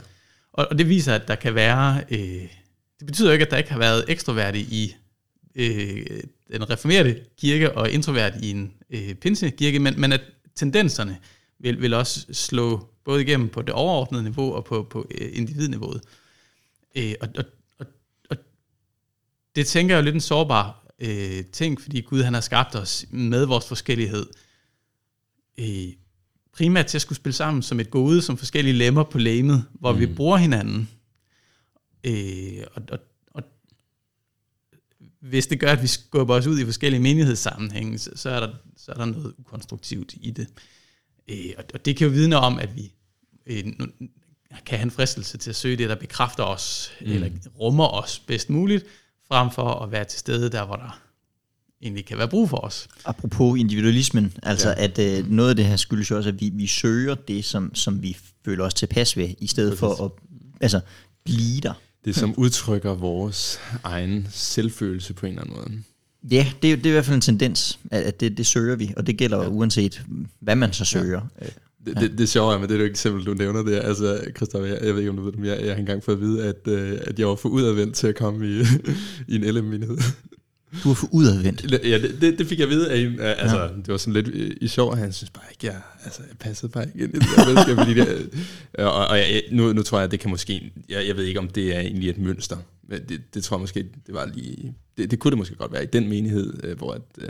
Og, 0.52 0.66
og 0.70 0.78
det 0.78 0.88
viser, 0.88 1.14
at 1.14 1.28
der 1.28 1.34
kan 1.34 1.54
være... 1.54 2.02
Øh, 2.10 2.48
det 2.98 3.06
betyder 3.06 3.28
jo 3.28 3.32
ikke, 3.32 3.44
at 3.44 3.50
der 3.50 3.56
ikke 3.56 3.72
har 3.72 3.78
været 3.78 4.04
ekstroverte 4.08 4.58
i 4.60 4.94
øh, 5.54 6.06
den 6.52 6.70
reformerede 6.70 7.20
kirke 7.40 7.72
og 7.72 7.90
introvert 7.90 8.32
i 8.42 8.50
en 8.50 8.72
øh, 8.90 9.14
pinsekirke, 9.14 9.78
men, 9.78 10.00
men 10.00 10.12
at 10.12 10.20
tendenserne 10.54 11.16
vil, 11.58 11.80
vil 11.80 11.94
også 11.94 12.26
slå 12.32 12.88
både 13.04 13.22
igennem 13.22 13.48
på 13.48 13.62
det 13.62 13.70
overordnede 13.74 14.22
niveau 14.22 14.54
og 14.54 14.64
på, 14.64 14.86
på 14.90 15.06
øh, 15.10 15.28
individniveauet. 15.32 16.00
Øh, 16.96 17.14
og, 17.20 17.28
og, 17.36 17.44
og, 17.78 17.86
og 18.30 18.36
det 19.56 19.66
tænker 19.66 19.94
jeg 19.94 20.00
er 20.00 20.04
lidt 20.04 20.14
en 20.14 20.20
sårbar 20.20 20.85
øh, 20.98 21.44
ting, 21.44 21.80
fordi 21.80 22.00
Gud 22.00 22.22
han 22.22 22.34
har 22.34 22.40
skabt 22.40 22.74
os 22.74 23.06
med 23.10 23.44
vores 23.44 23.68
forskellighed. 23.68 24.26
Øh, 25.58 25.92
primært 26.52 26.86
til 26.86 26.98
at 26.98 27.02
skulle 27.02 27.16
spille 27.16 27.34
sammen 27.34 27.62
som 27.62 27.80
et 27.80 27.90
gode, 27.90 28.22
som 28.22 28.36
forskellige 28.36 28.74
lemmer 28.74 29.02
på 29.02 29.18
lægemet, 29.18 29.64
hvor 29.72 29.92
mm. 29.92 29.98
vi 29.98 30.06
bruger 30.06 30.36
hinanden. 30.36 30.90
Øh, 32.04 32.64
og, 32.74 32.82
og, 32.90 32.98
og 33.34 33.42
hvis 35.20 35.46
det 35.46 35.60
gør, 35.60 35.72
at 35.72 35.82
vi 35.82 35.86
skubber 35.86 36.34
os 36.34 36.46
ud 36.46 36.58
i 36.58 36.64
forskellige 36.64 37.00
menighedssammenhænge, 37.00 37.98
så, 37.98 38.10
så, 38.14 38.30
er, 38.30 38.40
der, 38.40 38.54
så 38.76 38.92
er 38.92 38.96
der 38.96 39.04
noget 39.04 39.34
ukonstruktivt 39.38 40.14
i 40.20 40.30
det. 40.30 40.48
Øh, 41.28 41.52
og, 41.58 41.64
og 41.74 41.84
det 41.84 41.96
kan 41.96 42.06
jo 42.06 42.12
vidne 42.12 42.36
om, 42.36 42.58
at 42.58 42.76
vi 42.76 42.92
øh, 43.46 43.64
kan 44.66 44.78
have 44.78 44.82
en 44.82 44.90
fristelse 44.90 45.38
til 45.38 45.50
at 45.50 45.56
søge 45.56 45.76
det, 45.76 45.88
der 45.88 45.94
bekræfter 45.94 46.44
os, 46.44 46.92
mm. 47.00 47.12
eller 47.12 47.30
rummer 47.58 47.88
os 47.88 48.18
bedst 48.18 48.50
muligt, 48.50 48.86
frem 49.28 49.50
for 49.50 49.82
at 49.82 49.92
være 49.92 50.04
til 50.04 50.18
stede 50.18 50.50
der, 50.50 50.66
hvor 50.66 50.76
der 50.76 51.00
egentlig 51.82 52.06
kan 52.06 52.18
være 52.18 52.28
brug 52.28 52.48
for 52.50 52.56
os. 52.56 52.88
Apropos 53.04 53.58
individualismen, 53.60 54.32
altså 54.42 54.68
ja. 54.68 54.84
at 54.84 54.98
øh, 54.98 55.30
noget 55.30 55.50
af 55.50 55.56
det 55.56 55.64
her 55.64 55.76
skyldes 55.76 56.10
jo 56.10 56.16
også, 56.16 56.28
at 56.28 56.40
vi, 56.40 56.50
vi 56.54 56.66
søger 56.66 57.14
det, 57.14 57.44
som, 57.44 57.74
som 57.74 58.02
vi 58.02 58.16
føler 58.44 58.64
os 58.64 58.74
tilpas 58.74 59.16
ved, 59.16 59.28
i 59.38 59.46
stedet 59.46 59.78
for 59.78 60.04
at 60.04 60.10
altså, 60.60 60.80
blive 61.24 61.60
der. 61.60 61.72
Det 62.04 62.14
som 62.16 62.34
udtrykker 62.36 62.94
vores 62.94 63.58
egen 63.84 64.28
selvfølelse 64.30 65.14
på 65.14 65.26
en 65.26 65.32
eller 65.32 65.42
anden 65.42 65.56
måde. 65.56 65.82
Ja, 66.30 66.46
det, 66.62 66.72
er- 66.72 66.76
det 66.76 66.86
er 66.86 66.90
i 66.90 66.92
hvert 66.92 67.04
fald 67.04 67.14
en 67.14 67.20
tendens, 67.20 67.78
at, 67.90 68.02
at 68.02 68.20
det, 68.20 68.36
det 68.36 68.46
søger 68.46 68.76
vi, 68.76 68.92
og 68.96 69.06
det 69.06 69.16
gælder 69.16 69.42
ja. 69.42 69.48
uanset, 69.48 70.02
hvad 70.40 70.56
man 70.56 70.72
så 70.72 70.84
søger. 70.84 71.20
Ja. 71.42 71.46
Det, 71.86 72.00
det, 72.00 72.18
det 72.18 72.28
sjove 72.28 72.54
er 72.54 72.58
med 72.58 72.68
det, 72.68 72.74
er 72.74 72.80
jo 72.80 72.86
eksempel, 72.86 73.26
du 73.26 73.34
nævner 73.34 73.62
der. 73.62 73.80
Altså, 73.80 74.20
Christoffer, 74.36 74.68
jeg, 74.68 74.78
jeg 74.82 74.94
ved 74.94 75.00
ikke, 75.00 75.10
om 75.10 75.16
du 75.16 75.22
ved 75.22 75.32
det, 75.32 75.40
men 75.40 75.48
jeg, 75.48 75.60
jeg 75.60 75.72
har 75.72 75.80
engang 75.80 76.04
fået 76.04 76.16
at 76.16 76.20
vide, 76.20 76.44
at, 76.44 76.68
øh, 76.68 76.98
at 77.00 77.18
jeg 77.18 77.28
var 77.28 77.34
for 77.34 77.48
udadvendt 77.48 77.94
til 77.94 78.06
at 78.06 78.14
komme 78.14 78.46
i, 78.46 78.60
i 79.32 79.36
en 79.36 79.44
LM-menighed. 79.44 79.98
Du 80.84 80.90
er 80.90 80.94
for 80.94 81.08
udadvendt. 81.12 81.72
Ja, 81.84 81.98
det, 81.98 82.16
det, 82.20 82.38
det 82.38 82.46
fik 82.46 82.58
jeg 82.58 82.64
at 82.64 82.70
vide 82.70 82.90
af 82.90 82.98
en, 82.98 83.20
altså, 83.20 83.60
ja. 83.60 83.68
det 83.68 83.88
var 83.88 83.96
sådan 83.96 84.12
lidt 84.12 84.28
øh, 84.28 84.50
i 84.60 84.68
sjov, 84.68 84.92
at 84.92 84.98
han 84.98 85.12
synes 85.12 85.30
bare 85.30 85.44
ikke, 85.50 85.66
jeg, 85.66 85.80
altså, 86.04 86.22
jeg 86.28 86.38
passede 86.38 86.72
bare 86.72 86.86
ikke 86.86 87.04
ind 87.04 87.14
i 87.14 87.18
det 87.18 87.66
der 87.66 87.76
fordi 87.76 87.94
det, 87.94 88.30
øh, 88.78 88.86
og, 88.86 89.06
og 89.06 89.18
jeg, 89.18 89.42
nu, 89.52 89.72
nu 89.72 89.82
tror 89.82 89.98
jeg, 89.98 90.04
at 90.04 90.10
det 90.10 90.20
kan 90.20 90.30
måske, 90.30 90.72
jeg, 90.88 91.06
jeg 91.06 91.16
ved 91.16 91.24
ikke, 91.24 91.40
om 91.40 91.48
det 91.48 91.76
er 91.76 91.80
egentlig 91.80 92.10
et 92.10 92.18
mønster, 92.18 92.56
men 92.88 93.00
det, 93.08 93.34
det 93.34 93.44
tror 93.44 93.56
jeg 93.56 93.60
måske, 93.60 93.86
det 94.06 94.14
var 94.14 94.30
lige, 94.34 94.74
det, 94.96 95.10
det 95.10 95.18
kunne 95.18 95.30
det 95.30 95.38
måske 95.38 95.54
godt 95.54 95.72
være 95.72 95.82
i 95.82 95.86
den 95.86 96.08
menighed, 96.08 96.54
øh, 96.64 96.78
hvor 96.78 96.92
at, 96.92 97.02
øh, 97.18 97.28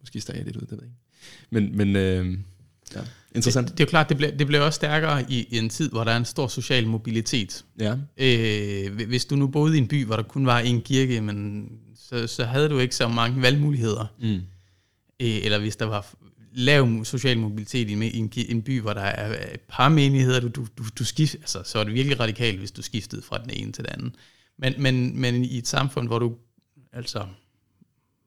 måske 0.00 0.20
stak 0.20 0.36
jeg 0.36 0.44
lidt 0.44 0.56
ud, 0.56 0.60
det 0.60 0.70
ved 0.70 0.78
jeg 0.78 0.86
ikke. 0.86 0.96
Men, 1.50 1.76
men 1.76 1.96
øh, 1.96 2.38
ja, 2.94 3.00
interessant. 3.34 3.68
Det, 3.68 3.78
det 3.78 3.84
er 3.84 3.86
jo 3.86 3.90
klart, 3.90 4.08
det 4.08 4.16
bliver, 4.16 4.36
det 4.36 4.46
bliver 4.46 4.62
også 4.62 4.76
stærkere 4.76 5.32
i, 5.32 5.46
i 5.50 5.58
en 5.58 5.68
tid, 5.68 5.90
hvor 5.90 6.04
der 6.04 6.12
er 6.12 6.16
en 6.16 6.24
stor 6.24 6.46
social 6.48 6.86
mobilitet. 6.86 7.64
Ja, 7.80 7.96
Øh, 8.16 9.06
hvis 9.08 9.24
du 9.24 9.36
nu 9.36 9.46
boede 9.46 9.74
i 9.74 9.78
en 9.78 9.88
by, 9.88 10.04
hvor 10.04 10.16
der 10.16 10.22
kun 10.22 10.46
var 10.46 10.58
en 10.58 10.82
kirke, 10.82 11.20
men 11.20 11.68
så, 11.96 12.26
så 12.26 12.44
havde 12.44 12.68
du 12.68 12.78
ikke 12.78 12.96
så 12.96 13.08
mange 13.08 13.42
valgmuligheder. 13.42 14.06
mm. 14.20 14.40
Øh, 15.22 15.44
eller 15.44 15.58
hvis 15.58 15.76
der 15.76 15.84
var 15.84 16.06
lav 16.52 17.04
social 17.04 17.38
mobilitet 17.38 17.90
i 17.90 17.92
en, 17.92 18.02
i 18.34 18.50
en, 18.50 18.62
by, 18.62 18.80
hvor 18.80 18.92
der 18.92 19.00
er 19.00 19.54
et 19.54 19.60
par 19.68 19.88
menigheder, 19.88 20.40
du, 20.40 20.48
du, 20.48 20.66
du, 20.78 20.84
du 20.98 21.04
skift, 21.04 21.34
altså, 21.34 21.62
så 21.64 21.78
er 21.78 21.84
det 21.84 21.94
virkelig 21.94 22.20
radikalt, 22.20 22.58
hvis 22.58 22.70
du 22.70 22.82
skiftede 22.82 23.22
fra 23.22 23.38
den 23.38 23.50
ene 23.50 23.72
til 23.72 23.84
den 23.84 23.92
anden. 23.92 24.14
Men, 24.58 24.74
men, 24.78 25.20
men 25.20 25.44
i 25.44 25.58
et 25.58 25.68
samfund, 25.68 26.08
hvor 26.08 26.18
du 26.18 26.34
altså 26.92 27.24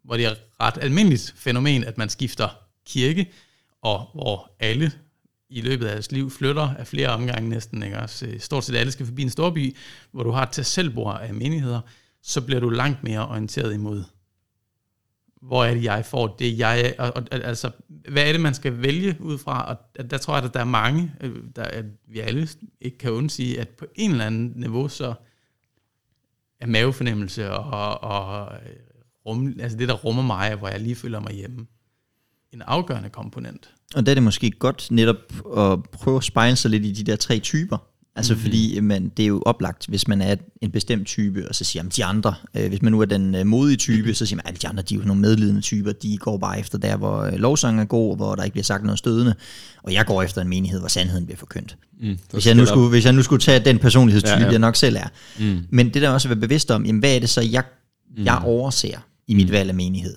hvor 0.04 0.18
det 0.18 0.26
er 0.26 0.36
ret 0.62 0.78
almindeligt 0.82 1.34
fænomen, 1.38 1.84
at 1.84 1.98
man 1.98 2.10
skifter 2.10 2.50
kirke, 2.86 3.32
og 3.84 4.10
hvor 4.14 4.52
alle 4.60 4.92
i 5.50 5.62
løbet 5.62 5.86
af 5.86 5.94
deres 5.94 6.12
liv 6.12 6.30
flytter 6.30 6.76
af 6.76 6.88
flere 6.88 7.08
omgange 7.10 7.50
næsten, 7.50 7.84
ikke? 7.84 8.00
Også, 8.00 8.36
stort 8.40 8.64
set 8.64 8.76
alle 8.76 8.92
skal 8.92 9.06
forbi 9.06 9.22
en 9.22 9.30
storby, 9.30 9.76
hvor 10.12 10.24
du 10.24 10.32
har 10.32 10.46
til 10.46 10.66
selvbord 10.66 11.22
af 11.22 11.34
menigheder, 11.34 11.82
så 12.22 12.42
bliver 12.42 12.60
du 12.60 12.70
langt 12.70 13.04
mere 13.04 13.28
orienteret 13.28 13.74
imod, 13.74 14.04
hvor 15.42 15.64
er 15.64 15.74
det, 15.74 15.84
jeg 15.84 16.06
får 16.06 16.28
det, 16.28 16.58
jeg 16.58 16.96
og, 17.00 17.12
og, 17.16 17.24
altså, 17.32 17.72
hvad 18.10 18.28
er 18.28 18.32
det, 18.32 18.42
man 18.42 18.54
skal 18.54 18.82
vælge 18.82 19.18
ud 19.20 19.38
fra, 19.38 19.64
og 19.66 20.06
der, 20.10 20.18
tror 20.18 20.36
jeg, 20.36 20.44
at 20.44 20.54
der 20.54 20.60
er 20.60 20.64
mange, 20.64 21.14
øh, 21.22 21.36
der, 21.56 21.64
at 21.64 21.86
vi 22.08 22.20
alle 22.20 22.48
ikke 22.82 22.98
kan 22.98 23.12
undsige, 23.12 23.60
at 23.60 23.70
på 23.70 23.86
en 23.96 24.12
eller 24.12 24.26
anden 24.26 24.54
niveau, 24.56 24.88
så 24.88 25.14
er 26.60 26.68
mavefornemmelse 26.68 27.52
og, 27.52 28.04
og 28.04 28.52
øh, 28.54 28.76
rum, 29.26 29.56
altså 29.60 29.78
det, 29.78 29.88
der 29.88 29.94
rummer 29.94 30.24
mig, 30.24 30.56
hvor 30.56 30.68
jeg 30.68 30.80
lige 30.80 30.96
føler 30.96 31.20
mig 31.20 31.34
hjemme, 31.34 31.68
en 32.54 32.62
afgørende 32.62 33.10
komponent. 33.10 33.70
Og 33.96 34.06
der 34.06 34.12
er 34.12 34.14
det 34.14 34.24
måske 34.24 34.52
godt 34.52 34.88
netop 34.92 35.16
at 35.58 35.84
prøve 35.84 36.18
at 36.18 36.24
spejle 36.24 36.56
sig 36.56 36.72
lidt 36.72 36.86
i 36.86 36.92
de 36.92 37.04
der 37.04 37.16
tre 37.16 37.40
typer. 37.40 37.78
Altså 38.16 38.34
mm. 38.34 38.40
fordi 38.40 38.80
man, 38.80 39.12
det 39.18 39.24
er 39.24 39.28
jo 39.28 39.44
oplagt, 39.46 39.86
hvis 39.88 40.08
man 40.08 40.22
er 40.22 40.36
en 40.62 40.72
bestemt 40.72 41.08
type, 41.08 41.50
og 41.50 41.56
så 41.56 41.64
siger 41.64 41.84
man, 41.84 41.92
de 41.96 42.06
andre, 42.06 42.36
øh, 42.58 42.68
hvis 42.68 42.82
man 42.82 42.92
nu 42.92 43.02
er 43.02 43.06
den 43.06 43.36
øh, 43.36 43.46
modige 43.46 43.78
type, 43.78 44.14
så 44.14 44.26
siger 44.26 44.36
man, 44.36 44.54
at 44.54 44.62
de 44.62 44.68
andre, 44.68 44.84
de 44.84 44.96
er 44.96 45.00
jo 45.00 45.06
nogle 45.06 45.22
medlidende 45.22 45.62
typer, 45.62 45.92
de 45.92 46.18
går 46.18 46.38
bare 46.38 46.60
efter 46.60 46.78
der, 46.78 46.98
hvor 46.98 47.22
øh, 47.22 47.34
lovsangen 47.34 47.80
er 47.80 47.86
god, 47.86 48.16
hvor 48.16 48.36
der 48.36 48.44
ikke 48.44 48.54
bliver 48.54 48.64
sagt 48.64 48.84
noget 48.84 49.00
stødende, 49.00 49.36
og 49.84 49.94
jeg 49.94 50.06
går 50.06 50.24
efter 50.24 50.42
en 50.42 50.48
menighed, 50.48 50.80
hvor 50.80 50.88
sandheden 50.88 51.26
bliver 51.26 51.38
forkyndt. 51.38 51.78
Mm, 52.02 52.18
hvis, 52.32 52.48
jeg 52.48 52.56
nu 52.56 52.66
skulle, 52.66 52.90
hvis 52.90 53.06
jeg 53.06 53.14
nu 53.14 53.22
skulle 53.22 53.42
tage 53.42 53.60
den 53.60 53.80
personlighedstype, 53.80 54.34
ja, 54.34 54.46
ja. 54.46 54.52
jeg 54.52 54.60
nok 54.60 54.76
selv 54.76 54.96
er. 54.96 55.08
Mm. 55.40 55.66
Men 55.70 55.90
det 55.94 56.02
der 56.02 56.10
også 56.10 56.28
at 56.28 56.30
være 56.30 56.40
bevidst 56.40 56.72
om, 56.72 56.86
jamen, 56.86 57.00
hvad 57.00 57.16
er 57.16 57.20
det 57.20 57.30
så, 57.30 57.42
jeg, 57.42 57.64
mm. 58.18 58.24
jeg 58.24 58.42
overser 58.46 58.98
i 59.28 59.34
mit 59.34 59.48
mm. 59.48 59.52
valg 59.52 59.70
af 59.70 59.76
menighed? 59.76 60.16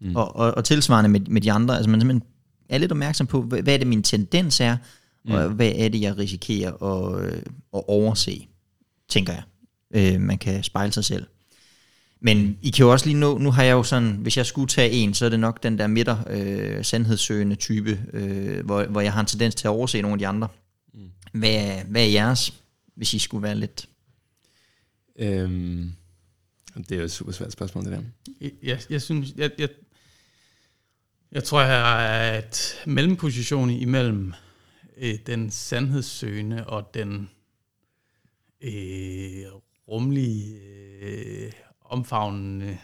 Mm. 0.00 0.16
Og, 0.16 0.36
og, 0.36 0.56
og 0.56 0.64
tilsvarende 0.64 1.10
med, 1.10 1.20
med 1.20 1.40
de 1.40 1.52
andre, 1.52 1.76
altså 1.76 1.90
man 1.90 2.00
simpelthen 2.00 2.28
er 2.68 2.78
lidt 2.78 2.92
opmærksom 2.92 3.26
på, 3.26 3.42
hvad, 3.42 3.62
hvad 3.62 3.74
er 3.74 3.78
det 3.78 3.86
min 3.86 4.02
tendens 4.02 4.60
er, 4.60 4.76
mm. 5.24 5.32
og 5.32 5.48
hvad 5.48 5.72
er 5.76 5.88
det, 5.88 6.00
jeg 6.00 6.18
risikerer 6.18 6.72
at, 6.82 7.24
at 7.74 7.82
overse, 7.88 8.48
tænker 9.08 9.32
jeg. 9.32 9.42
Øh, 9.90 10.20
man 10.20 10.38
kan 10.38 10.62
spejle 10.62 10.92
sig 10.92 11.04
selv. 11.04 11.26
Men 12.20 12.58
I 12.62 12.70
kan 12.70 12.84
jo 12.84 12.92
også 12.92 13.06
lige 13.06 13.18
nå, 13.18 13.38
nu 13.38 13.50
har 13.50 13.62
jeg 13.62 13.72
jo 13.72 13.82
sådan, 13.82 14.10
hvis 14.12 14.36
jeg 14.36 14.46
skulle 14.46 14.68
tage 14.68 14.90
en, 14.90 15.14
så 15.14 15.24
er 15.24 15.28
det 15.28 15.40
nok 15.40 15.62
den 15.62 15.78
der 15.78 15.86
midter, 15.86 16.16
øh, 16.30 16.84
sandhedssøgende 16.84 17.56
type, 17.56 18.00
øh, 18.12 18.64
hvor, 18.64 18.84
hvor 18.84 19.00
jeg 19.00 19.12
har 19.12 19.20
en 19.20 19.26
tendens 19.26 19.54
til 19.54 19.68
at 19.68 19.70
overse 19.70 20.02
nogle 20.02 20.14
af 20.14 20.18
de 20.18 20.26
andre. 20.26 20.48
Mm. 20.94 21.00
Hvad, 21.32 21.84
hvad 21.88 22.02
er 22.02 22.06
jeres, 22.06 22.54
hvis 22.94 23.14
I 23.14 23.18
skulle 23.18 23.42
være 23.42 23.54
lidt... 23.54 23.88
Øhm, 25.18 25.92
det 26.76 26.92
er 26.92 26.96
jo 26.96 27.04
et 27.04 27.10
super 27.10 27.32
svært 27.32 27.52
spørgsmål, 27.52 27.84
det 27.84 27.92
der. 27.92 28.02
Jeg, 28.62 28.80
jeg 28.90 29.02
synes, 29.02 29.32
jeg, 29.36 29.50
jeg, 29.58 29.68
jeg 31.32 31.44
tror, 31.44 31.60
jeg 31.60 32.34
er 32.34 32.38
et 32.38 32.74
mellemposition 32.86 33.70
imellem 33.70 34.32
øh, 34.98 35.14
den 35.26 35.50
sandhedssøgende 35.50 36.66
og 36.66 36.94
den 36.94 37.30
øh, 38.64 39.44
rumlige, 39.88 40.58
øh, 41.02 41.52
omfavnende... 41.84 42.78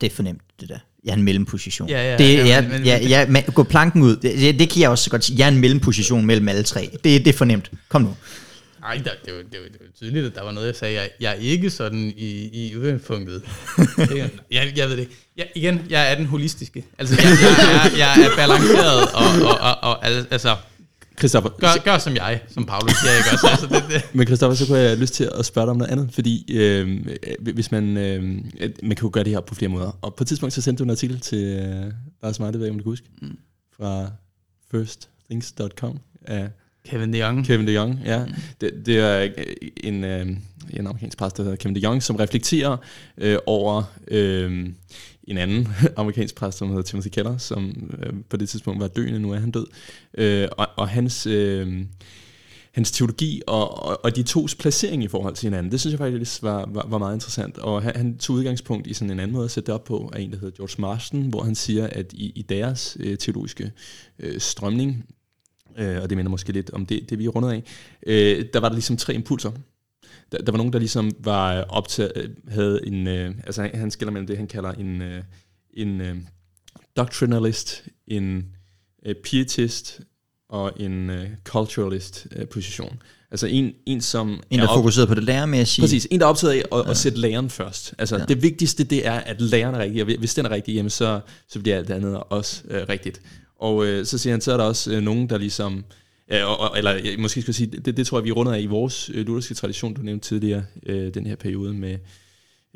Det 0.00 0.06
er 0.06 0.14
fornemt, 0.14 0.42
det 0.60 0.68
der. 0.68 0.78
Jeg 1.04 1.10
er 1.10 1.16
en 1.16 1.22
mellemposition. 1.22 1.88
Ja, 1.88 2.10
ja, 2.10 2.18
det, 2.18 2.36
ja, 2.36 2.46
jeg, 2.46 2.68
men, 2.68 2.84
ja, 2.84 2.98
ja, 3.08 3.26
men, 3.26 3.42
gå 3.42 3.62
planken 3.62 4.02
ud. 4.02 4.16
Det, 4.16 4.58
det 4.58 4.70
kan 4.70 4.82
jeg 4.82 4.90
også 4.90 5.10
godt 5.10 5.24
sige. 5.24 5.38
Jeg 5.38 5.44
er 5.44 5.52
en 5.52 5.60
mellemposition 5.60 6.26
mellem 6.26 6.48
alle 6.48 6.62
tre. 6.62 6.90
Det, 6.92 7.24
det 7.24 7.28
er 7.28 7.32
fornemt. 7.32 7.70
Kom 7.88 8.02
nu. 8.02 8.16
Nej, 8.82 8.94
det, 8.94 9.12
det, 9.24 9.34
var, 9.34 9.42
det, 9.42 9.60
var, 9.60 9.68
det 9.68 9.80
var 9.80 9.86
tydeligt, 9.94 10.26
at 10.26 10.34
der 10.34 10.42
var 10.42 10.52
noget, 10.52 10.66
jeg 10.66 10.76
sagde. 10.76 10.94
Jeg, 10.94 11.10
jeg 11.20 11.30
er 11.30 11.34
ikke 11.34 11.70
sådan 11.70 12.12
i, 12.16 12.48
i 12.52 12.76
udgangspunktet. 12.76 13.42
jeg, 14.50 14.72
jeg 14.76 14.88
ved 14.88 14.96
det 14.96 15.08
Ja, 15.36 15.44
igen, 15.54 15.86
jeg 15.90 16.12
er 16.12 16.14
den 16.14 16.26
holistiske. 16.26 16.84
Altså, 16.98 17.14
jeg, 17.14 17.24
jeg, 17.24 17.86
er, 17.86 17.96
jeg 17.96 18.26
er 18.26 18.36
balanceret, 18.36 19.02
og, 19.14 19.48
og, 19.50 19.58
og, 19.60 19.76
og 19.82 20.06
altså, 20.06 20.56
Christoffer, 21.18 21.50
gør, 21.50 21.82
gør 21.84 21.98
som 21.98 22.16
jeg, 22.16 22.40
som 22.48 22.66
Paulus 22.66 22.92
siger, 22.96 23.16
ikke 23.16 23.30
også? 23.32 23.48
Altså, 23.50 23.66
det, 23.66 23.84
det. 23.88 24.14
Men 24.14 24.26
Christoffer, 24.26 24.56
så 24.56 24.66
kunne 24.66 24.78
jeg 24.78 24.88
have 24.88 25.00
lyst 25.00 25.14
til 25.14 25.30
at 25.38 25.44
spørge 25.44 25.66
dig 25.66 25.70
om 25.70 25.76
noget 25.76 25.90
andet, 25.90 26.10
fordi 26.14 26.54
øh, 26.56 27.06
hvis 27.38 27.70
man, 27.70 27.96
øh, 27.96 28.22
man 28.82 28.96
kan 28.96 29.02
jo 29.02 29.10
gøre 29.12 29.24
det 29.24 29.32
her 29.32 29.40
på 29.40 29.54
flere 29.54 29.68
måder. 29.68 29.98
Og 30.02 30.14
på 30.14 30.24
et 30.24 30.28
tidspunkt, 30.28 30.52
så 30.52 30.62
sendte 30.62 30.78
du 30.78 30.84
en 30.84 30.90
artikel 30.90 31.20
til 31.20 31.44
øh, 31.44 31.92
Lars 32.22 32.40
Marte, 32.40 32.60
ved 32.60 32.70
om 32.70 32.76
du 32.76 32.82
kan 32.82 32.90
huske, 32.90 33.06
mm. 33.22 33.38
fra 33.76 34.10
firstthings.com 34.70 35.98
af 36.26 36.50
Kevin 36.84 37.12
DeYoung. 37.12 37.46
Kevin 37.46 37.66
DeYoung, 37.66 38.00
ja. 38.04 38.24
Det, 38.60 38.86
det 38.86 38.98
er 38.98 39.28
en, 39.76 40.04
øh, 40.04 40.26
en 40.70 40.86
amerikansk 40.86 41.18
præst, 41.18 41.36
der 41.36 41.42
hedder 41.42 41.56
Kevin 41.56 41.74
DeYoung, 41.74 42.02
som 42.02 42.16
reflekterer 42.16 42.76
øh, 43.18 43.38
over 43.46 43.82
øh, 44.08 44.68
en 45.24 45.38
anden 45.38 45.68
amerikansk 45.96 46.34
præst, 46.34 46.58
som 46.58 46.68
hedder 46.68 46.82
Timothy 46.82 47.08
Keller, 47.08 47.38
som 47.38 47.90
øh, 47.98 48.12
på 48.30 48.36
det 48.36 48.48
tidspunkt 48.48 48.80
var 48.80 48.88
døende, 48.88 49.20
nu 49.20 49.32
er 49.32 49.38
han 49.38 49.50
død. 49.50 49.66
Øh, 50.18 50.48
og, 50.52 50.66
og 50.76 50.88
hans... 50.88 51.26
Øh, 51.26 51.84
hans 52.72 52.90
teologi 52.90 53.42
og, 53.46 53.82
og, 53.82 54.04
og 54.04 54.16
de 54.16 54.22
tos 54.22 54.54
placering 54.54 55.04
i 55.04 55.08
forhold 55.08 55.34
til 55.34 55.46
hinanden, 55.46 55.72
det 55.72 55.80
synes 55.80 55.92
jeg 55.92 55.98
faktisk 55.98 56.42
var, 56.42 56.68
var, 56.72 56.86
var 56.88 56.98
meget 56.98 57.14
interessant. 57.14 57.58
Og 57.58 57.82
han, 57.82 57.96
han 57.96 58.18
tog 58.18 58.36
udgangspunkt 58.36 58.86
i 58.86 58.94
sådan 58.94 59.10
en 59.10 59.20
anden 59.20 59.34
måde 59.34 59.44
at 59.44 59.50
sætte 59.50 59.66
det 59.66 59.74
op 59.74 59.84
på, 59.84 60.10
af 60.12 60.20
en, 60.20 60.32
der 60.32 60.38
hedder 60.38 60.56
George 60.56 60.80
Marston, 60.80 61.22
hvor 61.22 61.42
han 61.42 61.54
siger, 61.54 61.86
at 61.86 62.12
i, 62.12 62.32
i 62.34 62.42
deres 62.42 62.96
øh, 63.00 63.18
teologiske 63.18 63.72
øh, 64.18 64.40
strømning, 64.40 65.04
øh, 65.78 66.02
og 66.02 66.10
det 66.10 66.16
minder 66.16 66.30
måske 66.30 66.52
lidt 66.52 66.70
om 66.70 66.86
det, 66.86 67.10
det 67.10 67.18
vi 67.18 67.24
er 67.24 67.28
rundet 67.28 67.50
af, 67.50 67.62
øh, 68.06 68.44
der 68.52 68.60
var 68.60 68.68
der 68.68 68.76
ligesom 68.76 68.96
tre 68.96 69.14
impulser. 69.14 69.50
Der, 70.32 70.38
der 70.38 70.52
var 70.52 70.56
nogen, 70.56 70.72
der 70.72 70.78
ligesom 70.78 71.10
var 71.18 71.62
optaget, 71.62 72.34
havde 72.48 72.86
en, 72.86 73.06
øh, 73.06 73.34
altså 73.46 73.70
han, 73.74 73.90
skiller 73.90 74.12
mellem 74.12 74.26
det, 74.26 74.36
han 74.36 74.46
kalder 74.46 74.72
en, 74.72 75.02
øh, 75.02 75.22
en 75.74 76.00
øh, 76.00 76.16
doctrinalist, 76.96 77.84
en 78.06 78.46
øh, 79.06 79.14
pietist 79.14 80.00
og 80.48 80.72
en 80.76 81.10
øh, 81.10 81.28
culturalist 81.44 82.26
øh, 82.36 82.46
position. 82.48 83.02
Altså 83.30 83.46
en, 83.46 83.72
en 83.86 84.00
som 84.00 84.42
En, 84.50 84.58
der 84.58 84.68
er 84.68 84.74
fokuseret 84.74 85.08
på 85.08 85.14
det 85.14 85.24
lærermæssige. 85.24 85.82
Præcis, 85.82 86.08
en, 86.10 86.20
der 86.20 86.26
er 86.26 86.30
optaget 86.30 86.52
af 86.52 86.62
at, 86.72 86.84
ja. 86.84 86.90
at 86.90 86.96
sætte 86.96 87.18
læreren 87.18 87.50
først. 87.50 87.94
Altså 87.98 88.16
ja. 88.16 88.24
det 88.24 88.42
vigtigste, 88.42 88.84
det 88.84 89.06
er, 89.06 89.12
at 89.12 89.40
læreren 89.40 89.74
er 89.74 89.78
rigtig, 89.78 90.02
og 90.02 90.18
hvis 90.18 90.34
den 90.34 90.46
er 90.46 90.50
rigtig, 90.50 90.74
jamen 90.74 90.90
så, 90.90 91.20
så 91.48 91.60
bliver 91.60 91.76
alt 91.76 91.88
det 91.88 91.94
andet 91.94 92.22
også 92.28 92.62
øh, 92.68 92.88
rigtigt. 92.88 93.20
Og 93.62 93.86
øh, 93.86 94.06
så 94.06 94.18
siger 94.18 94.32
han, 94.32 94.40
så 94.40 94.52
er 94.52 94.56
der 94.56 94.64
også 94.64 94.92
øh, 94.92 95.02
nogen, 95.02 95.30
der 95.30 95.38
ligesom, 95.38 95.84
Øh, 96.32 96.60
og, 96.60 96.78
eller 96.78 96.90
jeg 96.90 97.18
måske 97.18 97.42
skal 97.42 97.54
sige, 97.54 97.66
det, 97.66 97.96
det 97.96 98.06
tror 98.06 98.18
jeg, 98.18 98.24
vi 98.24 98.32
runder 98.32 98.52
af 98.52 98.60
i 98.60 98.66
vores 98.66 99.10
øh, 99.14 99.26
lutherske 99.26 99.54
tradition, 99.54 99.94
du 99.94 100.02
nævnte 100.02 100.28
tidligere, 100.28 100.64
øh, 100.86 101.14
den 101.14 101.26
her 101.26 101.36
periode 101.36 101.74
med 101.74 101.98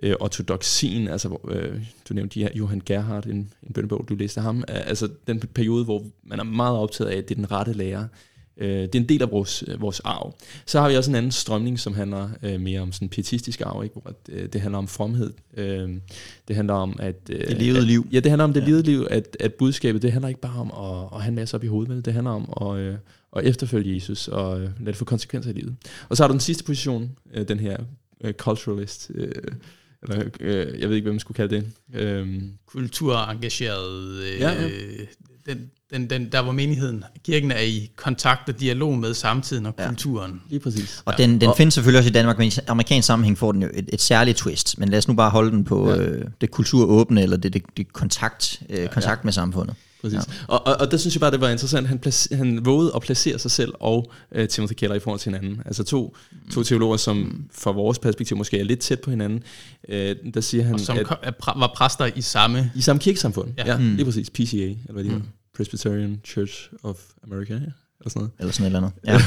øh, 0.02 0.14
ortodoxien, 0.20 1.08
altså 1.08 1.38
øh, 1.48 1.80
du 2.08 2.14
nævnte 2.14 2.50
Johan 2.54 2.82
Gerhardt, 2.86 3.26
en, 3.26 3.52
en 3.62 3.72
bønnebog, 3.74 4.06
du 4.08 4.14
læste 4.14 4.40
ham, 4.40 4.64
altså 4.68 5.08
den 5.26 5.40
periode, 5.40 5.84
hvor 5.84 6.04
man 6.22 6.40
er 6.40 6.44
meget 6.44 6.76
optaget 6.76 7.10
af, 7.10 7.16
at 7.16 7.28
det 7.28 7.34
er 7.34 7.36
den 7.36 7.50
rette 7.50 7.72
lærer, 7.72 8.06
Øh, 8.56 8.68
det 8.68 8.94
er 8.94 9.00
en 9.00 9.08
del 9.08 9.22
af 9.22 9.30
vores, 9.30 9.64
øh, 9.68 9.80
vores 9.80 10.00
arv. 10.00 10.34
Så 10.66 10.80
har 10.80 10.88
vi 10.88 10.96
også 10.96 11.10
en 11.10 11.14
anden 11.14 11.32
strømning, 11.32 11.80
som 11.80 11.94
handler 11.94 12.28
øh, 12.42 12.60
mere 12.60 12.80
om 12.80 12.92
sådan 12.92 13.08
pietistisk 13.08 13.60
arv, 13.60 13.84
ikke? 13.84 13.96
hvor 14.02 14.12
øh, 14.28 14.48
det 14.52 14.60
handler 14.60 14.78
om 14.78 14.88
fromhed. 14.88 15.32
Øh, 15.56 15.90
det 16.48 16.56
handler 16.56 16.74
om, 16.74 16.96
at... 16.98 17.16
Øh, 17.30 17.48
det 17.48 17.58
levede 17.62 17.86
liv. 17.86 18.06
Ja, 18.12 18.20
det 18.20 18.30
handler 18.30 18.44
om 18.44 18.52
det 18.52 18.60
ja. 18.60 18.66
levede 18.66 18.82
liv, 18.82 19.06
at, 19.10 19.36
at 19.40 19.54
budskabet, 19.54 20.02
det 20.02 20.12
handler 20.12 20.28
ikke 20.28 20.40
bare 20.40 20.60
om 20.60 20.70
at, 20.70 21.08
at 21.16 21.22
have 21.22 21.28
en 21.28 21.34
masse 21.34 21.54
op 21.56 21.64
i 21.64 21.66
hovedet, 21.66 21.88
men 21.88 22.02
det 22.02 22.12
handler 22.12 22.30
om 22.30 22.70
at, 22.70 22.80
øh, 22.80 22.94
at 23.36 23.44
efterfølge 23.44 23.94
Jesus 23.94 24.28
og 24.28 24.60
øh, 24.60 24.70
lade 24.78 24.86
det 24.86 24.96
få 24.96 25.04
konsekvenser 25.04 25.50
i 25.50 25.54
livet. 25.54 25.76
Og 26.08 26.16
så 26.16 26.22
har 26.22 26.28
du 26.28 26.32
den 26.32 26.40
sidste 26.40 26.64
position, 26.64 27.10
øh, 27.34 27.48
den 27.48 27.60
her 27.60 27.76
øh, 28.24 28.34
culturalist, 28.34 29.10
øh, 29.14 29.32
eller 30.02 30.24
øh, 30.40 30.80
jeg 30.80 30.88
ved 30.88 30.96
ikke, 30.96 31.04
hvad 31.04 31.12
man 31.12 31.20
skulle 31.20 31.36
kalde 31.36 31.56
det. 31.56 31.72
Øh, 32.00 32.42
Kulturengageret, 32.66 34.22
øh, 34.22 34.40
ja, 34.40 34.62
ja. 34.62 34.68
Den, 35.46 35.70
den, 35.90 36.10
den, 36.10 36.32
der 36.32 36.42
hvor 36.42 36.52
menigheden, 36.52 37.04
kirken 37.24 37.50
er 37.50 37.60
i 37.60 37.90
kontakt 37.96 38.48
og 38.48 38.60
dialog 38.60 38.98
med 38.98 39.14
samtiden 39.14 39.66
og 39.66 39.74
ja. 39.78 39.86
kulturen. 39.86 40.42
Lige 40.48 40.60
præcis. 40.60 41.02
Og 41.04 41.14
ja. 41.18 41.22
den, 41.22 41.40
den 41.40 41.48
og, 41.48 41.56
findes 41.56 41.74
selvfølgelig 41.74 41.98
også 41.98 42.10
i 42.10 42.12
Danmark, 42.12 42.38
men 42.38 42.48
i 42.48 42.52
amerikansk 42.66 43.06
sammenhæng 43.06 43.38
får 43.38 43.52
den 43.52 43.62
jo 43.62 43.68
et, 43.74 43.90
et 43.92 44.00
særligt 44.00 44.36
twist. 44.36 44.78
Men 44.78 44.88
lad 44.88 44.98
os 44.98 45.08
nu 45.08 45.14
bare 45.14 45.30
holde 45.30 45.50
den 45.50 45.64
på 45.64 45.90
ja. 45.90 45.96
øh, 45.96 46.24
det 46.40 46.50
kulturåbne, 46.50 47.22
eller 47.22 47.36
det, 47.36 47.52
det, 47.52 47.62
det 47.76 47.92
kontakt, 47.92 48.62
øh, 48.70 48.88
kontakt 48.88 49.18
ja. 49.18 49.24
med 49.24 49.32
samfundet. 49.32 49.76
Præcis. 50.02 50.16
Ja. 50.16 50.44
Og, 50.48 50.66
og, 50.66 50.76
og 50.80 50.90
der 50.90 50.96
synes 50.96 51.14
jeg 51.14 51.20
bare, 51.20 51.30
det 51.30 51.40
var 51.40 51.48
interessant. 51.48 51.88
Han, 51.88 51.98
placer, 51.98 52.36
han 52.36 52.64
vågede 52.64 52.92
at 52.94 53.02
placere 53.02 53.38
sig 53.38 53.50
selv 53.50 53.72
og 53.80 54.12
øh, 54.32 54.48
Timothy 54.48 54.72
Keller 54.72 54.96
i 54.96 55.00
forhold 55.00 55.20
til 55.20 55.32
hinanden. 55.32 55.62
Altså 55.66 55.84
to, 55.84 56.16
mm. 56.32 56.50
to 56.50 56.62
teologer, 56.62 56.96
som 56.96 57.44
fra 57.52 57.70
vores 57.70 57.98
perspektiv 57.98 58.36
måske 58.36 58.58
er 58.60 58.64
lidt 58.64 58.80
tæt 58.80 59.00
på 59.00 59.10
hinanden. 59.10 59.42
Øh, 59.88 60.16
der 60.34 60.40
siger 60.40 60.64
han, 60.64 60.74
og 60.74 60.80
som 60.80 60.98
at, 61.22 61.34
var 61.56 61.72
præster 61.76 62.10
i 62.16 62.20
samme... 62.20 62.70
I 62.74 62.80
samme 62.80 63.00
kirkesamfund. 63.00 63.48
Ja, 63.58 63.66
ja 63.66 63.78
mm. 63.78 63.94
lige 63.94 64.04
præcis. 64.04 64.30
PCA, 64.30 64.56
eller 64.56 64.92
hvad 64.92 65.04
det 65.04 65.12
mm. 65.12 65.22
Presbyterian 65.56 66.20
Church 66.24 66.70
of 66.82 67.00
America, 67.24 67.52
ja, 67.52 67.60
eller 68.00 68.08
sådan 68.08 68.20
noget. 68.20 68.30
Eller 68.38 68.52
sådan 68.52 68.72
noget 68.72 68.92
andet. 69.06 69.22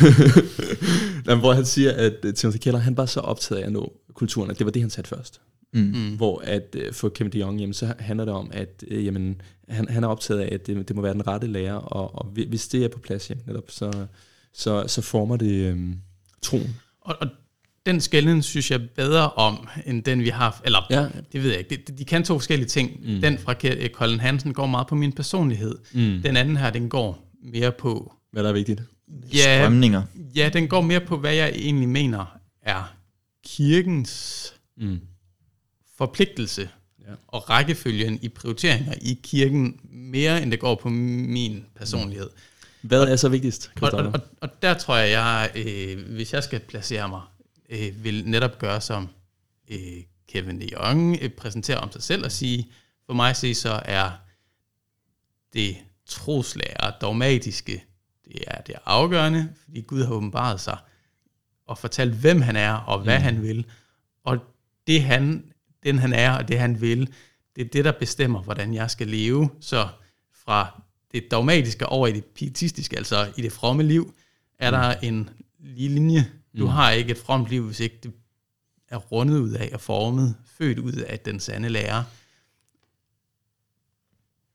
Ja. 1.27 1.35
hvor 1.41 1.53
han 1.53 1.65
siger, 1.65 1.91
at 1.91 2.25
uh, 2.25 2.33
Timothy 2.33 2.57
Keller, 2.57 2.79
han 2.79 2.97
var 2.97 3.05
så 3.05 3.19
optaget 3.19 3.61
af 3.61 3.65
at 3.65 3.71
nå 3.71 3.93
kulturen, 4.13 4.51
at 4.51 4.59
det 4.59 4.65
var 4.65 4.71
det, 4.71 4.81
han 4.81 4.89
satte 4.89 5.07
først. 5.09 5.41
Mm. 5.73 5.79
mm. 5.81 6.15
Hvor 6.15 6.41
at 6.43 6.75
uh, 6.75 6.93
for 6.93 7.09
Kevin 7.09 7.31
de 7.31 7.39
Jong, 7.39 7.59
jamen, 7.59 7.73
så 7.73 7.93
handler 7.99 8.25
det 8.25 8.33
om, 8.33 8.49
at 8.53 8.83
uh, 8.91 9.05
jamen, 9.05 9.41
han, 9.67 9.89
han 9.89 10.03
er 10.03 10.07
optaget 10.07 10.39
af, 10.39 10.53
at 10.53 10.67
det, 10.67 10.87
det 10.87 10.95
må 10.95 11.01
være 11.01 11.13
den 11.13 11.27
rette 11.27 11.47
lærer, 11.47 11.73
og, 11.73 12.15
og 12.15 12.25
hvis 12.25 12.67
det 12.67 12.83
er 12.83 12.87
på 12.87 12.99
plads, 12.99 13.29
jamen, 13.29 13.43
netop, 13.47 13.71
så, 13.71 14.07
så, 14.53 14.83
så 14.87 15.01
former 15.01 15.37
det 15.37 15.73
um, 15.73 16.01
troen. 16.41 16.75
Og, 17.01 17.15
og 17.21 17.27
den 17.91 18.01
skælden 18.01 18.43
synes 18.43 18.71
jeg 18.71 18.89
bedre 18.89 19.29
om, 19.29 19.67
end 19.85 20.03
den 20.03 20.23
vi 20.23 20.29
har, 20.29 20.61
eller 20.65 20.85
ja. 20.89 21.07
det 21.31 21.43
ved 21.43 21.49
jeg 21.49 21.59
ikke, 21.59 21.75
de, 21.87 21.93
de 21.97 22.05
kan 22.05 22.23
to 22.23 22.33
forskellige 22.33 22.69
ting. 22.69 23.13
Mm. 23.13 23.21
Den 23.21 23.37
fra 23.37 23.53
Colin 23.93 24.19
Hansen 24.19 24.53
går 24.53 24.65
meget 24.65 24.87
på 24.87 24.95
min 24.95 25.11
personlighed. 25.11 25.75
Mm. 25.93 26.21
Den 26.21 26.37
anden 26.37 26.57
her, 26.57 26.69
den 26.69 26.89
går 26.89 27.31
mere 27.43 27.71
på... 27.71 28.13
Hvad 28.31 28.43
der 28.43 28.49
er 28.49 28.53
vigtigt? 28.53 28.81
Ja, 29.33 29.61
Strømninger. 29.61 30.03
Ja, 30.35 30.49
den 30.53 30.67
går 30.67 30.81
mere 30.81 30.99
på, 30.99 31.17
hvad 31.17 31.33
jeg 31.33 31.51
egentlig 31.55 31.89
mener 31.89 32.39
er 32.61 32.93
kirkens 33.45 34.53
mm. 34.77 34.99
forpligtelse 35.97 36.69
ja. 37.07 37.13
og 37.27 37.49
rækkefølgen 37.49 38.19
i 38.21 38.29
prioriteringer 38.29 38.93
i 39.01 39.19
kirken, 39.23 39.79
mere 39.91 40.43
end 40.43 40.51
det 40.51 40.59
går 40.59 40.75
på 40.75 40.89
min 40.89 41.65
personlighed. 41.75 42.29
Hvad 42.81 43.01
er 43.01 43.15
så 43.15 43.29
vigtigst, 43.29 43.71
og, 43.81 43.89
og, 43.93 44.05
og, 44.05 44.19
og 44.41 44.49
der 44.61 44.73
tror 44.73 44.97
jeg, 44.97 45.11
jeg 45.11 45.49
øh, 45.55 46.13
hvis 46.15 46.33
jeg 46.33 46.43
skal 46.43 46.59
placere 46.59 47.09
mig 47.09 47.21
øh, 47.69 48.03
vil 48.03 48.29
netop 48.29 48.59
gøre 48.59 48.81
som 48.81 49.09
øh, 49.71 50.03
Kevin 50.27 50.61
de 50.61 50.69
Jong 50.73 51.17
øh, 51.21 51.29
præsenterer 51.29 51.77
om 51.77 51.91
sig 51.91 52.03
selv 52.03 52.25
og 52.25 52.31
sige, 52.31 52.71
for 53.05 53.13
mig 53.13 53.29
at 53.29 53.37
se, 53.37 53.55
så 53.55 53.81
er 53.85 54.11
det 55.53 55.77
troslærer, 56.05 56.91
dogmatiske, 57.01 57.83
det 58.25 58.43
er, 58.47 58.61
det 58.61 58.75
er 58.75 58.79
afgørende, 58.85 59.53
fordi 59.63 59.81
Gud 59.81 60.03
har 60.03 60.13
åbenbaret 60.13 60.59
sig 60.59 60.77
og 61.67 61.77
fortalt, 61.77 62.13
hvem 62.13 62.41
han 62.41 62.55
er, 62.55 62.73
og 62.73 62.99
hvad 62.99 63.17
mm. 63.17 63.23
han 63.23 63.43
vil. 63.43 63.65
Og 64.23 64.37
det 64.87 65.03
han, 65.03 65.51
den 65.83 65.99
han 65.99 66.13
er, 66.13 66.31
og 66.31 66.47
det 66.47 66.59
han 66.59 66.81
vil, 66.81 67.13
det 67.55 67.65
er 67.65 67.69
det, 67.69 67.85
der 67.85 67.91
bestemmer, 67.91 68.41
hvordan 68.41 68.73
jeg 68.73 68.91
skal 68.91 69.07
leve. 69.07 69.49
Så 69.61 69.87
fra 70.33 70.81
det 71.11 71.31
dogmatiske 71.31 71.85
over 71.85 72.07
i 72.07 72.11
det 72.11 72.25
pietistiske, 72.25 72.97
altså 72.97 73.33
i 73.37 73.41
det 73.41 73.51
fromme 73.51 73.83
liv, 73.83 74.13
er 74.59 74.71
der 74.71 74.95
en 74.95 75.29
lige 75.59 75.89
linje. 75.89 76.31
Du 76.57 76.65
mm. 76.65 76.71
har 76.71 76.91
ikke 76.91 77.11
et 77.11 77.17
fromt 77.17 77.49
liv, 77.49 77.65
hvis 77.65 77.79
ikke 77.79 77.99
det 78.03 78.13
er 78.89 78.97
rundet 78.97 79.39
ud 79.39 79.51
af 79.51 79.69
og 79.73 79.81
formet, 79.81 80.35
født 80.45 80.79
ud 80.79 80.93
af 80.93 81.19
den 81.19 81.39
sande 81.39 81.69
lærer. 81.69 82.03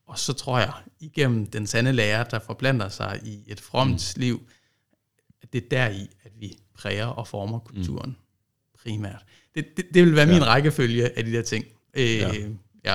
Og 0.06 0.18
så 0.18 0.32
tror 0.32 0.58
jeg, 0.58 0.72
igennem 1.00 1.46
den 1.46 1.66
sande 1.66 1.92
lærer, 1.92 2.24
der 2.24 2.38
forblander 2.38 2.88
sig 2.88 3.20
i 3.24 3.42
et 3.46 3.60
fromt 3.60 4.14
mm. 4.16 4.20
liv, 4.20 4.46
at 5.42 5.52
det 5.52 5.64
er 5.64 5.68
deri, 5.68 6.08
at 6.24 6.32
vi 6.38 6.58
præger 6.74 7.06
og 7.06 7.28
former 7.28 7.58
kulturen 7.58 8.10
mm. 8.10 8.78
primært. 8.82 9.24
Det, 9.54 9.66
det, 9.76 9.84
det 9.94 10.04
vil 10.04 10.16
være 10.16 10.28
ja. 10.28 10.32
min 10.32 10.46
rækkefølge 10.46 11.18
af 11.18 11.24
de 11.24 11.32
der 11.32 11.42
ting. 11.42 11.64
Øh, 11.94 12.16
ja. 12.16 12.32
ja. 12.84 12.94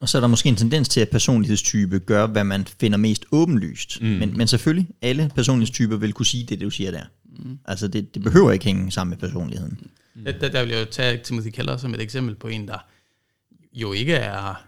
Og 0.00 0.08
så 0.08 0.18
er 0.18 0.20
der 0.20 0.28
måske 0.28 0.48
en 0.48 0.56
tendens 0.56 0.88
til, 0.88 1.00
at 1.00 1.10
personlighedstype 1.10 1.98
gør, 1.98 2.26
hvad 2.26 2.44
man 2.44 2.66
finder 2.66 2.98
mest 2.98 3.24
åbenlyst. 3.32 4.00
Mm. 4.00 4.06
Men, 4.06 4.36
men 4.36 4.48
selvfølgelig, 4.48 4.88
alle 5.02 5.30
personlighedstyper 5.34 5.96
vil 5.96 6.12
kunne 6.12 6.26
sige 6.26 6.46
det, 6.46 6.60
du 6.60 6.70
siger 6.70 6.90
der. 6.90 7.04
Mm. 7.38 7.58
Altså, 7.64 7.88
det, 7.88 8.14
det 8.14 8.22
behøver 8.22 8.52
ikke 8.52 8.64
hænge 8.64 8.92
sammen 8.92 9.10
med 9.10 9.28
personligheden. 9.28 9.78
Mm. 10.14 10.24
Der, 10.24 10.48
der 10.48 10.62
vil 10.62 10.70
jeg 10.70 10.80
jo 10.80 10.90
tage 10.90 11.20
Timothy 11.24 11.48
Keller 11.48 11.76
som 11.76 11.94
et 11.94 12.00
eksempel 12.00 12.34
på 12.34 12.48
en, 12.48 12.68
der 12.68 12.78
jo 13.72 13.92
ikke 13.92 14.14
er... 14.14 14.64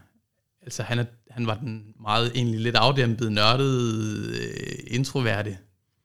Altså, 0.62 0.82
han, 0.82 0.98
er, 0.98 1.04
han 1.30 1.46
var 1.46 1.54
den 1.54 1.82
meget 2.02 2.32
egentlig 2.34 2.60
lidt 2.60 2.76
afdæmpet, 2.76 3.32
nørdede, 3.32 4.38
øh, 4.40 4.78
introverte 4.86 5.56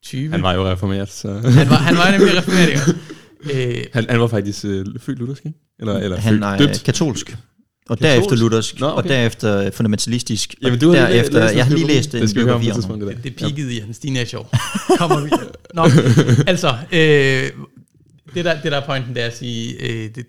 type. 0.02 0.32
Han 0.32 0.42
var 0.42 0.52
jo 0.52 0.70
reformeret, 0.70 1.08
så... 1.08 1.32
han, 1.32 1.70
var, 1.70 1.76
han 1.76 1.96
var 1.96 2.10
nemlig 2.10 2.36
reformeret, 2.38 2.70
ja. 2.70 2.78
Øh, 3.52 3.84
han, 3.92 4.06
han 4.10 4.20
var 4.20 4.26
faktisk 4.26 4.64
øh, 4.64 4.86
født 4.98 5.18
luthersk, 5.18 5.46
ikke? 5.46 5.58
Eller, 5.78 5.98
eller 5.98 6.16
han 6.16 6.42
er 6.42 6.56
døbt. 6.56 6.82
katolsk. 6.84 7.36
Og 7.88 8.00
derefter 8.00 8.36
luthersk, 8.36 8.80
Nå, 8.80 8.86
okay. 8.86 8.96
og 8.96 9.08
derefter 9.08 9.70
fundamentalistisk. 9.70 10.54
Jamen, 10.62 10.78
du 10.78 10.88
har 10.88 10.96
derefter, 10.96 11.40
læst, 11.40 11.54
jeg 11.54 11.66
har 11.66 11.74
lige 11.74 11.86
læst 11.86 12.12
det, 12.12 12.34
det, 12.34 12.50
om 12.50 12.60
det, 12.60 13.08
det, 13.08 13.24
det 13.24 13.36
peakede 13.36 13.72
ja. 13.72 13.76
i 13.76 13.80
hans 13.80 13.98
teenageår. 13.98 14.50
Kommer 14.98 15.24
vi. 15.24 15.30
Nå, 15.74 15.82
altså, 16.46 16.68
øh, 16.92 17.66
det, 18.34 18.44
der, 18.44 18.62
det 18.62 18.72
der 18.72 18.80
er 18.80 18.86
pointen, 18.86 19.14
det 19.14 19.22
er 19.22 19.26
at 19.26 19.36
sige, 19.36 19.82
øh, 19.82 20.14
det, 20.14 20.26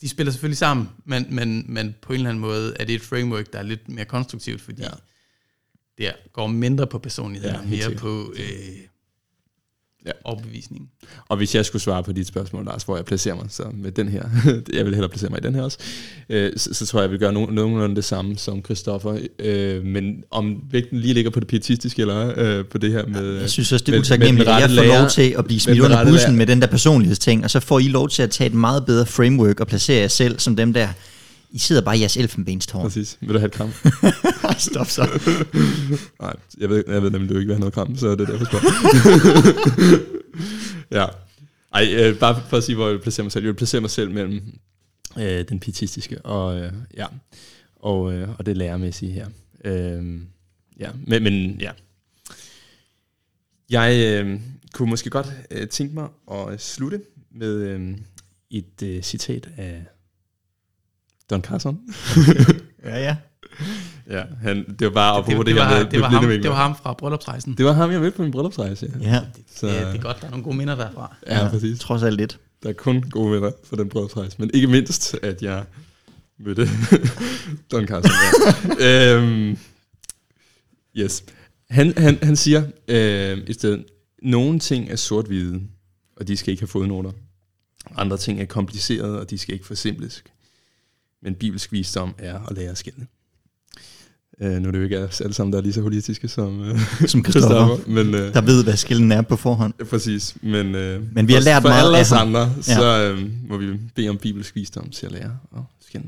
de 0.00 0.08
spiller 0.08 0.32
selvfølgelig 0.32 0.58
sammen, 0.58 0.88
men, 1.04 1.26
men, 1.30 1.64
men 1.68 1.94
på 2.02 2.12
en 2.12 2.18
eller 2.18 2.30
anden 2.30 2.40
måde 2.40 2.74
er 2.80 2.84
det 2.84 2.94
et 2.94 3.02
framework, 3.02 3.52
der 3.52 3.58
er 3.58 3.62
lidt 3.62 3.88
mere 3.88 4.04
konstruktivt, 4.04 4.60
fordi 4.60 4.82
ja. 4.82 4.88
det 5.98 6.12
går 6.32 6.46
mindre 6.46 6.86
på 6.86 6.98
personlighed, 6.98 7.50
ja, 7.50 7.58
og 7.58 7.66
mere 7.66 7.90
på... 7.90 8.34
Øh, 8.36 8.44
ja. 10.06 10.10
overbevisning. 10.24 10.88
Og 11.28 11.36
hvis 11.36 11.54
jeg 11.54 11.64
skulle 11.64 11.82
svare 11.82 12.02
på 12.02 12.12
dit 12.12 12.26
spørgsmål, 12.26 12.64
Lars, 12.64 12.82
hvor 12.82 12.96
jeg 12.96 13.04
placerer 13.04 13.34
mig, 13.34 13.46
så 13.48 13.62
med 13.74 13.92
den 13.92 14.08
her, 14.08 14.22
jeg 14.76 14.84
vil 14.84 14.94
hellere 14.94 15.08
placere 15.08 15.30
mig 15.30 15.38
i 15.38 15.46
den 15.46 15.54
her 15.54 15.62
også, 15.62 15.78
øh, 16.28 16.52
så, 16.56 16.74
så 16.74 16.86
tror 16.86 17.00
jeg, 17.00 17.02
jeg 17.02 17.10
vil 17.10 17.18
gøre 17.18 17.32
no- 17.32 17.52
nogenlunde 17.52 17.96
det 17.96 18.04
samme 18.04 18.36
som 18.36 18.64
Christoffer. 18.64 19.18
Øh, 19.38 19.84
men 19.84 20.24
om 20.30 20.62
vægten 20.70 20.98
lige 21.00 21.14
ligger 21.14 21.30
på 21.30 21.40
det 21.40 21.48
pietistiske, 21.48 22.02
eller 22.02 22.32
øh, 22.36 22.64
på 22.64 22.78
det 22.78 22.92
her 22.92 23.06
med... 23.06 23.40
Jeg 23.40 23.50
synes 23.50 23.72
også, 23.72 23.84
det 23.84 23.94
er 23.94 23.98
utaknemmeligt, 23.98 24.48
at 24.48 24.60
jeg 24.60 24.70
får 24.70 24.74
lærer, 24.74 25.00
lov 25.00 25.10
til 25.10 25.34
at 25.38 25.44
blive 25.44 25.60
smidt 25.60 25.80
under 25.80 26.04
bussen 26.04 26.30
lærer. 26.30 26.32
med 26.32 26.46
den 26.46 26.60
der 26.60 26.66
personlighedsting, 26.66 27.44
og 27.44 27.50
så 27.50 27.60
får 27.60 27.78
I 27.78 27.88
lov 27.88 28.08
til 28.08 28.22
at 28.22 28.30
tage 28.30 28.48
et 28.48 28.54
meget 28.54 28.86
bedre 28.86 29.06
framework 29.06 29.60
og 29.60 29.66
placere 29.66 30.00
jer 30.00 30.08
selv 30.08 30.38
som 30.38 30.56
dem 30.56 30.72
der, 30.72 30.88
i 31.54 31.58
sidder 31.58 31.82
bare 31.82 31.96
i 31.96 32.00
jeres 32.00 32.16
elfenbenstårn. 32.16 32.82
Præcis. 32.82 33.18
Vil 33.20 33.28
du 33.28 33.38
have 33.38 33.46
et 33.46 33.52
kram? 33.52 33.70
Stop 34.58 34.86
så. 34.86 35.02
Nej, 36.20 36.34
jeg 36.58 36.68
ved, 36.68 36.84
jeg 36.88 37.02
ved 37.02 37.10
nemlig, 37.10 37.30
du 37.30 37.34
ikke 37.34 37.46
vil 37.46 37.54
have 37.54 37.60
noget 37.60 37.74
kram, 37.74 37.96
så 37.96 38.10
det 38.10 38.20
er 38.20 38.26
derfor 38.26 38.44
spørg. 38.44 38.62
ja. 41.00 41.06
Ej, 41.74 41.94
øh, 41.96 42.18
bare 42.18 42.42
for 42.48 42.56
at 42.56 42.64
sige, 42.64 42.76
hvor 42.76 42.86
jeg 42.86 42.94
vil 42.94 43.02
placere 43.02 43.24
mig 43.24 43.32
selv. 43.32 43.44
Jeg 43.44 43.52
vil 43.52 43.56
placere 43.56 43.80
mig 43.80 43.90
selv 43.90 44.10
mellem 44.10 44.58
øh, 45.18 45.48
den 45.48 45.60
pietistiske 45.60 46.26
og, 46.26 46.60
øh, 46.60 46.72
ja, 46.96 47.06
og, 47.76 48.12
øh, 48.12 48.28
og 48.38 48.46
det 48.46 48.56
lærermæssige 48.56 49.12
her. 49.12 49.28
Øh, 49.64 50.20
ja, 50.80 50.90
men, 51.06 51.22
men 51.22 51.60
ja. 51.60 51.70
Jeg 53.70 54.20
øh, 54.24 54.40
kunne 54.72 54.90
måske 54.90 55.10
godt 55.10 55.32
øh, 55.50 55.68
tænke 55.68 55.94
mig 55.94 56.08
at 56.30 56.60
slutte 56.60 57.00
med 57.30 57.54
øh, 57.54 57.96
et 58.50 58.82
øh, 58.82 59.02
citat 59.02 59.48
af 59.56 59.84
Don 61.34 61.42
Carson. 61.42 61.78
ja, 62.84 62.98
ja. 62.98 63.16
Ja, 64.10 64.22
han, 64.42 64.64
det 64.78 64.86
var 64.86 64.90
bare 64.90 65.12
op 65.12 65.26
det, 65.26 65.36
det, 65.36 65.46
det, 65.46 65.56
var, 65.56 65.68
med, 65.70 65.90
det, 65.90 66.00
var 66.00 66.08
ham, 66.08 66.28
det 66.28 66.50
var 66.50 66.56
ham 66.56 66.76
fra 66.82 66.92
bryllupsrejsen. 66.92 67.54
Det 67.54 67.66
var 67.66 67.72
ham, 67.72 67.90
jeg 67.90 68.00
med 68.00 68.10
på 68.10 68.22
min 68.22 68.30
bryllupsrejse. 68.30 68.92
Ja. 69.00 69.08
ja. 69.08 69.20
Så, 69.54 69.66
ja, 69.66 69.88
det 69.88 69.96
er 69.96 70.02
godt, 70.02 70.20
der 70.20 70.26
er 70.26 70.30
nogle 70.30 70.44
gode 70.44 70.56
minder 70.56 70.74
derfra. 70.74 71.16
Ja, 71.26 71.44
ja 71.44 71.48
præcis. 71.48 71.80
Trods 71.80 72.02
alt 72.02 72.16
lidt. 72.16 72.38
Der 72.62 72.68
er 72.68 72.72
kun 72.72 73.02
gode 73.02 73.32
minder 73.32 73.50
for 73.64 73.76
den 73.76 73.88
bryllupsrejse, 73.88 74.36
men 74.38 74.50
ikke 74.54 74.66
mindst, 74.66 75.16
at 75.22 75.42
jeg 75.42 75.64
mødte 76.38 76.68
Don 77.72 77.86
Carson. 77.86 78.10
Ja. 78.80 79.14
øhm, 79.16 79.58
yes. 80.96 81.24
Han, 81.70 81.92
han, 81.96 82.18
han 82.22 82.36
siger 82.36 82.62
øh, 82.88 83.38
i 83.46 83.52
stedet, 83.52 83.84
nogle 84.22 84.58
ting 84.58 84.90
er 84.90 84.96
sort-hvide, 84.96 85.60
og 86.16 86.28
de 86.28 86.36
skal 86.36 86.50
ikke 86.50 86.60
have 86.62 86.68
fodnoter. 86.68 87.12
Andre 87.96 88.16
ting 88.16 88.40
er 88.40 88.44
komplicerede, 88.44 89.20
og 89.20 89.30
de 89.30 89.38
skal 89.38 89.54
ikke 89.54 89.66
forsimples. 89.66 90.24
Men 91.24 91.34
bibelsk 91.34 91.72
visdom 91.72 92.14
er 92.18 92.38
at 92.50 92.56
lære 92.56 92.70
at 92.70 92.78
skille. 92.78 93.06
Uh, 94.40 94.46
nu 94.46 94.68
er 94.68 94.72
det 94.72 94.78
jo 94.78 94.84
ikke 94.84 94.98
os 94.98 95.20
alle 95.20 95.34
sammen, 95.34 95.52
der 95.52 95.58
er 95.58 95.62
lige 95.62 95.72
så 95.72 95.82
politiske 95.82 96.28
som, 96.28 96.60
uh, 96.60 96.80
som 97.06 97.24
Christoffer, 97.30 97.76
men, 97.86 98.06
uh, 98.06 98.20
der 98.20 98.40
ved, 98.40 98.64
hvad 98.64 98.76
skillen 98.76 99.12
er 99.12 99.22
på 99.22 99.36
forhånd. 99.36 99.74
Præcis, 99.90 100.36
men, 100.42 100.66
uh, 100.66 101.14
men 101.14 101.28
vi 101.28 101.32
har 101.32 101.40
lært 101.40 101.62
for 101.62 101.68
meget 101.68 101.86
alle 101.86 101.98
af 101.98 102.06
ham. 102.06 102.28
andre, 102.28 102.40
ja. 102.40 102.62
så 102.62 103.12
uh, 103.12 103.48
må 103.48 103.56
vi 103.56 103.66
bede 103.94 104.08
om 104.08 104.18
bibelsk 104.18 104.54
visdom 104.54 104.90
til 104.90 105.06
at 105.06 105.12
lære 105.12 105.38
at 105.56 105.62
skille. 105.80 106.06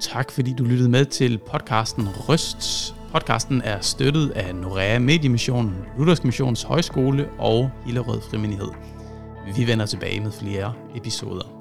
Tak 0.00 0.30
fordi 0.30 0.54
du 0.58 0.64
lyttede 0.64 0.88
med 0.88 1.04
til 1.04 1.38
podcasten 1.38 2.08
Røst. 2.08 2.94
Podcasten 3.12 3.62
er 3.62 3.80
støttet 3.80 4.30
af 4.30 4.54
Norea 4.54 4.98
Mediemission, 4.98 5.74
Luthersk 5.98 6.24
Missions 6.24 6.62
Højskole 6.62 7.28
og 7.38 7.70
Hillerød 7.86 8.20
Frimenighed. 8.30 8.99
Vi 9.56 9.66
vender 9.66 9.86
tilbage 9.86 10.20
med 10.20 10.32
flere 10.32 10.72
episoder. 10.94 11.59